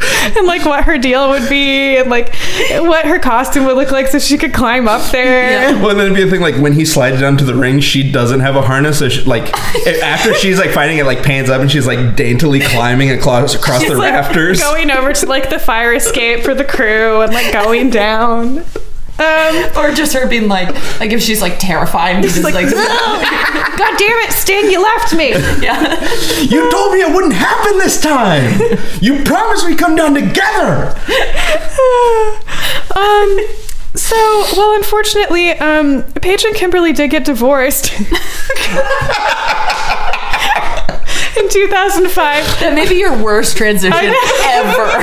And 0.36 0.46
like 0.46 0.64
what 0.66 0.84
her 0.84 0.98
deal 0.98 1.30
would 1.30 1.48
be, 1.48 1.96
and 1.96 2.10
like 2.10 2.34
what 2.70 3.06
her 3.06 3.18
costume 3.18 3.64
would 3.64 3.76
look 3.76 3.90
like, 3.90 4.08
so 4.08 4.18
she 4.18 4.36
could 4.36 4.52
climb 4.52 4.86
up 4.86 5.10
there. 5.10 5.74
Well, 5.78 5.96
then 5.96 6.06
it'd 6.06 6.14
be 6.16 6.22
a 6.22 6.26
thing 6.30 6.40
like 6.42 6.56
when 6.56 6.74
he 6.74 6.84
slides 6.84 7.20
down 7.20 7.38
to 7.38 7.44
the 7.44 7.54
ring, 7.54 7.80
she 7.80 8.10
doesn't 8.12 8.40
have 8.40 8.54
a 8.54 8.60
harness. 8.62 8.98
So 8.98 9.08
she, 9.08 9.22
like 9.24 9.50
after 10.02 10.34
she's 10.34 10.58
like 10.58 10.70
fighting 10.70 10.98
it, 10.98 11.04
like 11.06 11.22
pans 11.22 11.48
up 11.48 11.62
and 11.62 11.70
she's 11.70 11.86
like 11.86 12.14
daintily 12.14 12.60
climbing 12.60 13.10
across 13.10 13.54
across 13.54 13.80
She's 13.80 13.90
the 13.90 13.96
like 13.96 14.12
rafters. 14.12 14.60
going 14.60 14.90
over 14.90 15.12
to 15.14 15.26
like 15.26 15.48
the 15.48 15.58
fire 15.58 15.94
escape 15.94 16.44
for 16.44 16.54
the 16.54 16.64
crew, 16.64 17.22
and 17.22 17.32
like 17.32 17.50
going 17.52 17.88
down. 17.88 18.64
Um, 19.18 19.64
Or 19.76 19.90
just 19.92 20.12
her 20.12 20.28
being 20.28 20.48
like, 20.48 20.72
like 21.00 21.12
if 21.12 21.20
she's 21.22 21.42
like 21.42 21.58
terrified 21.58 22.16
and 22.16 22.22
just 22.24 22.42
like, 22.42 22.54
like, 22.54 22.70
God 22.72 23.98
damn 23.98 24.18
it, 24.20 24.32
Sting, 24.32 24.70
you 24.70 24.80
left 24.82 25.14
me. 25.14 25.30
yeah. 25.60 26.00
you 26.42 26.70
told 26.70 26.92
me 26.92 27.00
it 27.00 27.12
wouldn't 27.12 27.32
happen 27.34 27.78
this 27.78 28.00
time. 28.00 28.60
You 29.00 29.22
promised 29.24 29.66
we'd 29.66 29.78
come 29.78 29.96
down 29.96 30.14
together. 30.14 30.88
um, 32.96 33.38
so, 33.94 34.16
well, 34.56 34.74
unfortunately, 34.76 35.50
um, 35.50 36.04
Page 36.14 36.44
and 36.44 36.54
Kimberly 36.54 36.92
did 36.92 37.10
get 37.10 37.24
divorced 37.24 37.92
in 37.98 38.06
2005. 41.48 42.60
That 42.60 42.74
may 42.74 42.88
be 42.88 42.96
your 42.96 43.16
worst 43.20 43.56
transition 43.56 44.14
ever. 44.44 45.02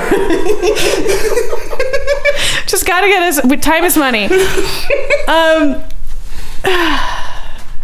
Just 2.68 2.86
gotta 2.86 3.08
get 3.08 3.22
us. 3.24 3.62
Time 3.62 3.84
is 3.84 3.98
money. 3.98 4.30
Um, 5.28 5.82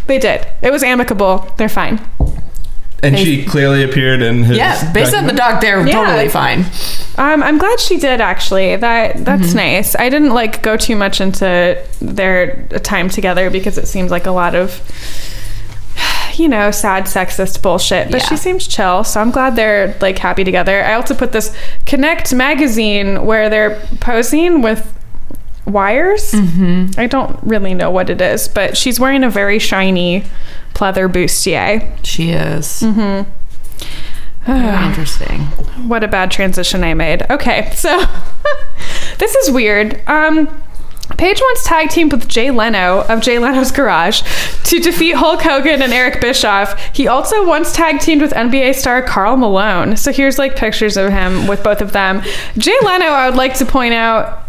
they 0.06 0.18
did. 0.18 0.46
It 0.62 0.70
was 0.70 0.82
amicable. 0.82 1.48
They're 1.56 1.68
fine. 1.68 2.00
And 3.02 3.18
she 3.18 3.44
clearly 3.44 3.82
appeared 3.82 4.22
in 4.22 4.44
his. 4.44 4.56
yeah, 4.56 4.92
based 4.92 5.12
on 5.12 5.26
the 5.26 5.32
document- 5.32 5.38
doc, 5.38 5.60
they're 5.60 5.86
Yeah. 5.86 6.04
totally 6.06 6.28
fine. 6.28 6.64
Um, 7.18 7.42
I'm 7.42 7.58
glad 7.58 7.80
she 7.80 7.98
did 7.98 8.20
actually. 8.20 8.76
That 8.76 9.24
that's 9.24 9.54
nice. 9.54 9.96
I 9.96 10.08
didn't 10.08 10.30
like 10.34 10.62
go 10.62 10.76
too 10.76 10.94
much 10.94 11.20
into 11.20 11.76
their 12.00 12.62
time 12.84 13.08
together 13.08 13.50
because 13.50 13.76
it 13.76 13.88
seems 13.88 14.10
like 14.12 14.26
a 14.26 14.30
lot 14.30 14.54
of 14.54 14.80
you 16.38 16.48
know 16.48 16.70
sad 16.70 17.04
sexist 17.04 17.62
bullshit. 17.62 18.10
But 18.10 18.20
Yeah. 18.22 18.28
she 18.28 18.36
seems 18.36 18.66
chill, 18.66 19.04
so 19.04 19.20
I'm 19.20 19.30
glad 19.30 19.56
they're 19.56 19.96
like 20.00 20.18
happy 20.18 20.44
together. 20.44 20.82
I 20.84 20.94
also 20.94 21.14
put 21.14 21.32
this 21.32 21.54
Connect 21.86 22.32
magazine 22.34 23.24
where 23.26 23.48
they're 23.50 23.80
posing 24.00 24.62
with 24.62 24.92
wires. 25.66 26.32
Mm-hmm. 26.32 26.98
I 27.00 27.06
don't 27.06 27.38
really 27.42 27.74
know 27.74 27.90
what 27.90 28.10
it 28.10 28.20
is, 28.20 28.48
but 28.48 28.76
she's 28.76 28.98
wearing 28.98 29.24
a 29.24 29.30
very 29.30 29.58
shiny 29.58 30.24
pleather 30.74 31.10
bustier. 31.10 31.88
She 32.04 32.30
is. 32.30 32.80
Very 32.80 33.26
interesting. 34.86 35.40
What 35.88 36.02
a 36.02 36.08
bad 36.08 36.30
transition 36.30 36.82
I 36.84 36.94
made. 36.94 37.22
Okay, 37.30 37.70
so 37.74 38.04
this 39.18 39.34
is 39.36 39.50
weird. 39.50 40.02
Um, 40.08 40.62
Page 41.18 41.40
once 41.40 41.64
tag 41.64 41.90
teamed 41.90 42.12
with 42.12 42.26
Jay 42.28 42.50
Leno 42.50 43.02
of 43.08 43.20
Jay 43.20 43.38
Leno's 43.38 43.70
Garage 43.70 44.22
to 44.64 44.80
defeat 44.80 45.14
Hulk 45.14 45.40
Hogan 45.42 45.80
and 45.82 45.92
Eric 45.92 46.20
Bischoff. 46.20 46.78
He 46.94 47.06
also 47.06 47.46
once 47.46 47.72
tag 47.72 48.00
teamed 48.00 48.22
with 48.22 48.32
NBA 48.32 48.74
star 48.74 49.02
Karl 49.02 49.36
Malone. 49.36 49.96
So 49.96 50.12
here's 50.12 50.38
like 50.38 50.56
pictures 50.56 50.96
of 50.96 51.12
him 51.12 51.46
with 51.46 51.62
both 51.62 51.80
of 51.80 51.92
them. 51.92 52.22
Jay 52.58 52.76
Leno, 52.82 53.06
I 53.06 53.28
would 53.28 53.36
like 53.36 53.54
to 53.58 53.64
point 53.66 53.94
out, 53.94 54.40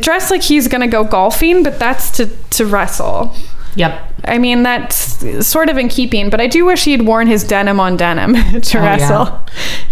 dressed 0.00 0.30
like 0.30 0.42
he's 0.42 0.68
gonna 0.68 0.88
go 0.88 1.04
golfing, 1.04 1.62
but 1.62 1.78
that's 1.78 2.10
to 2.12 2.26
to 2.50 2.64
wrestle. 2.66 3.34
Yep. 3.76 4.12
I 4.26 4.38
mean, 4.38 4.62
that's 4.62 5.46
sort 5.46 5.68
of 5.68 5.76
in 5.76 5.88
keeping, 5.88 6.30
but 6.30 6.40
I 6.40 6.46
do 6.46 6.64
wish 6.64 6.84
he 6.84 6.92
had 6.92 7.02
worn 7.06 7.26
his 7.26 7.42
denim 7.44 7.80
on 7.80 7.96
denim 7.96 8.34
to 8.62 8.78
Oh, 8.78 8.82
wrestle. 8.82 9.24
yeah. 9.26 9.38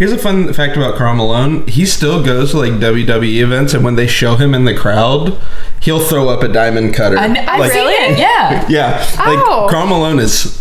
Here's 0.03 0.11
a 0.11 0.19
fun 0.19 0.53
fact 0.53 0.77
about 0.77 0.97
Karl 0.97 1.15
Malone. 1.15 1.65
He 1.69 1.87
still 1.87 2.25
goes 2.25 2.51
to 2.51 2.59
like 2.59 2.73
WWE 2.73 3.41
events, 3.41 3.73
and 3.73 3.85
when 3.85 3.95
they 3.95 4.09
show 4.09 4.35
him 4.35 4.53
in 4.53 4.65
the 4.65 4.75
crowd, 4.77 5.41
he'll 5.81 6.01
throw 6.01 6.29
up 6.29 6.43
a 6.43 6.49
diamond 6.49 6.93
cutter. 6.93 7.17
I, 7.17 7.27
I've 7.27 7.61
like, 7.61 7.71
seen 7.71 7.87
it. 7.87 8.19
Yeah. 8.19 8.67
Yeah, 8.69 8.99
like 9.17 9.39
Oh. 9.39 9.69
Karl 9.71 9.87
Malone 9.87 10.19
is 10.19 10.61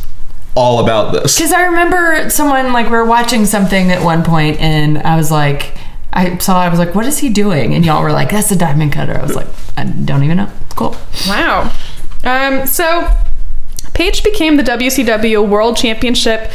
all 0.53 0.79
about 0.79 1.13
this. 1.13 1.39
Because 1.39 1.53
I 1.53 1.63
remember 1.63 2.29
someone 2.29 2.71
like 2.71 2.85
we 2.85 2.91
were 2.91 3.03
watching 3.03 3.47
something 3.47 3.89
at 3.89 4.03
one 4.03 4.23
point, 4.23 4.61
and 4.61 4.99
I 4.99 5.15
was 5.15 5.31
like, 5.31 5.75
I 6.13 6.37
saw, 6.37 6.61
I 6.61 6.69
was 6.69 6.77
like, 6.77 6.93
what 6.93 7.07
is 7.07 7.17
he 7.17 7.29
doing? 7.29 7.73
And 7.73 7.83
y'all 7.83 8.03
were 8.03 8.11
like, 8.11 8.29
that's 8.29 8.51
a 8.51 8.55
diamond 8.55 8.93
cutter. 8.93 9.17
I 9.17 9.23
was 9.23 9.33
like, 9.33 9.47
I 9.75 9.85
don't 9.85 10.23
even 10.23 10.37
know. 10.37 10.51
Cool. 10.75 10.95
Wow. 11.27 11.75
Um, 12.23 12.67
so 12.67 13.09
Page 13.95 14.23
became 14.23 14.57
the 14.57 14.63
WCW 14.63 15.49
World 15.49 15.77
Championship. 15.77 16.51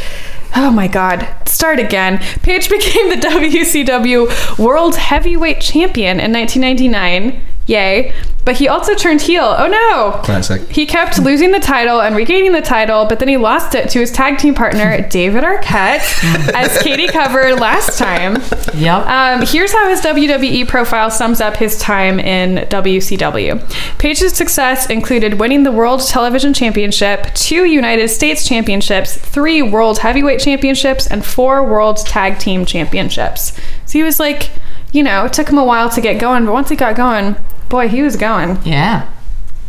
Oh 0.55 0.71
my 0.71 0.87
God. 0.87 1.29
Start 1.57 1.79
again. 1.79 2.19
Page 2.43 2.69
became 2.69 3.09
the 3.09 3.17
WCW 3.29 4.59
World 4.59 4.97
Heavyweight 4.97 5.59
Champion 5.63 6.21
in 6.21 6.31
1999. 6.31 7.41
Yay. 7.67 8.13
But 8.45 8.59
he 8.59 8.69
also 8.69 8.95
turned 8.95 9.23
heel. 9.23 9.57
Oh 9.59 9.67
no. 9.67 10.23
Classic. 10.23 10.63
He 10.71 10.87
kept 10.87 11.19
losing 11.19 11.51
the 11.51 11.59
title 11.59 12.01
and 12.01 12.15
regaining 12.15 12.53
the 12.53 12.63
title, 12.63 13.05
but 13.07 13.19
then 13.19 13.27
he 13.27 13.37
lost 13.37 13.75
it 13.75 13.91
to 13.91 13.99
his 13.99 14.13
tag 14.13 14.39
team 14.39 14.55
partner, 14.55 15.07
David 15.11 15.43
Arquette, 15.43 16.55
as 16.55 16.79
Katie 16.83 17.09
covered 17.09 17.59
last 17.59 17.99
time. 17.99 18.35
Yep. 18.77 19.07
Um, 19.07 19.45
here's 19.45 19.73
how 19.73 19.89
his 19.89 20.01
WWE 20.01 20.69
profile 20.69 21.11
sums 21.11 21.41
up 21.41 21.57
his 21.57 21.77
time 21.81 22.21
in 22.21 22.69
WCW. 22.69 23.99
Page's 23.99 24.33
success 24.33 24.89
included 24.89 25.41
winning 25.41 25.65
the 25.65 25.73
World 25.73 26.07
Television 26.07 26.55
Championship, 26.55 27.35
two 27.35 27.65
United 27.65 28.09
States 28.11 28.47
Championships, 28.47 29.17
three 29.17 29.61
World 29.61 29.99
Heavyweight 29.99 30.39
Championships, 30.39 31.09
and 31.09 31.27
four 31.27 31.65
World 31.65 31.97
Tag 32.07 32.39
Team 32.39 32.65
Championships. 32.65 33.53
So 33.87 33.99
he 33.99 34.05
was 34.05 34.21
like, 34.21 34.51
you 34.93 35.03
know, 35.03 35.25
it 35.25 35.33
took 35.33 35.49
him 35.49 35.59
a 35.59 35.65
while 35.65 35.91
to 35.91 36.01
get 36.01 36.21
going, 36.21 36.47
but 36.47 36.53
once 36.53 36.69
he 36.69 36.77
got 36.77 36.97
going, 36.97 37.37
boy, 37.69 37.89
he 37.89 38.03
was 38.03 38.17
going. 38.17 38.59
Yeah. 38.65 39.11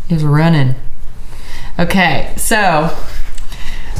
He 0.07 0.13
was 0.13 0.23
running. 0.23 0.75
Okay, 1.79 2.33
so 2.37 2.95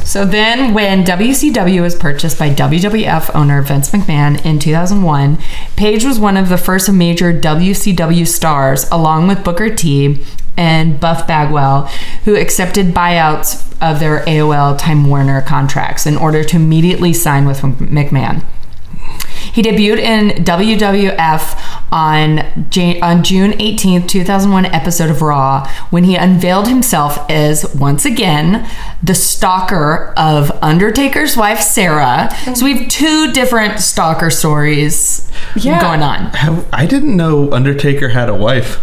so 0.08 0.24
then 0.24 0.72
when 0.72 1.04
WCW 1.04 1.82
was 1.82 1.94
purchased 1.94 2.38
by 2.38 2.48
WWF 2.48 3.30
owner 3.34 3.60
Vince 3.60 3.90
McMahon 3.90 4.42
in 4.42 4.58
2001, 4.58 5.36
Page 5.76 6.02
was 6.02 6.18
one 6.18 6.38
of 6.38 6.48
the 6.48 6.56
first 6.56 6.90
major 6.90 7.30
WCW 7.30 8.26
stars 8.26 8.88
along 8.90 9.28
with 9.28 9.44
Booker 9.44 9.68
T 9.68 10.24
and 10.56 10.98
Buff 10.98 11.26
Bagwell 11.26 11.90
who 12.24 12.36
accepted 12.36 12.94
buyouts 12.94 13.70
of 13.82 14.00
their 14.00 14.24
AOL 14.24 14.78
Time 14.78 15.06
Warner 15.06 15.42
contracts 15.42 16.06
in 16.06 16.16
order 16.16 16.42
to 16.42 16.56
immediately 16.56 17.12
sign 17.12 17.46
with 17.46 17.60
McMahon. 17.60 18.42
He 19.52 19.62
debuted 19.62 19.98
in 19.98 20.44
WWF 20.44 21.92
on, 21.92 22.68
Jan- 22.70 23.02
on 23.02 23.22
June 23.22 23.52
18th, 23.52 24.08
2001 24.08 24.66
episode 24.66 25.10
of 25.10 25.22
Raw 25.22 25.66
when 25.90 26.04
he 26.04 26.16
unveiled 26.16 26.68
himself 26.68 27.18
as, 27.30 27.74
once 27.74 28.04
again, 28.04 28.68
the 29.02 29.14
stalker 29.14 30.12
of 30.16 30.50
Undertaker's 30.62 31.36
wife, 31.36 31.60
Sarah. 31.60 32.28
So 32.54 32.64
we 32.64 32.76
have 32.78 32.88
two 32.88 33.32
different 33.32 33.80
stalker 33.80 34.30
stories 34.30 35.30
Yeah. 35.56 35.80
going 35.80 36.02
on. 36.02 36.26
Have, 36.34 36.66
I 36.72 36.86
didn't 36.86 37.16
know 37.16 37.52
Undertaker 37.52 38.08
had 38.08 38.28
a 38.28 38.34
wife. 38.34 38.80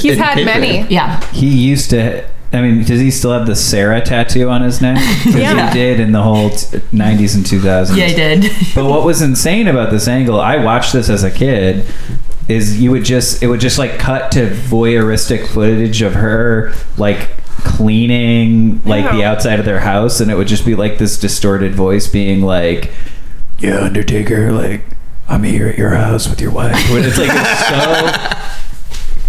He's 0.00 0.16
had 0.18 0.38
kayfabe. 0.38 0.44
many. 0.44 0.80
Yeah. 0.88 1.24
He 1.30 1.48
used 1.48 1.90
to. 1.90 2.28
I 2.52 2.62
mean, 2.62 2.82
does 2.84 3.00
he 3.00 3.10
still 3.10 3.32
have 3.32 3.46
the 3.46 3.54
Sarah 3.54 4.00
tattoo 4.00 4.48
on 4.48 4.62
his 4.62 4.80
neck? 4.80 4.98
Yeah. 5.26 5.68
he 5.70 5.74
did 5.78 6.00
in 6.00 6.12
the 6.12 6.22
whole 6.22 6.48
t- 6.50 6.78
90s 6.78 7.34
and 7.34 7.44
2000s. 7.44 7.96
Yeah, 7.96 8.06
he 8.06 8.14
did. 8.14 8.52
But 8.74 8.86
what 8.86 9.04
was 9.04 9.20
insane 9.22 9.68
about 9.68 9.90
this 9.90 10.08
angle, 10.08 10.40
I 10.40 10.56
watched 10.56 10.92
this 10.94 11.08
as 11.10 11.22
a 11.24 11.30
kid, 11.30 11.84
is 12.48 12.80
you 12.80 12.90
would 12.90 13.04
just 13.04 13.42
it 13.42 13.48
would 13.48 13.60
just 13.60 13.76
like 13.78 13.98
cut 13.98 14.32
to 14.32 14.46
voyeuristic 14.48 15.46
footage 15.48 16.00
of 16.00 16.14
her 16.14 16.72
like 16.96 17.28
cleaning 17.58 18.82
like 18.84 19.10
the 19.12 19.22
outside 19.24 19.58
of 19.58 19.64
their 19.66 19.80
house 19.80 20.20
and 20.20 20.30
it 20.30 20.34
would 20.36 20.46
just 20.48 20.64
be 20.64 20.74
like 20.74 20.96
this 20.98 21.18
distorted 21.18 21.74
voice 21.74 22.06
being 22.08 22.40
like 22.40 22.90
Yeah, 23.58 23.80
Undertaker, 23.80 24.50
like 24.52 24.84
I'm 25.28 25.42
here 25.42 25.68
at 25.68 25.76
your 25.76 25.90
house 25.90 26.28
with 26.28 26.40
your 26.40 26.50
wife. 26.50 26.74
It's 26.90 27.18
like 27.18 27.28
it's 27.30 27.68
so 27.68 28.47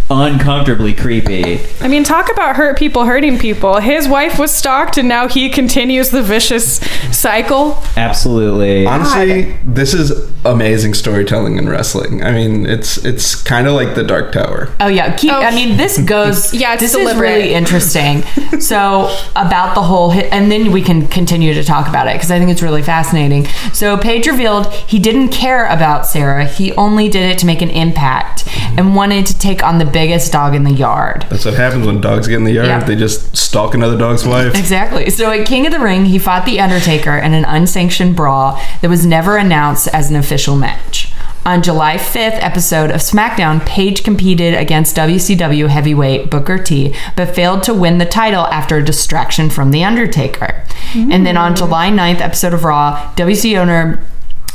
uncomfortably 0.09 0.93
creepy. 0.93 1.59
I 1.81 1.87
mean, 1.87 2.03
talk 2.03 2.31
about 2.31 2.55
hurt 2.55 2.77
people 2.77 3.05
hurting 3.05 3.37
people. 3.37 3.79
His 3.79 4.07
wife 4.07 4.39
was 4.39 4.51
stalked, 4.51 4.97
and 4.97 5.07
now 5.07 5.27
he 5.27 5.49
continues 5.49 6.09
the 6.09 6.23
vicious 6.23 6.77
cycle. 7.15 7.81
Absolutely. 7.95 8.85
Honestly, 8.85 9.55
this 9.63 9.93
is 9.93 10.29
amazing 10.45 10.93
storytelling 10.93 11.57
in 11.57 11.67
wrestling. 11.67 12.23
I 12.23 12.31
mean, 12.31 12.65
it's 12.65 13.03
it's 13.05 13.35
kind 13.35 13.67
of 13.67 13.73
like 13.73 13.95
the 13.95 14.03
Dark 14.03 14.31
Tower. 14.31 14.73
Oh 14.79 14.87
yeah, 14.87 15.15
keep. 15.15 15.31
Oh. 15.31 15.39
I 15.39 15.51
mean, 15.53 15.77
this 15.77 15.99
goes. 15.99 16.53
Yeah, 16.59 16.73
it's 16.73 16.81
this 16.81 16.91
deliberate. 16.91 17.29
is 17.29 17.37
really 17.37 17.53
interesting. 17.53 18.21
so 18.59 19.15
about 19.35 19.75
the 19.75 19.81
whole 19.81 20.09
hit, 20.09 20.31
and 20.33 20.51
then 20.51 20.71
we 20.71 20.81
can 20.81 21.07
continue 21.07 21.53
to 21.53 21.63
talk 21.63 21.87
about 21.87 22.07
it 22.07 22.15
because 22.15 22.31
I 22.31 22.39
think 22.39 22.51
it's 22.51 22.61
really 22.61 22.81
fascinating. 22.81 23.45
So 23.71 23.97
Page 23.97 24.27
revealed 24.27 24.73
he 24.73 24.99
didn't 24.99 25.29
care 25.29 25.67
about 25.67 26.05
Sarah. 26.05 26.45
He 26.45 26.73
only 26.73 27.07
did 27.07 27.31
it 27.31 27.37
to 27.39 27.45
make 27.45 27.61
an 27.61 27.69
impact 27.69 28.43
and 28.77 28.95
wanted 28.95 29.25
to 29.27 29.37
take 29.37 29.63
on 29.63 29.77
the 29.77 29.85
biggest 29.99 30.31
dog 30.31 30.55
in 30.55 30.63
the 30.63 30.71
yard. 30.71 31.25
That's 31.29 31.43
what 31.43 31.55
happens 31.55 31.85
when 31.85 31.99
dogs 31.99 32.25
get 32.25 32.37
in 32.37 32.45
the 32.45 32.53
yard. 32.53 32.67
Yeah. 32.67 32.83
They 32.83 32.95
just 32.95 33.35
stalk 33.35 33.73
another 33.73 33.97
dog's 33.97 34.25
wife. 34.25 34.55
Exactly. 34.55 35.09
So 35.09 35.29
at 35.29 35.45
King 35.45 35.65
of 35.65 35.73
the 35.73 35.79
Ring, 35.79 36.05
he 36.05 36.17
fought 36.17 36.45
The 36.45 36.61
Undertaker 36.61 37.17
in 37.17 37.33
an 37.33 37.43
unsanctioned 37.43 38.15
brawl 38.15 38.57
that 38.81 38.89
was 38.89 39.05
never 39.05 39.35
announced 39.35 39.89
as 39.89 40.09
an 40.09 40.15
official 40.15 40.55
match. 40.55 41.11
On 41.45 41.61
July 41.61 41.97
5th 41.97 42.41
episode 42.41 42.91
of 42.91 43.01
SmackDown, 43.01 43.65
Page 43.65 44.03
competed 44.03 44.53
against 44.53 44.95
WCW 44.95 45.67
heavyweight 45.67 46.29
Booker 46.29 46.57
T, 46.57 46.95
but 47.17 47.35
failed 47.35 47.63
to 47.63 47.73
win 47.73 47.97
the 47.97 48.05
title 48.05 48.45
after 48.45 48.77
a 48.77 48.85
distraction 48.85 49.49
from 49.49 49.71
The 49.71 49.83
Undertaker. 49.83 50.63
And 50.95 51.25
then 51.25 51.35
on 51.35 51.53
mm. 51.53 51.57
July 51.57 51.89
9th 51.89 52.21
episode 52.21 52.53
of 52.53 52.63
Raw, 52.63 53.13
WC 53.15 53.57
owner 53.57 53.99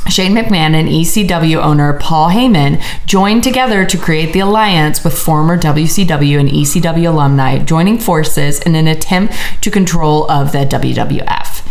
Shane 0.07 0.35
McMahon 0.35 0.75
and 0.75 0.87
ECW 0.87 1.57
owner 1.57 1.93
Paul 1.93 2.29
Heyman 2.29 2.81
joined 3.07 3.43
together 3.43 3.85
to 3.85 3.97
create 3.97 4.33
the 4.33 4.39
alliance 4.41 5.03
with 5.03 5.17
former 5.17 5.57
WCW 5.57 6.39
and 6.39 6.47
ECW 6.47 7.09
alumni, 7.09 7.57
joining 7.57 7.97
forces 7.97 8.59
in 8.61 8.75
an 8.75 8.87
attempt 8.87 9.33
to 9.61 9.71
control 9.71 10.29
of 10.29 10.51
the 10.51 10.59
WWF. 10.59 11.65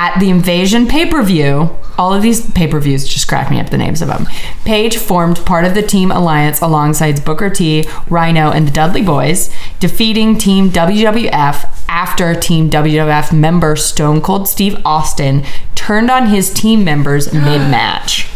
At 0.00 0.18
the 0.18 0.30
Invasion 0.30 0.86
pay 0.86 1.04
per 1.04 1.22
view, 1.22 1.76
all 1.98 2.14
of 2.14 2.22
these 2.22 2.50
pay 2.52 2.66
per 2.66 2.80
views 2.80 3.06
just 3.06 3.28
crack 3.28 3.50
me 3.50 3.60
up 3.60 3.68
the 3.68 3.76
names 3.76 4.00
of 4.00 4.08
them. 4.08 4.26
Page 4.64 4.96
formed 4.96 5.44
part 5.44 5.66
of 5.66 5.74
the 5.74 5.82
Team 5.82 6.10
Alliance 6.10 6.58
alongside 6.62 7.22
Booker 7.22 7.50
T, 7.50 7.84
Rhino, 8.08 8.50
and 8.50 8.66
the 8.66 8.72
Dudley 8.72 9.02
Boyz, 9.02 9.54
defeating 9.78 10.38
Team 10.38 10.70
WWF 10.70 11.68
after 11.86 12.34
Team 12.34 12.70
WWF 12.70 13.30
member 13.38 13.76
Stone 13.76 14.22
Cold 14.22 14.48
Steve 14.48 14.80
Austin 14.86 15.44
turned 15.74 16.10
on 16.10 16.28
his 16.28 16.50
team 16.50 16.82
members 16.82 17.30
mid 17.34 17.60
match. 17.70 18.26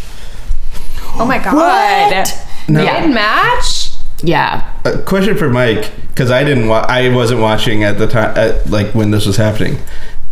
Oh 1.15 1.25
my 1.27 1.39
god! 1.39 2.27
No. 2.67 2.83
Mid 2.85 3.11
match. 3.11 3.89
Yeah. 4.21 4.71
A 4.85 4.99
question 4.99 5.35
for 5.35 5.49
Mike, 5.49 5.91
because 6.09 6.29
I 6.29 6.43
didn't. 6.43 6.67
Wa- 6.67 6.85
I 6.87 7.09
wasn't 7.09 7.41
watching 7.41 7.83
at 7.83 7.97
the 7.97 8.05
time, 8.05 8.37
at, 8.37 8.69
like 8.69 8.93
when 8.93 9.09
this 9.09 9.25
was 9.25 9.37
happening. 9.37 9.79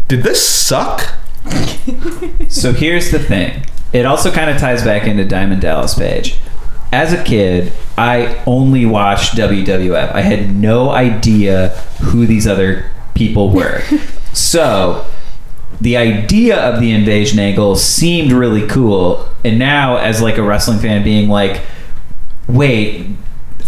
Did 0.08 0.22
this 0.22 0.48
suck? 0.48 1.16
So 2.50 2.72
here's 2.72 3.12
the 3.12 3.20
thing. 3.20 3.66
It 3.92 4.06
also 4.06 4.32
kind 4.32 4.50
of 4.50 4.58
ties 4.58 4.84
back 4.84 5.08
into 5.08 5.26
Diamond 5.26 5.62
Dallas 5.62 5.96
Page. 5.96 6.38
As 6.92 7.12
a 7.12 7.24
kid, 7.24 7.74
I 7.98 8.42
only 8.46 8.86
watched 8.86 9.36
WWF. 9.36 10.14
I 10.14 10.22
had 10.22 10.56
no 10.56 10.92
idea 10.92 11.70
who 12.02 12.26
these 12.26 12.48
other 12.48 12.92
people 13.16 13.50
were. 13.50 13.82
so 14.34 15.06
the 15.82 15.98
idea 15.98 16.58
of 16.58 16.80
the 16.80 16.92
invasion 16.92 17.40
angle 17.40 17.76
seemed 17.76 18.32
really 18.32 18.68
cool. 18.68 19.28
And 19.44 19.60
now 19.60 19.98
as 19.98 20.22
like 20.22 20.38
a 20.38 20.44
wrestling 20.44 20.80
fan 20.80 21.04
being 21.04 21.30
like, 21.30 21.62
wait, 22.48 23.08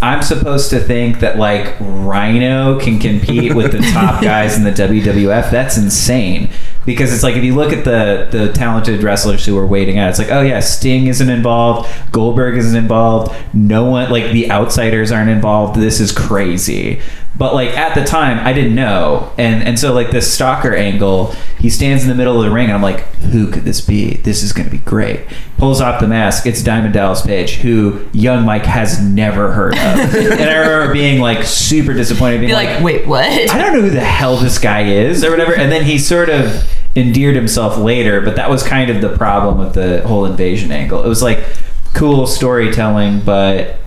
I'm 0.02 0.22
supposed 0.22 0.70
to 0.70 0.80
think 0.80 1.20
that 1.20 1.38
like 1.38 1.74
Rhino 1.80 2.78
can 2.78 2.98
compete 2.98 3.54
with 3.54 3.72
the 3.72 3.80
top 3.92 4.22
guys 4.22 4.56
in 4.56 4.64
the 4.64 4.70
WWF. 4.70 5.50
That's 5.50 5.76
insane. 5.76 6.50
Because 6.86 7.12
it's 7.12 7.22
like 7.22 7.36
if 7.36 7.44
you 7.44 7.54
look 7.54 7.72
at 7.72 7.84
the 7.84 8.28
the 8.30 8.52
talented 8.52 9.02
wrestlers 9.02 9.44
who 9.44 9.58
are 9.58 9.66
waiting 9.66 9.98
out, 9.98 10.08
it's 10.08 10.18
like 10.18 10.30
oh 10.30 10.40
yeah, 10.40 10.60
Sting 10.60 11.08
isn't 11.08 11.28
involved, 11.28 11.90
Goldberg 12.12 12.56
isn't 12.56 12.76
involved, 12.76 13.34
no 13.52 13.84
one 13.84 14.10
like 14.10 14.32
the 14.32 14.50
outsiders 14.50 15.12
aren't 15.12 15.30
involved. 15.30 15.78
This 15.78 16.00
is 16.00 16.12
crazy. 16.12 17.00
But 17.38 17.54
like 17.54 17.70
at 17.76 17.94
the 17.94 18.04
time, 18.04 18.38
I 18.46 18.52
didn't 18.52 18.74
know, 18.74 19.32
and 19.36 19.62
and 19.62 19.78
so 19.78 19.92
like 19.92 20.10
this 20.10 20.32
stalker 20.32 20.74
angle, 20.74 21.32
he 21.58 21.68
stands 21.68 22.02
in 22.02 22.08
the 22.08 22.14
middle 22.14 22.38
of 22.38 22.44
the 22.44 22.50
ring, 22.50 22.66
and 22.66 22.74
I'm 22.74 22.82
like, 22.82 23.00
who 23.16 23.50
could 23.50 23.64
this 23.64 23.80
be? 23.82 24.16
This 24.18 24.42
is 24.42 24.52
going 24.52 24.66
to 24.66 24.70
be 24.70 24.82
great. 24.82 25.26
Pulls 25.58 25.82
off 25.82 26.00
the 26.00 26.08
mask. 26.08 26.46
It's 26.46 26.62
Diamond 26.62 26.94
Dallas 26.94 27.20
Page, 27.20 27.56
who 27.56 28.08
young 28.12 28.46
Mike 28.46 28.64
has 28.64 29.02
never 29.02 29.52
heard 29.52 29.74
of, 29.74 29.80
and 29.80 30.40
I 30.40 30.56
remember 30.56 30.94
being 30.94 31.20
like 31.20 31.44
super 31.44 31.92
disappointed, 31.92 32.38
being 32.38 32.50
Be 32.50 32.54
like, 32.54 32.82
wait, 32.82 33.06
what? 33.06 33.26
I 33.26 33.58
don't 33.58 33.74
know 33.74 33.82
who 33.82 33.90
the 33.90 34.00
hell 34.00 34.36
this 34.36 34.58
guy 34.58 34.84
is 34.84 35.22
or 35.22 35.30
whatever. 35.30 35.54
And 35.54 35.70
then 35.70 35.84
he 35.84 35.98
sort 35.98 36.30
of 36.30 36.66
endeared 36.96 37.36
himself 37.36 37.76
later, 37.76 38.22
but 38.22 38.36
that 38.36 38.48
was 38.48 38.62
kind 38.62 38.90
of 38.90 39.02
the 39.02 39.14
problem 39.14 39.58
with 39.58 39.74
the 39.74 40.06
whole 40.08 40.24
invasion 40.24 40.72
angle. 40.72 41.04
It 41.04 41.08
was 41.08 41.22
like 41.22 41.44
cool 41.92 42.26
storytelling, 42.26 43.20
but 43.20 43.78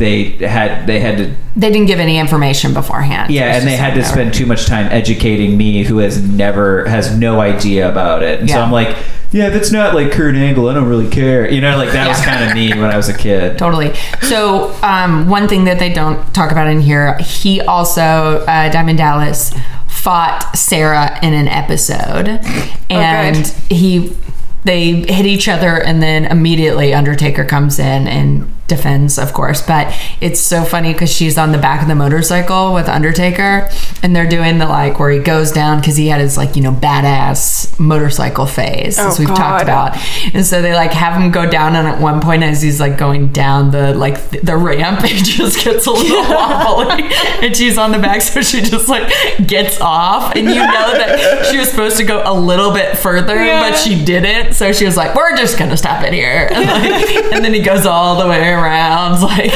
they 0.00 0.30
had 0.46 0.88
they 0.88 0.98
had 0.98 1.18
to 1.18 1.34
They 1.54 1.70
didn't 1.70 1.86
give 1.86 2.00
any 2.00 2.18
information 2.18 2.74
beforehand. 2.74 3.32
yeah, 3.32 3.54
and 3.56 3.66
they 3.66 3.76
had 3.76 3.94
to 3.94 4.02
spend 4.04 4.34
too 4.34 4.46
much 4.46 4.66
time 4.66 4.86
educating 4.90 5.56
me, 5.56 5.84
who 5.84 5.98
has 5.98 6.20
never 6.20 6.84
has 6.86 7.16
no 7.16 7.40
idea 7.40 7.88
about 7.88 8.24
it. 8.24 8.40
And 8.40 8.50
so 8.50 8.58
I'm 8.60 8.72
like, 8.72 8.96
yeah, 9.30 9.46
if 9.46 9.54
it's 9.54 9.70
not 9.70 9.94
like 9.94 10.10
Kurt 10.10 10.34
Angle, 10.34 10.68
I 10.68 10.74
don't 10.74 10.88
really 10.88 11.08
care. 11.08 11.48
You 11.48 11.60
know, 11.60 11.76
like 11.76 11.92
that 11.92 12.08
was 12.08 12.20
kind 12.20 12.44
of 12.44 12.52
me 12.54 12.70
when 12.70 12.90
I 12.90 12.96
was 12.96 13.08
a 13.08 13.16
kid. 13.16 13.58
Totally. 13.58 13.94
So, 14.22 14.74
um, 14.82 15.28
one 15.28 15.46
thing 15.46 15.64
that 15.64 15.78
they 15.78 15.92
don't 15.92 16.34
talk 16.34 16.50
about 16.50 16.66
in 16.66 16.80
here, 16.80 17.16
he 17.18 17.60
also, 17.60 18.02
uh, 18.48 18.68
Diamond 18.72 18.98
Dallas, 18.98 19.54
fought 19.88 20.56
Sarah 20.56 21.16
in 21.22 21.32
an 21.34 21.46
episode. 21.46 22.40
And 22.88 23.46
he, 23.68 24.16
they 24.64 24.92
hit 24.94 25.26
each 25.26 25.48
other, 25.48 25.80
and 25.80 26.02
then 26.02 26.24
immediately 26.24 26.92
Undertaker 26.92 27.44
comes 27.44 27.78
in 27.78 28.08
and 28.08 28.52
defends, 28.70 29.18
of 29.18 29.34
course. 29.34 29.60
But 29.60 29.92
it's 30.22 30.40
so 30.40 30.64
funny 30.64 30.94
because 30.94 31.12
she's 31.12 31.36
on 31.36 31.52
the 31.52 31.58
back 31.58 31.82
of 31.82 31.88
the 31.88 31.94
motorcycle 31.94 32.72
with 32.72 32.88
Undertaker, 32.88 33.68
and 34.02 34.16
they're 34.16 34.28
doing 34.28 34.56
the 34.56 34.66
like 34.66 34.98
where 34.98 35.10
he 35.10 35.18
goes 35.18 35.52
down 35.52 35.80
because 35.80 35.96
he 35.96 36.08
had 36.08 36.22
his 36.22 36.38
like, 36.38 36.56
you 36.56 36.62
know, 36.62 36.72
badass 36.72 37.78
motorcycle 37.78 38.46
phase, 38.46 38.98
as 38.98 39.18
Oh, 39.18 39.22
we've 39.24 39.34
talked 39.36 39.62
about. 39.62 39.96
And 40.34 40.46
so 40.46 40.62
they 40.62 40.72
like 40.74 40.92
have 40.92 41.20
him 41.20 41.30
go 41.30 41.48
down, 41.50 41.76
and 41.76 41.86
at 41.86 42.00
one 42.00 42.20
point, 42.22 42.42
as 42.42 42.62
he's 42.62 42.80
like 42.80 42.96
going 42.96 43.28
down 43.32 43.70
the 43.72 43.94
like 43.94 44.30
th- 44.30 44.42
the 44.42 44.56
ramp, 44.56 45.00
it 45.04 45.24
just 45.24 45.62
gets 45.62 45.86
a 45.86 45.90
little 45.90 46.22
wobbly, 46.34 47.04
and 47.42 47.54
she's 47.56 47.76
on 47.76 47.92
the 47.92 47.98
back, 47.98 48.22
so 48.22 48.40
she 48.40 48.62
just 48.62 48.88
like 48.88 49.12
gets 49.46 49.80
off, 49.80 50.34
and 50.36 50.46
you 50.48 50.54
know 50.54 50.92
that 50.96 51.46
she 51.50 51.58
was 51.58 51.68
supposed 51.68 51.96
to 51.98 52.04
go 52.04 52.22
a 52.24 52.32
little 52.32 52.72
bit 52.72 52.96
further, 52.96 53.34
Yeah. 53.44 53.68
but 53.70 53.76
she 53.78 54.02
didn't. 54.04 54.54
So 54.54 54.72
she 54.72 54.84
was 54.84 54.96
like, 54.96 55.14
"We're 55.14 55.36
just 55.36 55.58
gonna 55.58 55.76
stop 55.76 56.04
it 56.04 56.12
here," 56.12 56.48
and, 56.52 56.66
like, 56.66 57.32
and 57.34 57.44
then 57.44 57.52
he 57.52 57.60
goes 57.60 57.86
all 57.86 58.20
the 58.20 58.28
way 58.28 58.52
around, 58.60 59.20
like. 59.22 59.50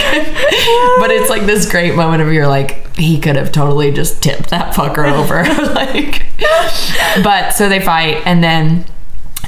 but 0.98 1.10
it's 1.10 1.30
like 1.30 1.46
this 1.46 1.70
great 1.70 1.94
moment 1.94 2.22
of 2.22 2.32
you're 2.32 2.48
like, 2.48 2.96
he 2.96 3.20
could 3.20 3.36
have 3.36 3.52
totally 3.52 3.92
just 3.92 4.22
tipped 4.22 4.50
that 4.50 4.74
fucker 4.74 5.10
over, 5.10 5.44
like. 5.74 6.22
But 7.22 7.50
so 7.50 7.68
they 7.68 7.80
fight, 7.80 8.22
and 8.26 8.42
then 8.42 8.84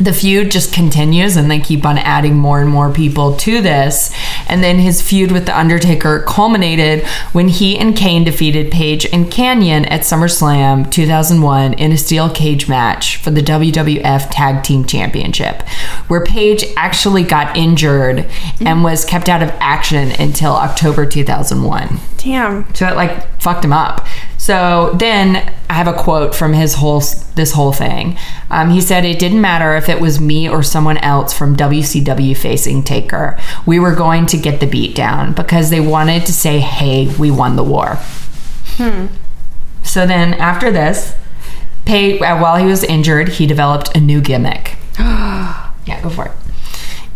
the 0.00 0.12
feud 0.12 0.50
just 0.50 0.72
continues 0.72 1.36
and 1.36 1.50
they 1.50 1.60
keep 1.60 1.84
on 1.86 1.98
adding 1.98 2.36
more 2.36 2.60
and 2.60 2.70
more 2.70 2.92
people 2.92 3.36
to 3.36 3.60
this. 3.60 4.14
And 4.48 4.62
then 4.62 4.78
his 4.78 5.02
feud 5.02 5.32
with 5.32 5.46
The 5.46 5.58
Undertaker 5.58 6.24
culminated 6.26 7.06
when 7.32 7.48
he 7.48 7.78
and 7.78 7.96
Kane 7.96 8.24
defeated 8.24 8.70
Page 8.70 9.06
and 9.12 9.30
Kanyon 9.30 9.86
at 9.86 10.02
SummerSlam 10.02 10.90
2001 10.90 11.74
in 11.74 11.92
a 11.92 11.96
steel 11.96 12.30
cage 12.30 12.68
match 12.68 13.16
for 13.16 13.30
the 13.30 13.40
WWF 13.40 14.28
Tag 14.30 14.62
Team 14.62 14.84
Championship, 14.84 15.62
where 16.08 16.24
Page 16.24 16.64
actually 16.76 17.22
got 17.22 17.56
injured 17.56 18.26
and 18.60 18.84
was 18.84 19.04
kept 19.04 19.28
out 19.28 19.42
of 19.42 19.50
action 19.60 20.12
until 20.12 20.52
October 20.52 21.06
2001. 21.06 21.98
Damn. 22.18 22.74
So 22.74 22.88
it 22.88 22.96
like 22.96 23.40
fucked 23.40 23.64
him 23.64 23.72
up. 23.72 24.06
So 24.46 24.92
then 24.94 25.52
I 25.68 25.72
have 25.72 25.88
a 25.88 25.92
quote 25.92 26.32
from 26.32 26.52
his 26.52 26.74
whole 26.74 27.00
this 27.34 27.50
whole 27.50 27.72
thing. 27.72 28.16
Um, 28.48 28.70
he 28.70 28.80
said 28.80 29.04
it 29.04 29.18
didn't 29.18 29.40
matter 29.40 29.74
if 29.74 29.88
it 29.88 30.00
was 30.00 30.20
me 30.20 30.48
or 30.48 30.62
someone 30.62 30.98
else 30.98 31.32
from 31.32 31.56
WCW 31.56 32.36
facing 32.36 32.84
Taker. 32.84 33.36
We 33.66 33.80
were 33.80 33.92
going 33.92 34.26
to 34.26 34.36
get 34.36 34.60
the 34.60 34.68
beat 34.68 34.94
down 34.94 35.32
because 35.32 35.70
they 35.70 35.80
wanted 35.80 36.26
to 36.26 36.32
say, 36.32 36.60
"Hey, 36.60 37.12
we 37.18 37.28
won 37.28 37.56
the 37.56 37.64
war." 37.64 37.96
Hmm. 38.76 39.06
So 39.82 40.06
then 40.06 40.34
after 40.34 40.70
this, 40.70 41.16
Pay, 41.84 42.20
uh, 42.20 42.40
while 42.40 42.54
he 42.54 42.66
was 42.66 42.84
injured, 42.84 43.30
he 43.30 43.46
developed 43.48 43.96
a 43.96 44.00
new 44.00 44.20
gimmick. 44.20 44.76
yeah, 45.00 46.00
go 46.04 46.08
for 46.08 46.26
it. 46.26 46.45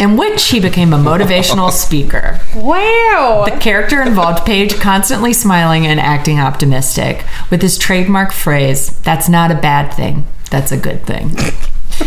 In 0.01 0.17
which 0.17 0.49
he 0.49 0.59
became 0.59 0.93
a 0.93 0.99
motivational 0.99 1.71
speaker. 1.87 2.41
Wow. 2.57 3.45
The 3.45 3.57
character 3.59 4.03
involved 4.03 4.47
Page 4.47 4.75
constantly 4.81 5.33
smiling 5.35 5.87
and 5.87 6.01
acting 6.01 6.41
optimistic 6.41 7.25
with 7.51 7.61
his 7.61 7.77
trademark 7.77 8.33
phrase, 8.33 8.99
That's 9.01 9.29
not 9.29 9.51
a 9.53 9.55
bad 9.55 9.93
thing, 9.93 10.27
that's 10.51 10.73
a 10.73 10.79
good 10.79 11.05
thing. 11.05 11.29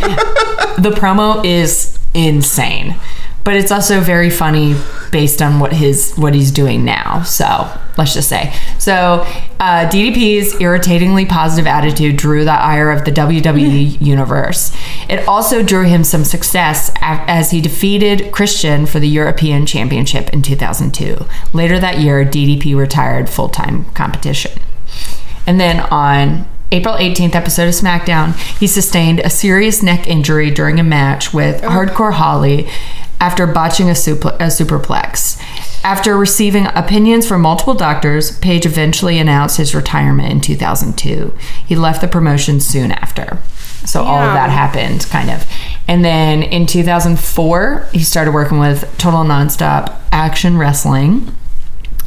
the 0.81 0.91
promo 0.95 1.45
is 1.45 1.99
insane. 2.15 2.95
But 3.43 3.57
it's 3.57 3.71
also 3.71 3.99
very 3.99 4.29
funny 4.29 4.75
based 5.11 5.41
on 5.41 5.59
what 5.59 5.73
his 5.73 6.13
what 6.15 6.33
he's 6.33 6.51
doing 6.51 6.85
now. 6.85 7.23
So 7.23 7.69
let's 7.97 8.13
just 8.13 8.29
say. 8.29 8.53
So 8.79 9.25
uh, 9.59 9.89
DDP's 9.89 10.59
irritatingly 10.59 11.25
positive 11.25 11.67
attitude 11.67 12.17
drew 12.17 12.45
the 12.45 12.51
ire 12.51 12.89
of 12.89 13.05
the 13.05 13.11
WWE 13.11 13.99
universe. 14.05 14.75
It 15.09 15.27
also 15.27 15.61
drew 15.61 15.83
him 15.83 16.03
some 16.03 16.23
success 16.23 16.91
as 17.01 17.51
he 17.51 17.61
defeated 17.61 18.31
Christian 18.31 18.85
for 18.85 18.99
the 18.99 19.09
European 19.09 19.65
Championship 19.65 20.29
in 20.29 20.41
2002. 20.41 21.25
Later 21.53 21.79
that 21.79 21.99
year, 21.99 22.25
DDP 22.25 22.75
retired 22.75 23.29
full 23.29 23.49
time 23.49 23.85
competition. 23.93 24.53
And 25.45 25.59
then 25.59 25.81
on 25.91 26.47
April 26.71 26.95
18th 26.95 27.35
episode 27.35 27.67
of 27.67 27.75
SmackDown, 27.75 28.35
he 28.57 28.65
sustained 28.65 29.19
a 29.19 29.29
serious 29.29 29.83
neck 29.83 30.07
injury 30.07 30.49
during 30.49 30.79
a 30.79 30.83
match 30.83 31.31
with 31.33 31.61
Hardcore 31.61 32.13
Holly 32.13 32.67
after 33.20 33.47
botching 33.47 33.89
a, 33.89 33.93
supl- 33.93 34.36
a 34.36 34.47
superplex. 34.47 35.41
After 35.84 36.18
receiving 36.18 36.68
opinions 36.68 37.28
from 37.28 37.41
multiple 37.41 37.74
doctors, 37.74 38.38
Page 38.39 38.66
eventually 38.66 39.20
announced 39.20 39.57
his 39.57 39.76
retirement 39.76 40.32
in 40.32 40.41
2002. 40.41 41.34
He 41.66 41.76
left 41.76 42.01
the 42.01 42.07
promotion 42.07 42.59
soon 42.59 42.91
after. 42.91 43.38
So 43.86 44.01
all 44.01 44.20
of 44.20 44.34
that 44.34 44.49
happened, 44.49 45.05
kind 45.09 45.30
of. 45.30 45.45
And 45.89 46.05
then 46.05 46.41
in 46.41 46.66
2004, 46.66 47.89
he 47.91 47.99
started 47.99 48.32
working 48.32 48.59
with 48.59 48.84
Total 48.97 49.24
Nonstop 49.26 49.93
Action 50.11 50.57
Wrestling. 50.57 51.36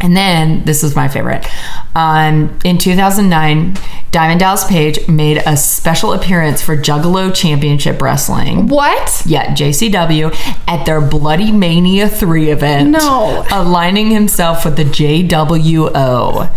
And 0.00 0.16
then 0.16 0.64
this 0.64 0.84
is 0.84 0.94
my 0.94 1.08
favorite. 1.08 1.46
Um, 1.94 2.58
in 2.64 2.76
2009, 2.76 3.76
Diamond 4.10 4.40
Dallas 4.40 4.64
Page 4.64 5.08
made 5.08 5.42
a 5.46 5.56
special 5.56 6.12
appearance 6.12 6.60
for 6.60 6.76
Juggalo 6.76 7.34
Championship 7.34 8.00
Wrestling. 8.02 8.66
What? 8.68 9.22
Yeah, 9.24 9.54
JCW 9.54 10.34
at 10.68 10.84
their 10.84 11.00
Bloody 11.00 11.50
Mania 11.50 12.08
3 12.08 12.50
event. 12.50 12.90
No. 12.90 13.46
Aligning 13.50 14.10
himself 14.10 14.64
with 14.64 14.76
the 14.76 14.84
JWO. 14.84 16.54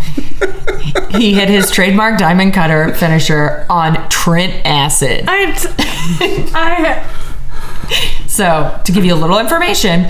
he 1.18 1.34
hit 1.34 1.48
his 1.48 1.70
trademark 1.70 2.18
diamond 2.18 2.52
cutter 2.52 2.94
finisher 2.94 3.66
on 3.70 4.08
Trent 4.10 4.64
Acid. 4.66 5.24
I. 5.26 5.54
I. 6.54 7.26
So, 8.28 8.80
to 8.84 8.92
give 8.92 9.04
you 9.04 9.12
a 9.12 9.16
little 9.16 9.40
information, 9.40 10.06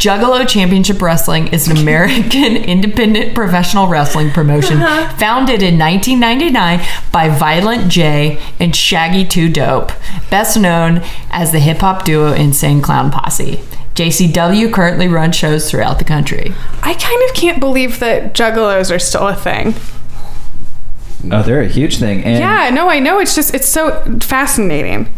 Juggalo 0.00 0.48
Championship 0.48 1.02
Wrestling 1.02 1.48
is 1.48 1.68
an 1.68 1.76
American 1.76 2.56
independent 2.56 3.34
professional 3.34 3.86
wrestling 3.86 4.30
promotion 4.30 4.78
uh-huh. 4.78 5.14
founded 5.18 5.62
in 5.62 5.78
1999 5.78 6.80
by 7.12 7.28
Violent 7.28 7.92
J 7.92 8.40
and 8.58 8.74
Shaggy 8.74 9.26
2 9.26 9.50
Dope, 9.50 9.92
best 10.30 10.58
known 10.58 11.02
as 11.30 11.52
the 11.52 11.60
hip 11.60 11.80
hop 11.80 12.06
duo 12.06 12.32
Insane 12.32 12.80
Clown 12.80 13.10
Posse. 13.10 13.56
JCW 13.94 14.72
currently 14.72 15.06
runs 15.06 15.36
shows 15.36 15.70
throughout 15.70 15.98
the 15.98 16.06
country. 16.06 16.54
I 16.82 16.94
kind 16.94 17.22
of 17.28 17.36
can't 17.36 17.60
believe 17.60 17.98
that 17.98 18.32
juggalos 18.32 18.90
are 18.90 18.98
still 18.98 19.28
a 19.28 19.36
thing. 19.36 19.74
Oh, 21.30 21.42
they're 21.42 21.60
a 21.60 21.68
huge 21.68 21.98
thing, 21.98 22.24
and 22.24 22.38
Yeah, 22.38 22.70
no, 22.70 22.88
I 22.88 23.00
know. 23.00 23.18
It's 23.18 23.34
just 23.34 23.52
it's 23.52 23.68
so 23.68 24.00
fascinating. 24.22 25.12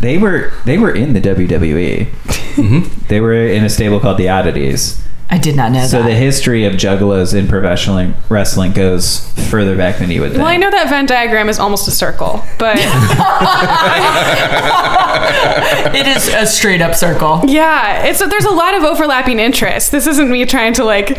They 0.00 0.18
were 0.18 0.52
they 0.64 0.78
were 0.78 0.92
in 0.94 1.12
the 1.12 1.20
WWE. 1.20 2.06
Mm-hmm. 2.06 3.06
They 3.08 3.20
were 3.20 3.34
in 3.34 3.64
a 3.64 3.68
stable 3.68 4.00
called 4.00 4.18
the 4.18 4.28
Oddities, 4.28 5.02
I 5.28 5.38
did 5.38 5.56
not 5.56 5.72
know 5.72 5.84
So 5.86 6.02
that. 6.02 6.08
the 6.08 6.14
history 6.14 6.64
of 6.66 6.74
juggalos 6.74 7.34
in 7.34 7.48
professional 7.48 8.12
wrestling 8.28 8.72
goes 8.72 9.28
further 9.50 9.76
back 9.76 9.98
than 9.98 10.10
you 10.10 10.20
would 10.20 10.30
think. 10.30 10.42
Well, 10.42 10.50
I 10.52 10.56
know 10.56 10.70
that 10.70 10.88
Venn 10.88 11.06
diagram 11.06 11.48
is 11.48 11.58
almost 11.58 11.88
a 11.88 11.90
circle, 11.90 12.44
but 12.58 12.76
it 15.96 16.06
is 16.06 16.28
a 16.28 16.46
straight 16.46 16.80
up 16.80 16.94
circle. 16.94 17.40
yeah, 17.46 18.04
it's 18.04 18.20
there's 18.20 18.44
a 18.44 18.50
lot 18.50 18.74
of 18.74 18.84
overlapping 18.84 19.40
interests. 19.40 19.90
This 19.90 20.06
isn't 20.06 20.30
me 20.30 20.44
trying 20.46 20.74
to 20.74 20.84
like. 20.84 21.12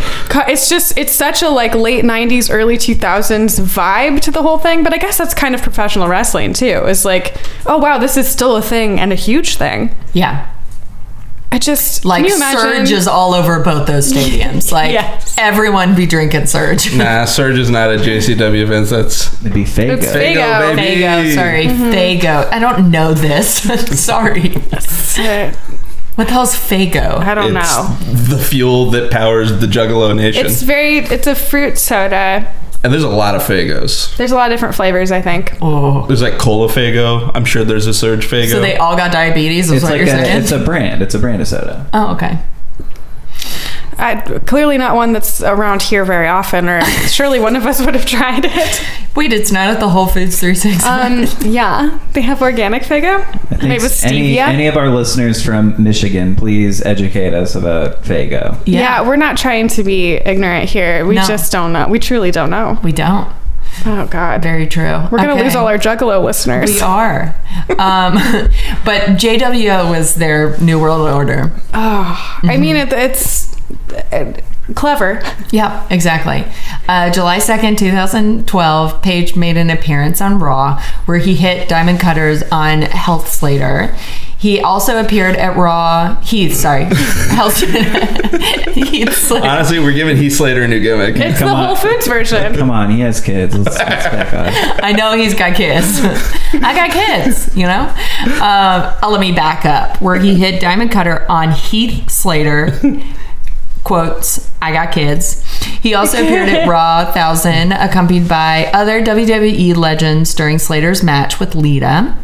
It's 0.47 0.69
just 0.69 0.97
it's 0.97 1.13
such 1.13 1.41
a 1.41 1.49
like 1.49 1.73
late 1.75 2.03
'90s, 2.05 2.49
early 2.51 2.77
2000s 2.77 3.59
vibe 3.59 4.21
to 4.21 4.31
the 4.31 4.41
whole 4.41 4.57
thing. 4.57 4.83
But 4.83 4.93
I 4.93 4.97
guess 4.97 5.17
that's 5.17 5.33
kind 5.33 5.53
of 5.55 5.61
professional 5.61 6.07
wrestling 6.07 6.53
too. 6.53 6.83
It's 6.85 7.05
like, 7.05 7.35
oh 7.65 7.77
wow, 7.77 7.97
this 7.97 8.15
is 8.17 8.29
still 8.29 8.55
a 8.55 8.61
thing 8.61 8.99
and 8.99 9.11
a 9.11 9.15
huge 9.15 9.57
thing. 9.57 9.95
Yeah. 10.13 10.49
I 11.51 11.59
just 11.59 12.03
Like 12.05 12.23
can 12.23 12.29
you 12.29 12.35
imagine? 12.35 12.59
Surge 12.59 12.91
is 12.91 13.07
all 13.07 13.33
over 13.33 13.61
both 13.63 13.87
those 13.87 14.11
stadiums. 14.11 14.71
Like 14.77 14.91
Yes. 14.91 15.35
everyone 15.37 15.95
be 15.95 16.05
drinking 16.05 16.45
Surge. 16.47 16.93
Nah, 16.95 17.25
Surge 17.25 17.57
is 17.57 17.69
not 17.69 17.89
at 17.89 18.01
JCW 18.01 18.61
events. 18.61 18.89
That's 18.89 19.33
It'd 19.41 19.53
be 19.53 19.63
Faygo. 19.63 19.97
It's 19.97 20.05
Faygo, 20.07 20.35
Faygo. 20.35 20.75
baby. 20.75 21.01
Faygo, 21.01 21.35
sorry, 21.35 21.65
mm-hmm. 21.67 21.83
Faygo. 21.91 22.51
I 22.51 22.59
don't 22.59 22.91
know 22.91 23.13
this. 23.13 23.47
sorry. 24.03 24.49
What 26.15 26.27
the 26.27 26.33
hell's 26.33 26.55
Faygo? 26.55 27.19
I 27.19 27.33
don't 27.35 27.55
it's 27.55 27.77
know. 27.77 28.35
the 28.35 28.43
fuel 28.43 28.89
that 28.91 29.11
powers 29.11 29.51
the 29.59 29.67
Juggalo 29.67 30.15
Nation. 30.15 30.45
It's 30.47 30.63
very. 30.63 30.97
It's 30.97 31.27
a 31.27 31.35
fruit 31.35 31.77
soda. 31.77 32.51
And 32.83 32.93
there's 32.93 33.03
a 33.03 33.09
lot 33.09 33.35
of 33.35 33.41
Faygos. 33.41 34.15
There's 34.17 34.31
a 34.31 34.35
lot 34.35 34.51
of 34.51 34.55
different 34.55 34.75
flavors. 34.75 35.11
I 35.11 35.21
think. 35.21 35.53
Oh. 35.61 36.05
There's 36.07 36.21
like 36.21 36.37
Cola 36.37 36.67
Faygo. 36.67 37.31
I'm 37.33 37.43
sure 37.45 37.63
there's 37.65 37.87
a 37.87 37.93
Surge 37.93 38.27
Faygo. 38.27 38.51
So 38.51 38.61
they 38.61 38.77
all 38.77 38.95
got 38.95 39.11
diabetes, 39.11 39.65
is 39.67 39.71
It's 39.71 39.83
what 39.83 39.91
like 39.93 39.99
you're 39.99 40.07
a, 40.15 40.25
saying? 40.25 40.41
it's 40.43 40.51
a 40.51 40.59
brand. 40.63 41.01
It's 41.01 41.15
a 41.15 41.19
brand 41.19 41.41
of 41.41 41.47
soda. 41.47 41.87
oh, 41.93 42.13
okay. 42.15 42.37
I, 43.99 44.15
clearly 44.45 44.77
not 44.77 44.95
one 44.95 45.11
that's 45.13 45.41
around 45.41 45.81
here 45.81 46.05
very 46.05 46.27
often, 46.27 46.69
or 46.69 46.81
surely 47.07 47.39
one 47.39 47.55
of 47.55 47.65
us 47.65 47.83
would 47.83 47.95
have 47.95 48.05
tried 48.05 48.45
it. 48.45 48.83
Wait, 49.15 49.33
it's 49.33 49.51
not 49.51 49.69
at 49.69 49.79
the 49.79 49.89
Whole 49.89 50.05
Foods 50.07 50.39
360. 50.39 50.87
Um, 50.87 51.51
yeah, 51.51 51.99
they 52.13 52.21
have 52.21 52.41
organic 52.41 52.83
Faygo. 52.83 53.25
Made 53.63 53.81
with 53.81 54.03
any, 54.05 54.35
stevia. 54.35 54.47
any 54.47 54.67
of 54.67 54.77
our 54.77 54.89
listeners 54.89 55.43
from 55.43 55.81
Michigan, 55.81 56.35
please 56.35 56.81
educate 56.83 57.33
us 57.33 57.55
about 57.55 58.03
Faygo. 58.03 58.61
yeah. 58.65 59.01
we're 59.07 59.15
not 59.15 59.35
trying 59.37 59.67
to 59.69 59.83
be 59.83 60.13
ignorant 60.13 60.69
here. 60.69 61.05
We 61.05 61.15
No. 61.15 61.23
just 61.25 61.51
don't 61.51 61.73
know. 61.73 61.87
We 61.87 61.97
truly 61.99 62.29
don't 62.29 62.51
know. 62.51 62.79
we 62.83 62.91
don't. 62.91 63.27
Oh 63.85 64.07
God, 64.09 64.41
Very 64.43 64.67
true. 64.67 65.07
we're 65.11 65.17
gonna 65.19 65.33
Okay. 65.33 65.43
lose 65.43 65.55
all 65.55 65.67
our 65.67 65.77
Juggalo 65.77 66.23
listeners. 66.23 66.73
We 66.73 66.81
are. 66.81 67.35
um, 67.77 68.13
but 68.85 69.01
JWO 69.17 69.89
was 69.89 70.15
their 70.15 70.57
New 70.59 70.79
World 70.79 71.07
Order. 71.09 71.51
Oh, 71.73 72.39
I 72.43 72.57
mean, 72.57 72.75
it, 72.75 72.91
it's 72.91 73.55
uh, 74.11 74.33
clever. 74.75 75.21
Yeah, 75.51 75.87
exactly. 75.89 76.45
Uh, 76.87 77.09
July 77.11 77.37
2nd, 77.39 77.77
2012, 77.77 79.01
Page 79.01 79.35
made 79.35 79.57
an 79.57 79.69
appearance 79.69 80.21
on 80.21 80.39
Raw 80.39 80.81
where 81.05 81.17
he 81.17 81.35
hit 81.35 81.69
Diamond 81.69 81.99
Cutters 81.99 82.43
on 82.51 82.81
Health 82.83 83.29
Slater. 83.29 83.95
He 84.39 84.61
also 84.61 84.99
appeared 85.03 85.35
at 85.35 85.57
Raw. 85.57 86.21
Heath, 86.21 86.53
sorry. 86.53 86.83
Health 87.29 87.57
Heath 88.73 89.13
Slater. 89.13 89.47
Honestly, 89.47 89.79
we're 89.79 89.93
giving 89.93 90.15
Heath 90.15 90.35
Slater 90.35 90.61
a 90.61 90.67
new 90.67 90.79
gimmick. 90.79 91.15
It's 91.15 91.39
Come 91.39 91.47
the 91.47 91.55
on. 91.55 91.65
Whole 91.65 91.75
Foods 91.75 92.05
version. 92.07 92.53
Come 92.55 92.69
on, 92.69 92.91
he 92.91 92.99
has 92.99 93.19
kids. 93.19 93.57
Let's, 93.57 93.77
let's 93.79 94.05
back 94.05 94.33
off. 94.33 94.79
I 94.83 94.91
know 94.91 95.17
he's 95.17 95.33
got 95.33 95.55
kids. 95.55 95.99
I 96.53 96.75
got 96.75 96.91
kids, 96.91 97.55
you 97.57 97.65
know? 97.65 97.91
Uh, 98.39 98.99
let 99.09 99.19
me 99.19 99.31
back 99.31 99.65
up. 99.65 99.99
Where 100.01 100.17
he 100.19 100.35
hit 100.35 100.61
Diamond 100.61 100.91
Cutter 100.91 101.25
on 101.27 101.51
Heath 101.51 102.07
Slater. 102.11 102.79
Quotes, 103.87 104.51
I 104.61 104.73
got 104.73 104.91
kids. 104.91 105.43
He 105.81 105.95
also 105.95 106.17
appeared 106.17 106.49
at 106.49 106.67
Raw 106.69 107.05
1000, 107.05 107.71
accompanied 107.71 108.27
by 108.27 108.69
other 108.73 109.01
WWE 109.01 109.75
legends 109.77 110.33
during 110.33 110.59
Slater's 110.59 111.01
match 111.01 111.39
with 111.39 111.55
Lita. 111.55 112.17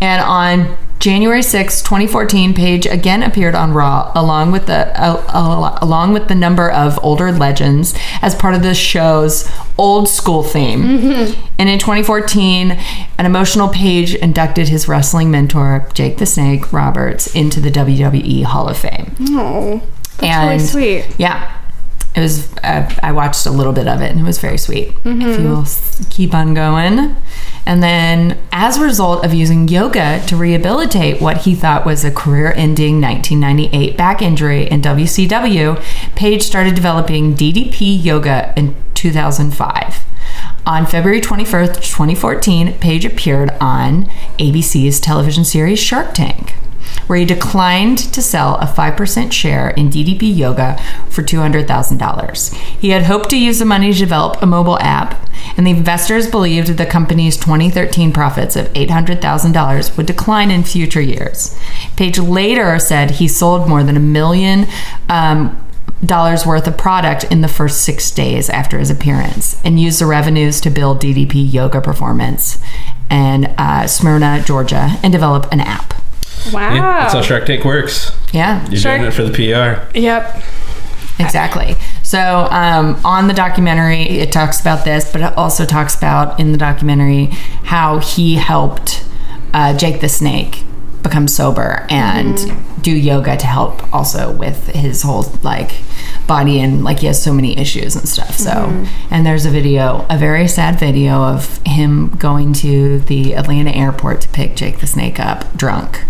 And 0.00 0.22
on 0.22 0.76
January 0.98 1.42
6, 1.42 1.82
2014, 1.82 2.54
Page 2.54 2.86
again 2.86 3.22
appeared 3.22 3.54
on 3.54 3.72
Raw 3.72 4.10
along 4.14 4.50
with 4.50 4.66
the 4.66 4.88
uh, 5.00 5.22
uh, 5.28 5.78
along 5.80 6.12
with 6.12 6.26
the 6.26 6.34
number 6.34 6.70
of 6.70 6.98
older 7.02 7.30
legends 7.30 7.94
as 8.20 8.34
part 8.34 8.54
of 8.54 8.62
the 8.62 8.74
show's 8.74 9.48
old 9.78 10.08
school 10.08 10.42
theme. 10.42 10.82
And 11.58 11.68
in 11.68 11.78
2014, 11.78 12.72
an 13.18 13.26
emotional 13.26 13.68
Page 13.68 14.14
inducted 14.16 14.68
his 14.68 14.86
wrestling 14.88 15.30
mentor 15.30 15.88
Jake 15.94 16.18
the 16.18 16.26
Snake 16.26 16.72
Roberts 16.72 17.32
into 17.34 17.60
the 17.60 17.70
WWE 17.70 18.44
Hall 18.44 18.68
of 18.68 18.76
Fame. 18.78 19.14
Oh, 19.30 19.82
and 20.24 20.50
really 20.50 20.58
sweet. 20.64 21.06
yeah, 21.18 21.58
it 22.14 22.20
was. 22.20 22.52
Uh, 22.62 22.92
I 23.02 23.12
watched 23.12 23.46
a 23.46 23.50
little 23.50 23.72
bit 23.72 23.88
of 23.88 24.00
it, 24.00 24.10
and 24.10 24.20
it 24.20 24.24
was 24.24 24.38
very 24.38 24.58
sweet. 24.58 24.94
If 25.04 25.40
you 25.40 25.48
will 25.48 25.66
keep 26.10 26.34
on 26.34 26.54
going, 26.54 27.16
and 27.66 27.82
then 27.82 28.38
as 28.52 28.76
a 28.76 28.82
result 28.84 29.24
of 29.24 29.32
using 29.34 29.68
yoga 29.68 30.22
to 30.26 30.36
rehabilitate 30.36 31.20
what 31.20 31.38
he 31.38 31.54
thought 31.54 31.86
was 31.86 32.04
a 32.04 32.10
career-ending 32.10 33.00
1998 33.00 33.96
back 33.96 34.20
injury 34.22 34.68
in 34.68 34.80
WCW, 34.82 35.80
Page 36.16 36.42
started 36.42 36.74
developing 36.74 37.34
DDP 37.34 38.02
yoga 38.02 38.52
in 38.56 38.74
2005. 38.94 40.04
On 40.64 40.86
February 40.86 41.20
21st, 41.20 41.74
2014, 41.82 42.74
Page 42.78 43.04
appeared 43.04 43.50
on 43.60 44.04
ABC's 44.38 45.00
television 45.00 45.44
series 45.44 45.78
Shark 45.80 46.14
Tank 46.14 46.54
where 47.06 47.18
he 47.18 47.24
declined 47.24 47.98
to 47.98 48.22
sell 48.22 48.56
a 48.56 48.66
5% 48.66 49.32
share 49.32 49.70
in 49.70 49.88
DDP 49.88 50.34
Yoga 50.36 50.82
for 51.08 51.22
$200,000. 51.22 52.54
He 52.54 52.90
had 52.90 53.04
hoped 53.04 53.30
to 53.30 53.38
use 53.38 53.58
the 53.58 53.64
money 53.64 53.92
to 53.92 53.98
develop 53.98 54.40
a 54.42 54.46
mobile 54.46 54.78
app, 54.80 55.28
and 55.56 55.66
the 55.66 55.70
investors 55.70 56.30
believed 56.30 56.68
the 56.68 56.86
company's 56.86 57.36
2013 57.36 58.12
profits 58.12 58.56
of 58.56 58.72
$800,000 58.72 59.96
would 59.96 60.06
decline 60.06 60.50
in 60.50 60.64
future 60.64 61.00
years. 61.00 61.58
Page 61.96 62.18
later 62.18 62.78
said 62.78 63.12
he 63.12 63.28
sold 63.28 63.68
more 63.68 63.82
than 63.82 63.96
a 63.96 64.00
million. 64.00 64.66
Um, 65.08 65.58
dollars 66.04 66.44
worth 66.44 66.66
of 66.66 66.76
product 66.76 67.24
in 67.24 67.42
the 67.42 67.48
first 67.48 67.82
six 67.82 68.10
days 68.10 68.50
after 68.50 68.78
his 68.78 68.90
appearance 68.90 69.60
and 69.64 69.78
used 69.78 70.00
the 70.00 70.06
revenues 70.06 70.60
to 70.60 70.70
build 70.70 71.00
DDP 71.00 71.52
Yoga 71.52 71.80
Performance 71.80 72.60
in 73.10 73.46
uh, 73.58 73.86
Smyrna, 73.86 74.42
Georgia, 74.44 74.98
and 75.02 75.12
develop 75.12 75.46
an 75.52 75.60
app. 75.60 76.01
Wow. 76.52 76.74
Yeah, 76.74 77.00
that's 77.00 77.14
how 77.14 77.22
Shark 77.22 77.46
Tank 77.46 77.64
works. 77.64 78.10
Yeah, 78.32 78.66
You're 78.68 78.80
Shark- 78.80 79.00
doing 79.00 79.08
it 79.12 79.14
for 79.14 79.22
the 79.24 79.30
PR. 79.32 79.96
Yep. 79.98 80.42
exactly. 81.18 81.76
So 82.02 82.48
um, 82.50 82.98
on 83.04 83.28
the 83.28 83.34
documentary, 83.34 84.02
it 84.02 84.32
talks 84.32 84.60
about 84.60 84.84
this, 84.84 85.10
but 85.12 85.20
it 85.20 85.36
also 85.36 85.64
talks 85.66 85.94
about 85.94 86.40
in 86.40 86.52
the 86.52 86.58
documentary 86.58 87.26
how 87.64 87.98
he 87.98 88.34
helped 88.36 89.04
uh, 89.54 89.76
Jake 89.76 90.00
the 90.00 90.08
Snake 90.08 90.64
become 91.02 91.28
sober 91.28 91.86
and 91.90 92.38
do 92.82 92.92
yoga 92.92 93.36
to 93.36 93.46
help 93.46 93.92
also 93.92 94.32
with 94.32 94.68
his 94.68 95.02
whole 95.02 95.24
like 95.42 95.72
body 96.32 96.60
and 96.60 96.82
like 96.82 97.00
he 97.00 97.06
has 97.06 97.22
so 97.22 97.32
many 97.32 97.58
issues 97.58 97.94
and 97.94 98.08
stuff 98.08 98.34
so 98.38 98.52
and 99.10 99.26
there's 99.26 99.44
a 99.44 99.50
video 99.50 100.06
a 100.08 100.16
very 100.16 100.48
sad 100.48 100.78
video 100.78 101.22
of 101.22 101.60
him 101.66 102.08
going 102.16 102.52
to 102.52 103.00
the 103.00 103.34
atlanta 103.34 103.70
airport 103.70 104.20
to 104.22 104.28
pick 104.28 104.56
jake 104.56 104.78
the 104.78 104.86
snake 104.86 105.18
up 105.20 105.40
drunk 105.56 106.04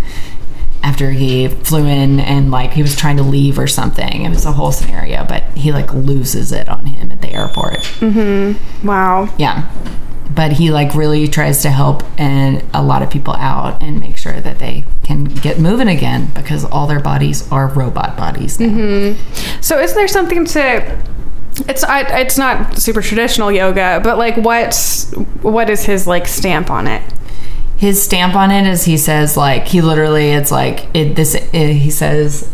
after 0.83 1.11
he 1.11 1.47
flew 1.47 1.85
in 1.85 2.19
and 2.19 2.51
like 2.51 2.73
he 2.73 2.81
was 2.81 2.95
trying 2.95 3.15
to 3.17 3.23
leave 3.23 3.57
or 3.57 3.67
something. 3.67 4.23
It 4.23 4.29
was 4.29 4.45
a 4.45 4.51
whole 4.51 4.73
scenario, 4.73 5.25
but 5.25 5.43
he 5.55 5.71
like 5.71 5.93
loses 5.93 6.51
it 6.51 6.67
on 6.67 6.85
him 6.85 7.11
at 7.11 7.21
the 7.21 7.29
airport. 7.29 7.79
Mm-hmm. 8.01 8.85
Wow. 8.85 9.33
Yeah. 9.37 9.71
But 10.33 10.53
he 10.53 10.71
like 10.71 10.95
really 10.95 11.27
tries 11.27 11.61
to 11.61 11.69
help 11.69 12.03
and 12.19 12.63
a 12.73 12.81
lot 12.81 13.01
of 13.01 13.09
people 13.09 13.33
out 13.35 13.83
and 13.83 13.99
make 13.99 14.17
sure 14.17 14.39
that 14.39 14.59
they 14.59 14.85
can 15.03 15.25
get 15.25 15.59
moving 15.59 15.87
again 15.87 16.31
because 16.33 16.65
all 16.65 16.87
their 16.87 16.99
bodies 16.99 17.51
are 17.51 17.67
robot 17.67 18.17
bodies. 18.17 18.59
now. 18.59 18.67
Mm-hmm. 18.67 19.61
So 19.61 19.79
isn't 19.79 19.95
there 19.95 20.07
something 20.07 20.45
to 20.45 21.03
it's 21.67 21.83
I, 21.83 22.01
it's 22.19 22.37
not 22.37 22.77
super 22.77 23.01
traditional 23.01 23.51
yoga, 23.51 24.01
but 24.03 24.17
like 24.17 24.37
what's 24.37 25.11
what 25.41 25.69
is 25.69 25.83
his 25.83 26.07
like 26.07 26.27
stamp 26.27 26.69
on 26.69 26.87
it? 26.87 27.03
His 27.77 28.01
stamp 28.01 28.35
on 28.35 28.49
it 28.51 28.65
is 28.65 28.85
he 28.85 28.97
says 28.97 29.37
like 29.37 29.67
he 29.67 29.81
literally 29.81 30.31
it's 30.31 30.51
like 30.51 30.87
it 30.93 31.15
this 31.15 31.35
it, 31.35 31.73
he 31.73 31.91
says 31.91 32.51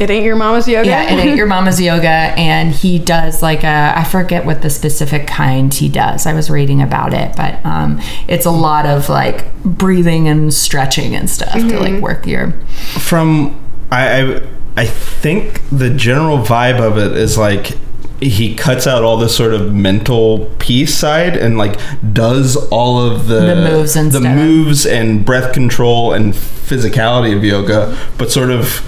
It 0.00 0.08
ain't 0.10 0.24
your 0.24 0.34
mama's 0.36 0.66
yoga. 0.66 0.88
Yeah, 0.88 1.02
it 1.12 1.18
ain't 1.22 1.36
your 1.36 1.46
mama's 1.46 1.78
yoga, 1.80 2.08
and 2.08 2.72
he 2.72 2.98
does 2.98 3.42
like 3.42 3.62
a 3.64 3.92
I 3.94 4.04
forget 4.04 4.46
what 4.46 4.62
the 4.62 4.70
specific 4.70 5.26
kind 5.26 5.72
he 5.72 5.90
does. 5.90 6.24
I 6.26 6.32
was 6.32 6.48
reading 6.50 6.80
about 6.80 7.12
it, 7.12 7.36
but 7.36 7.64
um, 7.66 8.00
it's 8.26 8.46
a 8.46 8.50
lot 8.50 8.86
of 8.86 9.10
like 9.10 9.54
breathing 9.62 10.26
and 10.26 10.52
stretching 10.54 11.14
and 11.14 11.28
stuff 11.28 11.52
to 11.52 11.78
like 11.78 12.00
work 12.02 12.26
your. 12.26 12.52
From 12.98 13.60
I, 13.90 14.22
I 14.36 14.42
I 14.78 14.86
think 14.86 15.60
the 15.70 15.90
general 15.90 16.38
vibe 16.38 16.80
of 16.80 16.96
it 16.96 17.14
is 17.18 17.36
like 17.36 17.76
he 18.22 18.54
cuts 18.54 18.86
out 18.86 19.02
all 19.02 19.16
this 19.18 19.34
sort 19.36 19.52
of 19.54 19.72
mental 19.74 20.46
peace 20.58 20.94
side 20.96 21.36
and 21.36 21.56
like 21.58 21.78
does 22.12 22.54
all 22.68 22.98
of 23.00 23.26
the 23.28 23.40
The 23.40 23.56
moves 23.70 23.94
the 23.94 24.00
instead 24.00 24.24
of- 24.26 24.36
moves 24.36 24.86
and 24.86 25.24
breath 25.26 25.52
control 25.52 26.12
and 26.14 26.32
physicality 26.32 27.36
of 27.36 27.44
yoga, 27.44 27.98
but 28.16 28.30
sort 28.30 28.50
of 28.50 28.82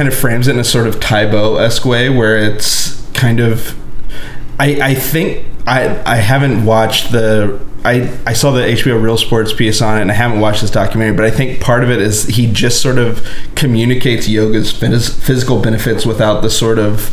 kind 0.00 0.08
of 0.10 0.18
frames 0.18 0.48
it 0.48 0.54
in 0.54 0.58
a 0.58 0.64
sort 0.64 0.86
of 0.86 0.98
Tae 0.98 1.30
Bo 1.30 1.56
esque 1.58 1.84
way, 1.84 2.08
where 2.08 2.38
it's 2.38 3.06
kind 3.12 3.38
of. 3.38 3.76
I 4.58 4.80
I 4.80 4.94
think 4.94 5.44
I 5.66 6.02
I 6.10 6.16
haven't 6.16 6.64
watched 6.64 7.12
the. 7.12 7.60
I, 7.84 8.18
I 8.26 8.32
saw 8.32 8.50
the 8.50 8.60
HBO 8.62 9.02
Real 9.02 9.18
Sports 9.18 9.52
piece 9.52 9.82
on 9.82 9.98
it 9.98 10.02
and 10.02 10.10
I 10.10 10.14
haven't 10.14 10.40
watched 10.40 10.62
this 10.62 10.70
documentary, 10.70 11.16
but 11.16 11.24
I 11.24 11.30
think 11.30 11.60
part 11.60 11.82
of 11.82 11.90
it 11.90 11.98
is 11.98 12.24
he 12.24 12.50
just 12.50 12.82
sort 12.82 12.98
of 12.98 13.26
communicates 13.56 14.28
yoga's 14.28 14.70
phys- 14.70 15.18
physical 15.18 15.60
benefits 15.62 16.04
without 16.04 16.42
the 16.42 16.50
sort 16.50 16.78
of 16.78 17.08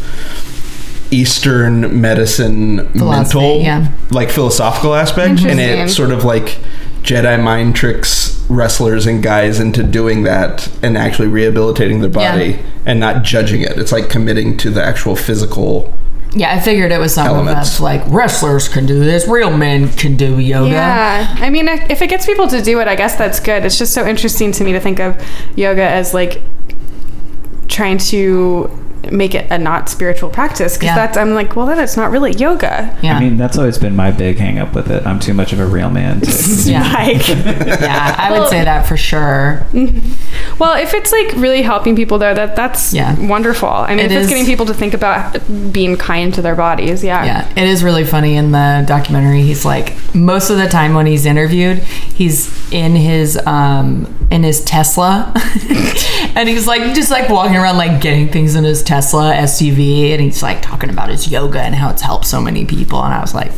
Eastern 1.10 2.02
medicine 2.02 2.90
Philosophy, 2.90 3.40
mental 3.40 3.62
yeah. 3.62 3.92
like 4.12 4.30
philosophical 4.30 4.94
aspect 4.94 5.42
and 5.42 5.60
it 5.62 5.90
sort 5.90 6.12
of 6.12 6.26
like 6.26 6.58
Jedi 7.02 7.42
mind 7.42 7.78
tricks 7.78 8.37
wrestlers 8.50 9.06
and 9.06 9.22
guys 9.22 9.60
into 9.60 9.84
doing 9.84 10.24
that 10.24 10.70
and 10.82 10.98
actually 10.98 11.28
rehabilitating 11.28 12.00
their 12.02 12.10
Yeah. 12.10 12.32
body 12.32 12.60
and 12.86 13.00
not 13.00 13.24
judging 13.24 13.62
it. 13.62 13.78
It's 13.78 13.92
like 13.92 14.10
committing 14.10 14.56
to 14.58 14.70
the 14.70 14.84
actual 14.84 15.16
physical. 15.16 15.94
Yeah, 16.34 16.54
I 16.54 16.60
figured 16.60 16.92
it 16.92 17.00
was 17.00 17.14
something 17.14 17.36
Elements. 17.36 17.76
of 17.76 17.82
like 17.82 18.04
wrestlers 18.08 18.68
can 18.70 18.86
do 18.86 19.00
this, 19.00 19.28
real 19.28 19.56
men 19.56 19.90
can 19.90 20.16
do 20.18 20.40
yoga. 20.40 20.70
Yeah. 20.72 21.36
I 21.40 21.50
mean, 21.50 21.68
if 21.68 22.02
it 22.02 22.08
gets 22.10 22.26
people 22.26 22.48
to 22.48 22.62
do 22.62 22.80
it, 22.80 22.88
I 22.88 22.96
guess 22.96 23.16
that's 23.16 23.40
good. 23.40 23.66
It's 23.66 23.78
just 23.78 23.94
so 23.94 24.06
interesting 24.06 24.52
to 24.54 24.64
me 24.64 24.72
to 24.74 24.80
think 24.80 25.00
of 25.00 25.16
yoga 25.56 25.84
as 25.84 26.14
like 26.14 26.42
trying 27.68 27.98
to 27.98 28.70
make 29.12 29.34
it 29.36 29.50
a 29.52 29.58
not 29.58 29.90
spiritual 29.90 30.30
practice 30.30 30.74
because 30.76 30.88
Yeah. 30.88 30.96
that's 30.96 31.18
I'm 31.18 31.34
like, 31.34 31.56
well, 31.56 31.66
then 31.66 31.80
it's 31.80 31.96
not 31.98 32.12
really 32.12 32.34
yoga. 32.34 32.98
Yeah. 33.02 33.18
I 33.18 33.20
mean, 33.20 33.38
that's 33.38 33.58
always 33.58 33.78
been 33.78 33.96
my 33.96 34.12
big 34.12 34.38
hang 34.38 34.60
up 34.60 34.74
with 34.74 34.90
it. 34.92 35.06
I'm 35.06 35.20
too 35.20 35.34
much 35.34 35.54
of 35.54 35.60
a 35.60 35.66
real 35.66 35.90
man 35.90 36.22
to. 36.22 36.32
yeah. 36.66 36.84
Like, 36.98 37.28
yeah, 37.28 38.16
I 38.18 38.38
would 38.38 38.50
say 38.50 38.64
that 38.64 38.88
for 38.88 38.98
sure. 38.98 39.66
well, 40.60 40.76
if 40.82 40.94
it's 40.94 41.12
like 41.12 41.32
really 41.36 41.62
helping 41.62 41.96
people 41.96 42.18
though, 42.18 42.34
that 42.34 42.56
that's 42.56 42.94
Yeah. 42.94 43.16
wonderful. 43.28 43.70
I 43.70 43.90
mean, 43.96 44.00
It 44.00 44.06
if 44.06 44.12
it's 44.14 44.24
is- 44.24 44.30
getting 44.30 44.46
people 44.46 44.66
to 44.66 44.74
think 44.74 44.94
about 44.94 45.38
being 45.72 45.96
kind 45.98 46.34
to 46.34 46.42
their 46.42 46.56
bodies, 46.56 47.04
yeah. 47.04 47.24
Yeah, 47.26 47.50
it 47.56 47.68
is 47.68 47.84
really 47.84 48.04
funny 48.04 48.36
in 48.36 48.52
the 48.52 48.84
documentary. 48.88 49.42
He's 49.44 49.66
like 49.66 49.94
most 50.16 50.50
of 50.50 50.58
the 50.58 50.68
time 50.68 50.94
when 50.94 51.06
he's 51.06 51.26
interviewed, 51.26 51.80
he's 51.80 52.50
in 52.72 52.96
his 52.96 53.38
um 53.46 54.14
in 54.30 54.44
his 54.44 54.64
Tesla, 54.64 55.32
and 56.36 56.50
he's 56.50 56.68
like 56.68 56.94
just 56.94 57.10
like 57.10 57.30
walking 57.30 57.56
around 57.56 57.78
like 57.78 58.02
getting 58.02 58.28
things 58.28 58.56
in 58.56 58.64
his 58.64 58.84
Tesla 58.84 59.34
SUV, 59.34 60.12
and 60.12 60.22
he's 60.22 60.44
like 60.44 60.62
talking 60.62 60.90
about 60.90 61.10
his 61.10 61.32
yoga 61.32 61.62
and 61.62 61.76
how 61.76 61.90
it's 61.90 62.02
helped 62.02 62.26
so 62.26 62.42
many 62.42 62.66
people. 62.66 63.02
And 63.04 63.14
I 63.14 63.22
was 63.22 63.34
like, 63.34 63.52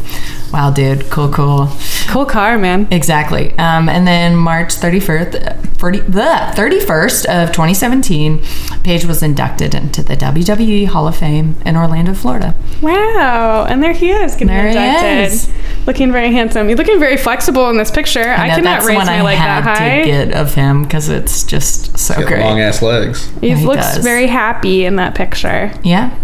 wow, 0.52 0.72
dude, 0.72 1.10
cool, 1.10 1.30
cool. 1.32 1.70
Cool 2.08 2.26
car, 2.26 2.58
man. 2.58 2.88
Exactly. 2.92 3.52
Um, 3.60 3.88
and 3.90 4.08
then 4.08 4.36
March 4.36 4.76
31st, 4.76 5.78
40, 5.78 6.00
the 6.00 6.20
31st 6.56 7.26
of 7.26 7.50
2017, 7.52 8.42
Page 8.84 9.06
was 9.06 9.22
inducted 9.22 9.76
into 9.76 10.02
the 10.02 10.16
WWE 10.16 10.88
Hall 10.88 11.08
of 11.08 11.16
Fame 11.18 11.56
in 11.66 11.76
Orlando, 11.78 12.14
Florida. 12.14 12.56
Wow. 12.82 13.66
And 13.70 13.84
there 13.84 13.94
he 13.94 14.10
is 14.12 14.34
getting 14.34 14.48
There 14.48 14.64
he 14.64 14.76
inducted. 14.78 15.34
is. 15.34 15.50
Looking 15.86 16.12
very 16.12 16.32
handsome. 16.32 16.68
He's 16.70 16.78
looking 16.78 17.00
very 17.00 17.18
flexible 17.18 17.70
in 17.70 17.78
this 17.78 17.92
picture. 17.92 18.22
I, 18.24 18.48
know, 18.50 18.56
cannot 18.56 18.64
that's 18.64 18.86
raise 18.88 18.96
one 18.98 19.06
my 19.06 19.20
I 19.20 19.22
leg 19.22 19.38
had 19.38 19.64
that 19.66 19.78
high. 19.78 20.00
to 20.00 20.06
get 20.06 20.34
of 20.36 20.54
him 20.56 20.84
because 20.84 21.10
it's 21.10 21.44
just 21.44 21.98
so 21.98 22.16
great. 22.26 22.42
Long 22.44 22.60
ass 22.60 22.82
legs. 22.82 23.30
He 23.42 23.50
Yeah, 23.50 23.56
he 23.58 23.66
looks 23.66 23.96
does. 23.96 24.04
very 24.04 24.28
happy 24.28 24.86
in 24.86 24.96
that 24.98 25.14
picture. 25.16 25.72
Yeah. 25.84 26.16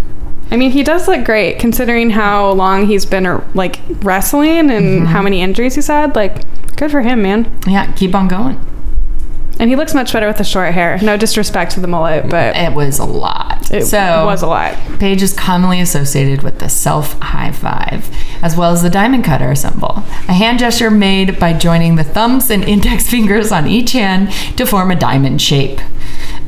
I 0.52 0.58
mean, 0.58 0.72
he 0.72 0.84
does 0.84 1.08
look 1.08 1.26
great 1.26 1.60
considering 1.60 2.12
how 2.12 2.52
long 2.52 2.86
he's 2.88 3.06
been 3.06 3.26
uh, 3.26 3.46
like 3.54 3.80
wrestling 4.04 4.70
and 4.72 4.86
Mm-hmm. 4.86 5.06
how 5.06 5.22
many 5.22 5.41
injuries 5.41 5.76
he's 5.76 5.88
had. 5.88 6.16
Like, 6.16 6.43
good 6.78 6.91
for 6.91 7.02
him, 7.02 7.22
man. 7.24 7.60
Yeah. 7.68 7.91
Keep 7.93 8.14
on 8.16 8.28
going. 8.28 8.64
And 9.58 9.70
he 9.70 9.78
looks 9.78 9.93
much 9.93 10.12
better 10.12 10.28
with 10.28 10.38
the 10.38 10.43
short 10.43 10.74
hair. 10.74 11.00
No 11.02 11.16
disrespect 11.16 11.72
to 11.72 11.80
the 11.80 11.88
mullet, 11.88 12.30
but 12.30 12.58
It 12.58 12.74
was 12.74 13.00
a 13.00 13.06
lot. 13.06 13.72
it 13.72 13.86
so 13.86 14.26
was 14.26 14.41
a 14.41 14.48
lot. 14.48 14.76
Page 15.00 15.22
is 15.22 15.32
commonly 15.34 15.80
associated 15.80 16.43
with 16.43 16.60
the 16.60 16.68
self 16.68 17.18
high 17.22 17.52
five, 17.54 18.10
as 18.43 18.58
well 18.58 18.72
as 18.74 18.82
the 18.84 18.89
diamond 18.89 19.24
cutter 19.24 19.56
symbol, 19.56 20.04
a 20.28 20.34
hand 20.34 20.60
gesture 20.60 20.91
made 20.91 21.39
by 21.39 21.54
joining 21.54 21.96
the 21.96 22.04
thumbs 22.04 22.50
and 22.52 22.66
index 22.66 23.10
fingers 23.10 23.50
on 23.54 23.66
each 23.66 23.93
hand 23.93 24.30
to 24.58 24.66
form 24.66 24.91
a 24.91 24.96
diamond 24.96 25.41
shape. 25.41 25.80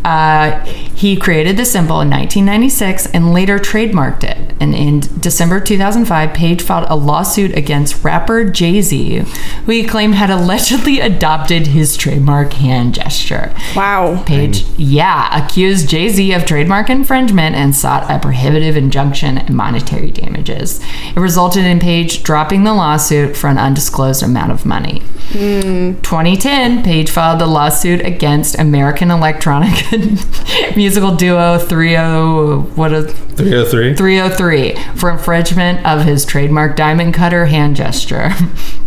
Uh, 0.07 0.63
he 0.63 1.17
created 1.17 1.57
the 1.57 1.65
symbol 1.65 1.99
in 1.99 2.09
1996 2.09 3.07
and 3.07 3.33
later 3.33 3.59
trademarked 3.59 4.23
it. 4.23 4.37
And 4.61 4.73
in 4.73 5.01
December 5.19 5.59
2005, 5.59 6.33
Page 6.33 6.61
filed 6.61 6.87
a 6.89 6.95
lawsuit 6.95 7.53
against 7.57 8.05
rapper 8.05 8.45
Jay 8.45 8.81
Z, 8.81 9.17
who 9.65 9.71
he 9.71 9.83
claimed 9.85 10.15
had 10.15 10.29
allegedly 10.29 10.99
adopted 11.11 11.67
his 11.67 11.97
trademark 11.97 12.53
hand 12.53 12.95
gesture. 12.95 13.53
Wow. 13.75 14.23
Page, 14.23 14.63
yeah, 14.77 15.45
accused 15.45 15.89
Jay 15.89 16.07
Z 16.07 16.31
of 16.31 16.45
trademark 16.45 16.89
infringement 16.89 17.57
and 17.57 17.75
sought 17.75 18.09
a 18.09 18.17
prohibitive 18.17 18.77
injunction 18.77 19.37
and 19.37 19.55
monetary 19.57 20.11
damages. 20.11 20.79
It 21.15 21.19
resulted 21.19 21.65
in 21.65 21.81
Page 21.81 22.23
dropping 22.23 22.63
the 22.63 22.73
lawsuit 22.73 23.35
for 23.35 23.49
an 23.49 23.57
undisclosed 23.57 24.23
amount 24.23 24.53
of 24.53 24.65
money. 24.65 25.01
2010, 25.33 26.83
Page 26.83 27.09
filed 27.09 27.41
a 27.41 27.45
lawsuit 27.45 27.99
against 28.05 28.57
American 28.57 29.11
electronic 29.11 29.91
musical 30.75 31.15
duo 31.15 31.57
30 31.57 31.95
what 32.75 32.93
is 32.93 33.13
3OH!3. 33.13 33.95
3OH!3 33.95 34.97
for 34.97 35.09
infringement 35.11 35.85
of 35.85 36.03
his 36.05 36.25
trademark 36.25 36.75
diamond 36.75 37.13
cutter 37.13 37.45
hand 37.45 37.75
gesture. 37.75 38.31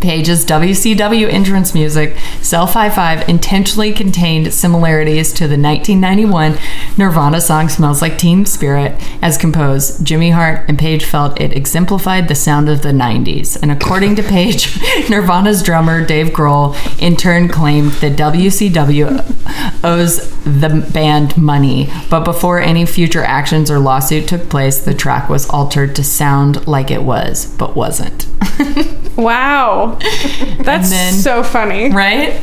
Page's 0.00 0.44
WCW 0.44 1.28
entrance 1.32 1.74
music, 1.74 2.16
Self 2.40 2.72
High 2.74 2.90
Five, 2.90 3.28
intentionally 3.28 3.92
contained 3.92 4.52
similarities 4.54 5.32
to 5.34 5.48
the 5.48 5.60
1991 5.60 6.58
Nirvana 6.96 7.40
song 7.40 7.68
Smells 7.68 8.00
Like 8.00 8.18
Teen 8.18 8.46
Spirit, 8.46 8.94
as 9.22 9.36
composed. 9.36 10.04
Jimmy 10.04 10.30
Hart 10.30 10.68
and 10.68 10.78
Page 10.78 11.04
felt 11.04 11.40
it 11.40 11.52
exemplified 11.52 12.28
the 12.28 12.34
sound 12.34 12.68
of 12.68 12.82
the 12.82 12.90
90s. 12.90 13.60
And 13.60 13.72
according 13.72 14.16
to 14.16 14.22
Page, 14.22 14.78
Nirvana's 15.10 15.62
drummer 15.62 16.04
Dave 16.04 16.28
Grohl 16.28 16.76
in 17.00 17.16
turn 17.16 17.48
claimed 17.48 17.92
that 17.92 18.16
WCW 18.16 19.84
owes 19.84 20.30
the 20.44 20.88
band 20.92 21.36
money. 21.36 21.90
But 22.08 22.24
before 22.24 22.60
any 22.60 22.86
future 22.86 23.24
actions 23.24 23.70
or 23.70 23.78
lawsuit 23.78 24.28
took 24.28 24.48
place, 24.48 24.78
the 24.78 24.94
track 24.94 25.28
was 25.28 25.48
altered 25.50 25.96
to 25.96 26.04
sound 26.04 26.66
like 26.66 26.90
it 26.90 27.02
was, 27.02 27.46
but 27.58 27.76
wasn't. 27.76 28.26
Wow. 29.18 29.87
That's 30.60 30.90
then- 30.90 31.12
so 31.14 31.42
funny. 31.42 31.90
right? 31.90 32.42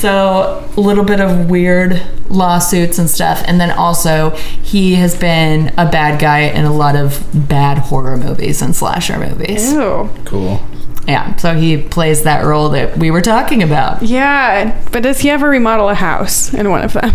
So 0.00 0.66
a 0.76 0.80
little 0.80 1.04
bit 1.04 1.20
of 1.20 1.50
weird 1.50 2.00
lawsuits 2.30 2.98
and 2.98 3.08
stuff, 3.10 3.42
and 3.46 3.60
then 3.60 3.70
also 3.70 4.30
he 4.30 4.94
has 4.94 5.14
been 5.14 5.68
a 5.76 5.90
bad 5.90 6.18
guy 6.20 6.40
in 6.40 6.64
a 6.64 6.72
lot 6.72 6.96
of 6.96 7.22
bad 7.34 7.76
horror 7.78 8.16
movies 8.16 8.62
and 8.62 8.74
slasher 8.74 9.18
movies. 9.18 9.72
Ew. 9.72 10.08
Cool. 10.24 10.60
Yeah, 11.06 11.34
so 11.36 11.54
he 11.54 11.76
plays 11.76 12.22
that 12.22 12.44
role 12.44 12.70
that 12.70 12.96
we 12.96 13.10
were 13.10 13.20
talking 13.20 13.62
about. 13.62 14.02
Yeah, 14.02 14.80
but 14.90 15.02
does 15.02 15.20
he 15.20 15.28
ever 15.28 15.48
remodel 15.50 15.88
a 15.90 15.94
house 15.94 16.54
in 16.54 16.70
one 16.70 16.82
of 16.82 16.92
them? 16.94 17.12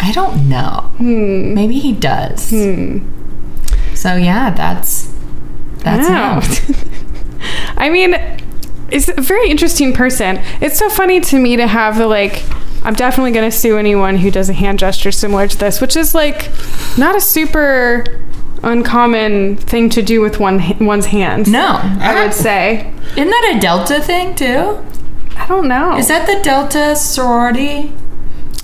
I 0.00 0.12
don't 0.12 0.48
know. 0.48 0.92
Hmm. 0.96 1.52
Maybe 1.54 1.78
he 1.78 1.92
does. 1.92 2.48
Hmm. 2.50 3.00
So 3.94 4.14
yeah, 4.16 4.50
that's 4.50 5.12
that's 5.78 6.08
Wow. 6.08 6.40
him. 6.40 6.76
I 7.76 7.90
mean, 7.90 8.14
it's 8.90 9.08
a 9.08 9.20
very 9.20 9.50
interesting 9.50 9.92
person. 9.92 10.40
It's 10.60 10.78
so 10.78 10.88
funny 10.88 11.20
to 11.20 11.38
me 11.38 11.56
to 11.56 11.66
have 11.66 11.98
the 11.98 12.06
like. 12.06 12.42
I'm 12.86 12.92
definitely 12.94 13.32
going 13.32 13.50
to 13.50 13.56
sue 13.56 13.78
anyone 13.78 14.16
who 14.18 14.30
does 14.30 14.50
a 14.50 14.52
hand 14.52 14.78
gesture 14.78 15.10
similar 15.10 15.48
to 15.48 15.56
this, 15.56 15.80
which 15.80 15.96
is 15.96 16.14
like 16.14 16.50
not 16.98 17.16
a 17.16 17.20
super 17.20 18.04
uncommon 18.62 19.56
thing 19.56 19.88
to 19.90 20.02
do 20.02 20.20
with 20.20 20.38
one 20.40 20.60
one's 20.84 21.06
hand. 21.06 21.50
No, 21.50 21.78
I 21.82 22.22
would 22.24 22.34
say. 22.34 22.92
Isn't 23.12 23.30
that 23.30 23.54
a 23.56 23.60
Delta 23.60 24.00
thing 24.02 24.34
too? 24.34 24.84
I 25.36 25.46
don't 25.46 25.66
know. 25.68 25.96
Is 25.96 26.08
that 26.08 26.26
the 26.26 26.42
Delta 26.42 26.94
sorority? 26.94 27.92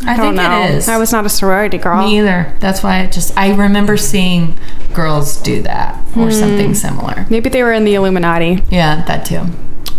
I, 0.02 0.14
I 0.14 0.16
don't 0.16 0.36
think 0.36 0.48
know. 0.48 0.62
it 0.64 0.70
is. 0.72 0.88
I 0.88 0.96
was 0.98 1.12
not 1.12 1.26
a 1.26 1.28
sorority 1.28 1.76
girl. 1.78 1.98
Me 2.06 2.18
either. 2.18 2.54
That's 2.60 2.82
why 2.82 3.00
I 3.02 3.06
just 3.06 3.36
I 3.38 3.54
remember 3.54 3.96
seeing 3.96 4.54
girls 4.94 5.36
do 5.42 5.62
that 5.62 5.94
or 6.16 6.26
Hmm. 6.26 6.30
something 6.30 6.74
similar. 6.74 7.26
Maybe 7.30 7.48
they 7.50 7.62
were 7.62 7.72
in 7.72 7.84
the 7.84 7.94
Illuminati, 7.94 8.62
Yeah, 8.70 9.02
that 9.06 9.24
too. 9.26 9.42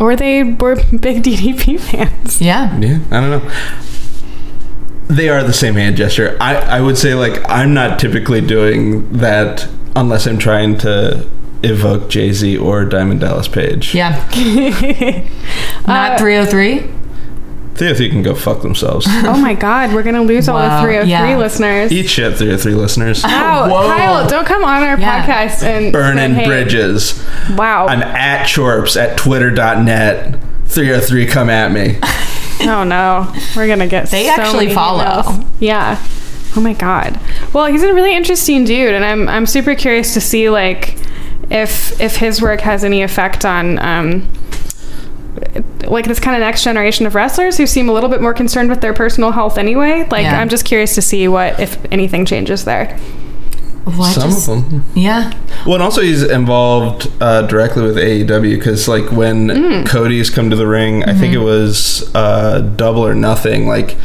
Or 0.02 0.16
they 0.16 0.44
were 0.44 0.76
big 1.00 1.24
DDP 1.24 1.80
fans. 1.80 2.42
Yeah. 2.42 2.78
Yeah, 2.80 3.00
I 3.12 3.22
don't 3.22 3.30
know. 3.30 3.52
They 5.08 5.30
are 5.30 5.44
the 5.44 5.54
same 5.54 5.76
hand 5.76 5.96
gesture. 5.98 6.38
I, 6.42 6.56
I 6.56 6.82
would 6.82 6.98
say 6.98 7.14
like 7.14 7.42
I'm 7.50 7.74
not 7.74 8.00
typically 8.00 8.42
doing 8.42 9.12
that 9.14 9.68
unless 9.96 10.26
I'm 10.26 10.38
trying 10.40 10.78
to 10.80 11.28
evoke 11.64 12.10
Jay 12.10 12.32
Z 12.32 12.58
or 12.58 12.86
Diamond 12.86 13.20
Dallas 13.20 13.48
Page. 13.48 13.94
Yeah. 13.94 14.16
Not 15.88 16.14
Uh, 16.14 16.24
3OH!3? 16.24 16.92
They 17.82 17.92
they 17.94 18.10
can 18.10 18.22
go 18.22 18.36
fuck 18.36 18.62
themselves. 18.62 19.08
oh 19.10 19.36
my 19.42 19.56
God, 19.56 19.92
we're 19.92 20.04
gonna 20.04 20.22
lose 20.22 20.48
all 20.48 20.58
Wow, 20.60 20.86
the 20.86 20.88
3OH!3 20.88 21.08
yeah. 21.08 21.36
listeners. 21.36 21.92
Eat 21.92 22.08
shit, 22.08 22.34
3OH!3 22.36 22.76
listeners. 22.76 23.24
Wow, 23.24 23.70
Whoa. 23.72 23.88
Kyle, 23.88 24.30
don't 24.30 24.46
come 24.46 24.64
on 24.64 24.84
our 24.84 25.00
Yeah. 25.00 25.26
podcast 25.26 25.64
and 25.64 25.92
Burning 25.92 26.36
say, 26.36 26.42
hey, 26.42 26.46
bridges. 26.46 27.20
Wow. 27.56 27.88
I'm 27.88 28.04
at 28.04 28.46
Chorps 28.46 28.96
at 29.02 29.18
twitter.net. 29.18 30.40
3OH!3, 30.66 31.28
come 31.28 31.50
at 31.50 31.72
me. 31.72 31.98
oh 32.70 32.84
no, 32.84 33.34
we're 33.56 33.68
gonna 33.68 33.88
get. 33.88 34.10
They 34.12 34.26
so 34.26 34.30
actually 34.32 34.66
many 34.66 34.76
follow. 34.76 35.04
emails. 35.04 35.48
Yeah. 35.60 36.00
Oh 36.56 36.62
my 36.62 36.74
god. 36.74 37.20
Well, 37.52 37.66
he's 37.66 37.82
a 37.82 37.92
really 37.96 38.16
interesting 38.16 38.64
dude, 38.64 38.94
and 38.94 39.04
I'm 39.04 39.28
I'm 39.28 39.48
super 39.48 39.74
curious 39.74 40.14
to 40.14 40.22
see 40.22 40.52
like 40.52 40.98
if 41.50 42.00
if 42.00 42.18
his 42.18 42.44
work 42.44 42.62
has 42.62 42.84
any 42.84 43.02
effect 43.02 43.44
on 43.44 43.80
um, 43.80 44.32
like 45.86 46.06
this 46.06 46.20
kind 46.20 46.36
of 46.36 46.42
next 46.42 46.64
generation 46.64 47.06
of 47.06 47.16
wrestlers 47.16 47.58
who 47.58 47.66
seem 47.68 47.90
a 47.90 47.94
little 47.94 48.10
bit 48.10 48.22
more 48.22 48.34
concerned 48.34 48.70
with 48.70 48.82
their 48.82 48.94
personal 48.94 49.32
health 49.32 49.58
anyway. 49.58 50.08
Like 50.10 50.24
Yeah. 50.24 50.40
I'm 50.40 50.50
just 50.50 50.66
curious 50.66 50.96
to 50.96 51.02
see 51.02 51.28
what 51.28 51.60
if 51.60 51.78
anything 51.92 52.26
changes 52.26 52.66
there. 52.66 52.98
Well, 53.84 54.04
Some 54.04 54.30
just- 54.30 54.48
of 54.48 54.70
them. 54.70 54.84
Yeah. 54.94 55.32
Well, 55.66 55.74
and 55.76 55.84
also 55.84 56.02
he's 56.02 56.22
involved 56.22 57.12
uh, 57.20 57.42
directly 57.44 57.82
with 57.82 57.98
AEW 57.98 58.56
because, 58.56 58.88
like, 58.88 59.12
when 59.12 59.48
Mm. 59.48 59.86
Cody's 59.88 60.30
come 60.30 60.52
to 60.52 60.56
the 60.56 60.68
ring, 60.68 61.04
I 61.04 61.14
think 61.16 61.34
it 61.34 61.40
was 61.40 62.10
uh, 62.16 62.60
Double 62.76 63.06
or 63.06 63.16
Nothing, 63.16 63.68
like 63.68 63.98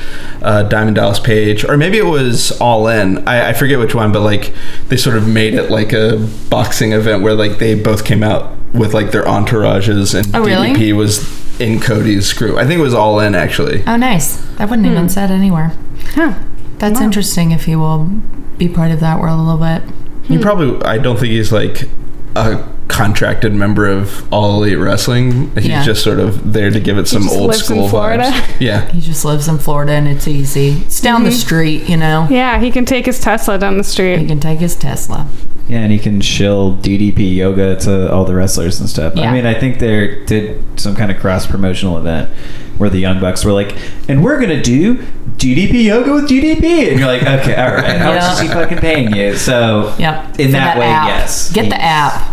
uh, 0.43 0.63
Diamond 0.65 0.97
Dallas 0.97 1.19
Page, 1.21 1.65
or 1.65 1.77
maybe 1.77 1.99
it 1.99 2.07
was 2.07 2.53
All 2.59 2.89
In. 2.89 3.27
I, 3.29 3.51
I 3.51 3.53
forget 3.53 3.79
which 3.79 3.95
one, 3.95 4.13
but 4.13 4.21
like 4.21 4.55
they 4.89 4.97
sort 4.97 5.17
of 5.17 5.29
made 5.29 5.53
it 5.55 5.71
like 5.71 5.93
a 5.93 6.27
boxing 6.49 6.93
event 6.93 7.23
where 7.23 7.35
like 7.35 7.59
they 7.59 7.75
both 7.75 8.05
came 8.07 8.23
out 8.23 8.57
with 8.79 8.95
like 8.95 9.11
their 9.11 9.25
entourages, 9.25 10.15
and 10.15 10.35
Oh, 10.35 10.45
really? 10.45 10.71
DDP 10.71 10.97
was 10.97 11.61
in 11.61 11.81
Cody's 11.81 12.33
crew. 12.33 12.59
I 12.59 12.67
think 12.67 12.79
it 12.79 12.83
was 12.83 12.95
All 12.95 13.21
In 13.21 13.35
actually. 13.35 13.83
Oh, 13.87 13.97
nice. 13.97 14.37
That 14.57 14.69
wouldn't 14.69 14.87
even 14.87 15.03
hmm. 15.03 15.09
said 15.09 15.31
anywhere. 15.31 15.73
Huh. 16.15 16.35
That's 16.79 17.01
Wow. 17.01 17.07
interesting 17.07 17.51
if 17.53 17.65
he 17.65 17.77
will 17.77 18.11
be 18.59 18.69
part 18.69 18.91
of 18.91 19.01
that 19.01 19.21
world 19.21 19.41
a 19.41 19.43
little 19.43 19.59
bit. 19.59 19.83
He 20.25 20.37
hmm. 20.37 20.43
probably. 20.43 20.83
I 20.85 20.99
don't 20.99 21.19
think 21.19 21.33
he's 21.33 21.53
like 21.53 21.89
a 22.37 22.69
contracted 22.89 23.53
member 23.53 23.87
of 23.87 24.33
All 24.33 24.63
Elite 24.63 24.79
Wrestling. 24.79 25.51
He's 25.55 25.67
Yeah. 25.67 25.83
just 25.83 26.03
sort 26.05 26.19
of 26.21 26.53
there 26.53 26.71
to 26.71 26.81
give 26.81 26.99
it 26.99 27.09
some 27.09 27.29
old 27.29 27.55
school 27.55 27.89
Florida. 27.89 28.25
vibes. 28.25 28.53
Yeah. 28.61 28.91
He 28.93 29.01
just 29.01 29.25
lives 29.25 29.49
in 29.49 29.59
Florida 29.59 29.93
and 29.93 30.07
it's 30.09 30.29
easy. 30.29 30.83
It's 30.87 31.01
down 31.01 31.25
the 31.25 31.31
mm-hmm. 31.31 31.39
street, 31.39 31.89
you 31.89 31.97
know. 31.97 32.27
Yeah, 32.31 32.59
he 32.61 32.71
can 32.71 32.85
take 32.85 33.07
his 33.07 33.21
Tesla 33.21 33.59
down 33.59 33.77
the 33.77 33.85
street. 33.85 34.19
He 34.19 34.27
can 34.27 34.41
take 34.41 34.61
his 34.61 34.77
Tesla. 34.77 35.27
Yeah, 35.69 35.81
and 35.81 35.91
he 35.91 35.99
can 35.99 36.21
shill 36.21 36.77
DDP 36.77 37.35
yoga 37.35 37.75
to 37.81 38.13
all 38.13 38.25
the 38.25 38.35
wrestlers 38.35 38.79
and 38.79 38.89
stuff. 38.89 39.15
Yeah. 39.17 39.29
I 39.29 39.33
mean, 39.33 39.47
I 39.47 39.55
think 39.59 39.81
they 39.81 40.25
did 40.25 40.63
some 40.79 40.95
kind 40.95 41.11
of 41.11 41.19
cross 41.19 41.45
promotional 41.47 41.99
event 41.99 42.31
where 42.79 42.89
the 42.89 42.99
Young 42.99 43.19
Bucks 43.21 43.45
were 43.45 43.53
like, 43.53 43.75
and 44.09 44.23
we're 44.23 44.39
gonna 44.41 44.63
do 44.63 44.99
DDP 45.39 45.85
yoga 45.85 46.13
with 46.15 46.29
DDP, 46.29 46.91
and 46.91 46.99
you're 47.01 47.09
like, 47.09 47.23
okay, 47.23 47.57
all 47.57 47.75
right, 47.75 47.99
how 47.99 48.13
much 48.13 48.23
Yeah. 48.23 48.33
is 48.33 48.41
he 48.41 48.49
fucking 48.49 48.79
paying 48.79 49.15
you? 49.15 49.35
So, 49.35 49.93
Yep. 49.99 50.39
in 50.39 50.47
For 50.47 50.53
that 50.53 50.79
way, 50.79 50.87
app. 50.87 51.09
yes, 51.09 51.53
Get 51.53 51.69
the 51.69 51.83
app. 51.83 52.26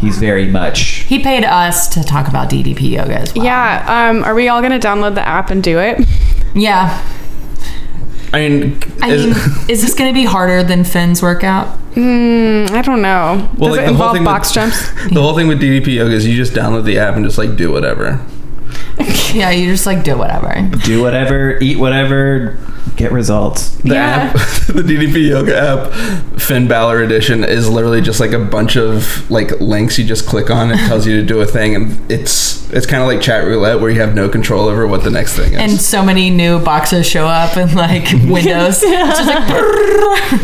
He's 0.00 0.18
very 0.18 0.46
much. 0.46 0.80
He 0.80 1.18
paid 1.18 1.44
us 1.44 1.88
to 1.88 2.02
talk 2.02 2.28
about 2.28 2.48
DDP 2.50 2.90
yoga 2.92 3.18
as 3.20 3.34
well. 3.34 3.44
Yeah, 3.44 4.08
um, 4.10 4.24
are 4.24 4.34
we 4.34 4.48
all 4.48 4.62
gonna 4.62 4.78
download 4.80 5.14
the 5.14 5.26
app 5.26 5.50
and 5.50 5.62
do 5.62 5.78
it? 5.78 6.06
Yeah. 6.54 7.04
I 8.32 8.48
mean, 8.48 8.78
I 9.02 9.10
is- 9.10 9.26
mean, 9.26 9.34
is 9.68 9.82
this 9.82 9.92
going 9.94 10.08
to 10.08 10.14
be 10.14 10.24
harder 10.24 10.62
than 10.62 10.84
Finn's 10.84 11.20
workout? 11.20 11.66
Mm, 11.94 12.70
I 12.70 12.80
don't 12.82 13.02
know. 13.02 13.50
Well, 13.58 13.70
Does 13.70 13.78
like, 13.78 13.88
it 13.88 13.92
the 13.92 13.94
whole 13.98 14.10
involve 14.10 14.12
thing 14.12 14.22
with- 14.22 14.26
box 14.26 14.52
jumps? 14.52 14.90
the 15.12 15.20
whole 15.20 15.34
thing 15.34 15.48
with 15.48 15.60
DDP 15.60 15.94
yoga 15.94 16.14
is 16.14 16.26
you 16.28 16.36
just 16.36 16.52
download 16.52 16.84
the 16.84 16.96
app 16.98 17.16
and 17.16 17.24
just 17.24 17.38
like 17.38 17.56
do 17.56 17.72
whatever. 17.72 18.24
Yeah, 19.32 19.50
you 19.50 19.70
just 19.70 19.86
like 19.86 20.02
do 20.02 20.16
whatever. 20.18 20.68
Do 20.84 21.00
whatever, 21.02 21.56
eat 21.60 21.78
whatever, 21.78 22.58
get 23.00 23.12
results. 23.12 23.70
The 23.78 23.94
Yeah. 23.94 24.06
app, 24.06 24.32
the 24.66 24.82
DDP 24.82 25.28
yoga 25.28 25.56
app, 25.56 25.92
Finn 26.40 26.68
Balor 26.68 27.02
edition 27.02 27.44
is 27.44 27.68
literally 27.68 28.00
just 28.00 28.20
like 28.20 28.32
a 28.32 28.38
bunch 28.38 28.76
of 28.76 29.28
like 29.30 29.60
links 29.60 29.98
you 29.98 30.04
just 30.04 30.26
click 30.26 30.50
on. 30.50 30.70
It 30.70 30.78
tells 30.86 31.06
you 31.06 31.16
to 31.20 31.26
do 31.26 31.40
a 31.40 31.46
thing, 31.46 31.74
and 31.74 32.10
it's 32.10 32.70
it's 32.72 32.86
kind 32.86 33.02
of 33.02 33.08
like 33.08 33.20
chat 33.20 33.44
roulette 33.44 33.80
where 33.80 33.90
you 33.90 34.00
have 34.00 34.14
no 34.14 34.28
control 34.28 34.66
over 34.68 34.86
what 34.86 35.02
the 35.02 35.10
next 35.10 35.34
thing 35.36 35.54
is. 35.54 35.58
And 35.58 35.72
so 35.80 36.04
many 36.04 36.30
new 36.30 36.60
boxes 36.60 37.08
show 37.08 37.26
up 37.26 37.56
and 37.56 37.74
like 37.74 38.04
windows. 38.30 38.80
It's 38.82 39.18
just 39.18 39.26
like 39.26 40.40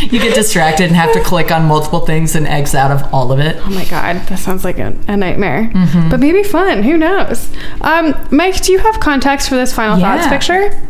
you 0.12 0.18
get 0.18 0.34
distracted 0.34 0.86
and 0.86 0.96
have 0.96 1.12
to 1.12 1.20
click 1.20 1.50
on 1.52 1.66
multiple 1.66 2.00
things 2.00 2.34
and 2.34 2.46
eggs 2.46 2.74
out 2.74 2.90
of 2.90 3.12
all 3.12 3.32
of 3.32 3.38
it. 3.40 3.56
Oh 3.66 3.70
my 3.70 3.84
god, 3.84 4.16
that 4.28 4.38
sounds 4.38 4.64
like 4.64 4.78
a, 4.78 4.96
a 5.08 5.16
nightmare. 5.16 5.70
Mm-hmm. 5.74 6.08
But 6.08 6.20
maybe 6.20 6.42
fun. 6.42 6.82
Who 6.82 6.96
knows? 6.96 7.50
Um, 7.82 8.14
Mike, 8.30 8.62
do 8.62 8.72
you 8.72 8.78
have 8.78 9.00
context 9.00 9.48
for 9.48 9.56
this 9.56 9.74
final 9.74 9.98
thoughts 10.00 10.26
picture? 10.28 10.80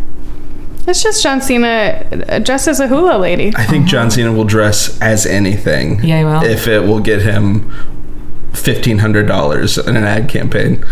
It's 0.86 1.02
just 1.02 1.22
John 1.22 1.40
Cena 1.40 2.06
uh, 2.28 2.38
dressed 2.40 2.66
as 2.68 2.80
a 2.80 2.88
hula 2.88 3.18
lady. 3.18 3.52
I 3.54 3.64
think 3.64 3.86
John 3.86 4.10
Cena 4.10 4.32
will 4.32 4.44
dress 4.44 4.98
as 5.00 5.26
anything. 5.26 5.98
Uh-huh. 5.98 6.06
Yeah, 6.06 6.18
he 6.18 6.24
will. 6.24 6.42
If 6.44 6.66
it 6.66 6.80
will 6.84 7.00
get 7.00 7.22
him 7.22 7.70
fifteen 8.52 8.98
hundred 8.98 9.26
dollars 9.26 9.78
in 9.78 9.96
an 9.96 10.04
ad 10.04 10.28
campaign. 10.28 10.84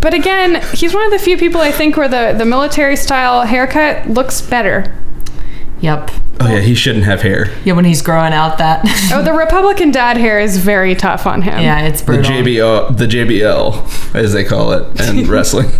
But 0.00 0.12
again, 0.14 0.60
he's 0.74 0.92
one 0.94 1.04
of 1.04 1.10
the 1.12 1.18
few 1.18 1.38
people 1.38 1.60
I 1.60 1.70
think 1.72 1.96
where 1.96 2.08
the, 2.08 2.36
the 2.36 2.44
military 2.44 2.96
style 2.96 3.46
haircut 3.46 4.08
looks 4.08 4.42
better. 4.42 4.94
Yep. 5.80 6.10
Oh 6.40 6.48
yeah, 6.48 6.60
he 6.60 6.74
shouldn't 6.74 7.04
have 7.04 7.22
hair. 7.22 7.50
Yeah, 7.64 7.74
when 7.74 7.84
he's 7.84 8.02
growing 8.02 8.32
out 8.32 8.58
that. 8.58 8.82
Oh, 9.12 9.22
the 9.22 9.32
Republican 9.44 9.92
dad 9.92 10.16
hair 10.16 10.40
is 10.40 10.56
very 10.58 10.94
tough 10.94 11.26
on 11.26 11.42
him. 11.42 11.60
yeah, 11.60 11.82
it's 11.86 12.02
brutal. 12.02 12.24
The. 12.24 12.56
JBL, 12.56 12.96
the 12.98 13.06
JBL, 13.06 14.14
as 14.14 14.32
they 14.32 14.44
call 14.44 14.72
it 14.72 15.00
in 15.08 15.26
wrestling. 15.30 15.70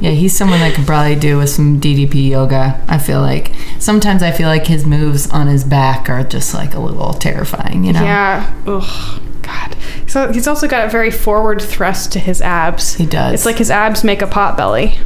Yeah, 0.00 0.10
he's 0.10 0.36
someone 0.36 0.60
that 0.60 0.74
could 0.74 0.86
probably 0.86 1.16
do 1.16 1.38
with 1.38 1.50
some 1.50 1.80
DDP 1.80 2.30
yoga. 2.30 2.82
I 2.88 2.98
feel 2.98 3.20
like 3.20 3.52
sometimes 3.78 4.22
I 4.22 4.30
feel 4.30 4.48
like 4.48 4.66
his 4.66 4.86
moves 4.86 5.28
on 5.30 5.46
his 5.46 5.64
back 5.64 6.08
are 6.08 6.24
just 6.24 6.54
like 6.54 6.74
a 6.74 6.80
little 6.80 7.12
terrifying. 7.12 7.84
You 7.84 7.92
know? 7.92 8.02
Yeah. 8.02 8.54
Ugh. 8.66 9.22
God. 9.42 9.76
So 10.06 10.32
he's 10.32 10.46
also 10.46 10.66
got 10.66 10.86
a 10.86 10.90
very 10.90 11.10
forward 11.10 11.60
thrust 11.62 12.12
to 12.12 12.18
his 12.18 12.40
abs. 12.42 12.94
He 12.94 13.06
does. 13.06 13.34
It's 13.34 13.46
like 13.46 13.58
his 13.58 13.70
abs 13.70 14.02
make 14.02 14.22
a 14.22 14.26
pot 14.26 14.56
belly. 14.56 14.98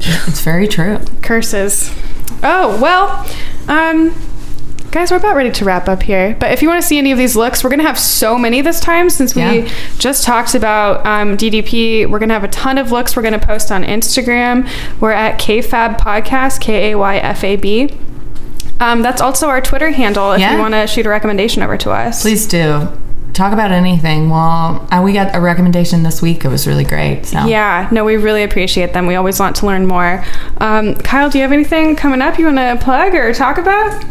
It's 0.00 0.40
very 0.42 0.68
true. 0.68 1.00
Curses. 1.22 1.92
Oh, 2.42 2.78
well, 2.80 3.26
um, 3.66 4.14
guys, 4.90 5.10
we're 5.10 5.18
about 5.18 5.36
ready 5.36 5.50
to 5.50 5.64
wrap 5.64 5.88
up 5.88 6.02
here. 6.02 6.34
But 6.40 6.50
if 6.52 6.62
you 6.62 6.68
want 6.68 6.80
to 6.80 6.86
see 6.86 6.98
any 6.98 7.12
of 7.12 7.18
these 7.18 7.36
looks, 7.36 7.62
we're 7.62 7.70
going 7.70 7.80
to 7.80 7.86
have 7.86 7.98
so 7.98 8.38
many 8.38 8.60
this 8.62 8.80
time 8.80 9.10
since 9.10 9.34
we 9.34 9.42
Yeah. 9.42 9.68
just 9.98 10.24
talked 10.24 10.54
about 10.54 11.04
um, 11.06 11.36
DDP. 11.36 12.08
We're 12.08 12.18
going 12.18 12.30
to 12.30 12.34
have 12.34 12.44
a 12.44 12.48
ton 12.48 12.78
of 12.78 12.90
looks 12.90 13.14
we're 13.14 13.22
going 13.22 13.38
to 13.38 13.46
post 13.46 13.70
on 13.70 13.84
Instagram. 13.84 14.68
We're 15.00 15.12
at 15.12 15.38
Kayfab 15.38 15.98
Podcast, 15.98 16.60
K 16.60 16.92
A 16.92 16.98
Y 16.98 17.16
F 17.18 17.44
A 17.44 17.56
B. 17.56 17.90
Um, 18.80 19.02
that's 19.02 19.20
also 19.20 19.48
our 19.48 19.60
Twitter 19.60 19.90
handle 19.90 20.32
if 20.32 20.40
Yeah. 20.40 20.54
you 20.54 20.58
want 20.58 20.72
to 20.74 20.86
shoot 20.86 21.04
a 21.04 21.08
recommendation 21.10 21.62
over 21.62 21.76
to 21.78 21.90
us. 21.90 22.22
Please 22.22 22.46
do 22.46 22.88
talk 23.34 23.52
about 23.52 23.70
anything. 23.70 24.30
Well, 24.30 24.86
uh, 24.90 25.00
we 25.04 25.12
got 25.12 25.34
a 25.36 25.40
recommendation 25.40 26.02
this 26.02 26.22
week. 26.22 26.44
It 26.44 26.48
was 26.48 26.66
really 26.66 26.84
great. 26.84 27.26
So 27.26 27.44
Yeah, 27.46 27.88
no, 27.92 28.04
we 28.04 28.16
really 28.16 28.42
appreciate 28.42 28.94
them. 28.94 29.06
We 29.06 29.16
always 29.16 29.38
want 29.38 29.54
to 29.56 29.66
learn 29.66 29.86
more. 29.86 30.24
Um, 30.58 30.94
Kyle, 30.94 31.28
do 31.28 31.38
you 31.38 31.42
have 31.42 31.52
anything 31.52 31.94
coming 31.94 32.22
up 32.22 32.38
you 32.38 32.46
want 32.46 32.56
to 32.58 32.78
plug 32.84 33.14
or 33.14 33.32
talk 33.34 33.58
about? 33.58 34.02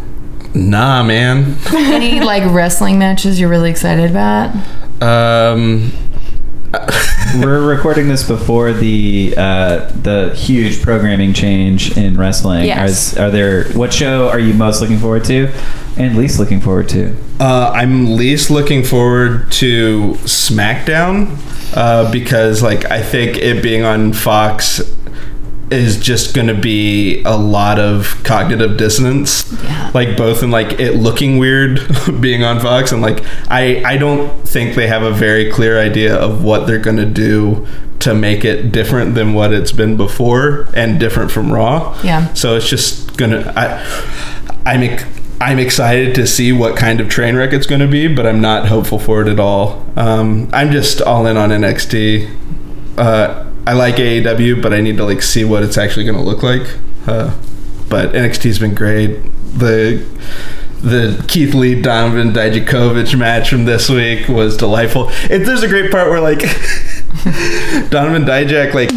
Nah, 0.53 1.03
man. 1.03 1.57
Any 1.73 2.19
like 2.21 2.43
wrestling 2.51 2.99
matches 2.99 3.39
you're 3.39 3.49
really 3.49 3.69
excited 3.69 4.09
about? 4.09 4.55
Um, 5.01 5.91
We're 7.35 7.61
recording 7.61 8.07
this 8.07 8.27
before 8.27 8.73
the 8.73 9.33
uh, 9.37 9.91
the 10.01 10.33
huge 10.35 10.81
programming 10.81 11.33
change 11.33 11.97
in 11.97 12.17
wrestling. 12.17 12.65
Yes. 12.65 13.17
Are, 13.17 13.25
are 13.27 13.31
there? 13.31 13.65
What 13.73 13.93
show 13.93 14.29
are 14.29 14.39
you 14.39 14.53
most 14.53 14.81
looking 14.81 14.97
forward 14.97 15.23
to, 15.25 15.51
and 15.97 16.17
least 16.17 16.39
looking 16.39 16.59
forward 16.59 16.89
to? 16.89 17.15
Uh, 17.39 17.71
I'm 17.73 18.15
least 18.15 18.49
looking 18.49 18.83
forward 18.83 19.51
to 19.53 20.13
SmackDown 20.23 21.37
uh, 21.75 22.11
because, 22.11 22.63
like, 22.63 22.85
I 22.85 23.01
think 23.01 23.37
it 23.37 23.61
being 23.61 23.83
on 23.83 24.13
Fox 24.13 24.81
is 25.69 25.99
just 25.99 26.33
going 26.33 26.47
to 26.47 26.53
be 26.53 27.21
a 27.23 27.35
lot 27.35 27.79
of 27.79 28.21
cognitive 28.23 28.77
dissonance. 28.77 29.51
Yeah. 29.63 29.91
Like 29.93 30.15
both 30.15 30.43
in 30.43 30.51
like 30.51 30.79
it 30.79 30.93
looking 30.93 31.37
weird 31.37 31.79
being 32.21 32.43
on 32.43 32.59
Fox 32.59 32.91
and 32.91 33.01
like 33.01 33.23
I 33.49 33.83
I 33.83 33.97
don't 33.97 34.47
think 34.47 34.75
they 34.75 34.87
have 34.87 35.03
a 35.03 35.11
very 35.11 35.51
clear 35.51 35.79
idea 35.79 36.15
of 36.15 36.43
what 36.43 36.67
they're 36.67 36.79
going 36.79 36.97
to 36.97 37.05
do 37.05 37.67
to 37.99 38.13
make 38.13 38.45
it 38.45 38.71
different 38.71 39.15
than 39.15 39.33
what 39.33 39.51
it's 39.51 39.71
been 39.71 39.97
before 39.97 40.67
and 40.73 40.99
different 40.99 41.31
from 41.31 41.51
Raw. 41.51 41.99
Yeah. 42.03 42.33
So 42.33 42.55
it's 42.55 42.69
just 42.69 43.17
gonna. 43.17 43.51
I, 43.55 43.83
I'm 44.65 44.97
I'm 45.39 45.59
excited 45.59 46.15
to 46.15 46.25
see 46.25 46.51
what 46.51 46.75
kind 46.75 46.99
of 46.99 47.09
train 47.09 47.35
wreck 47.35 47.53
it's 47.53 47.67
going 47.67 47.81
to 47.81 47.87
be, 47.87 48.07
but 48.07 48.25
I'm 48.25 48.41
not 48.41 48.67
hopeful 48.67 48.97
for 48.97 49.21
it 49.21 49.27
at 49.27 49.39
all. 49.39 49.85
Um, 49.95 50.49
I'm 50.51 50.71
just 50.71 50.99
all 51.01 51.27
in 51.27 51.37
on 51.37 51.49
NXT. 51.49 52.35
Uh, 52.97 53.46
I 53.67 53.73
like 53.73 53.95
AEW, 53.95 54.61
but 54.61 54.73
I 54.73 54.79
need 54.79 54.95
to 54.95 55.03
like 55.03 55.21
see 55.21 55.43
what 55.43 55.61
it's 55.61 55.77
actually 55.77 56.05
going 56.05 56.15
to 56.15 56.23
look 56.23 56.41
like. 56.41 56.65
Uh, 57.05 57.37
but 57.89 58.13
NXT's 58.13 58.59
been 58.59 58.73
great. 58.73 59.19
The 59.59 60.07
the 60.81 61.21
Keith 61.27 61.53
Lee 61.53 61.81
Donovan 61.81 62.31
Dijakovic 62.31 63.19
match 63.19 63.49
from 63.49 63.65
this 63.65 63.89
week 63.89 64.29
was 64.29 64.55
delightful. 64.55 65.09
It, 65.29 65.39
there's 65.39 65.63
a 65.63 65.67
great 65.67 65.91
part 65.91 66.09
where 66.09 66.21
like 66.21 66.39
Donovan 67.89 68.23
Dijak 68.23 68.73
like 68.73 68.87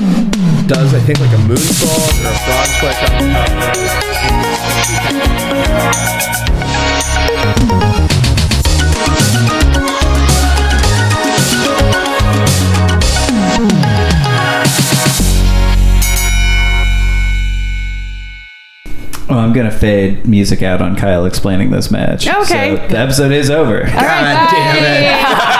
does 0.68 0.94
I 0.94 1.00
think 1.00 1.18
like 1.18 1.32
a 1.32 1.42
moonsault 1.42 2.22
or 2.22 2.30
a 2.30 2.38
frog 2.38 2.66
splash 5.98 6.19
I'm 19.50 19.56
gonna 19.56 19.72
fade 19.72 20.28
music 20.28 20.62
out 20.62 20.80
on 20.80 20.94
Kyle 20.94 21.26
explaining 21.26 21.72
this 21.72 21.90
match. 21.90 22.28
Okay. 22.28 22.76
So 22.76 22.86
the 22.86 22.98
episode 22.98 23.32
is 23.32 23.50
over. 23.50 23.78
All 23.80 23.82
right, 23.82 24.46
God 24.46 24.50
damn 24.52 24.76
it. 24.76 25.22
bye. 25.24 25.56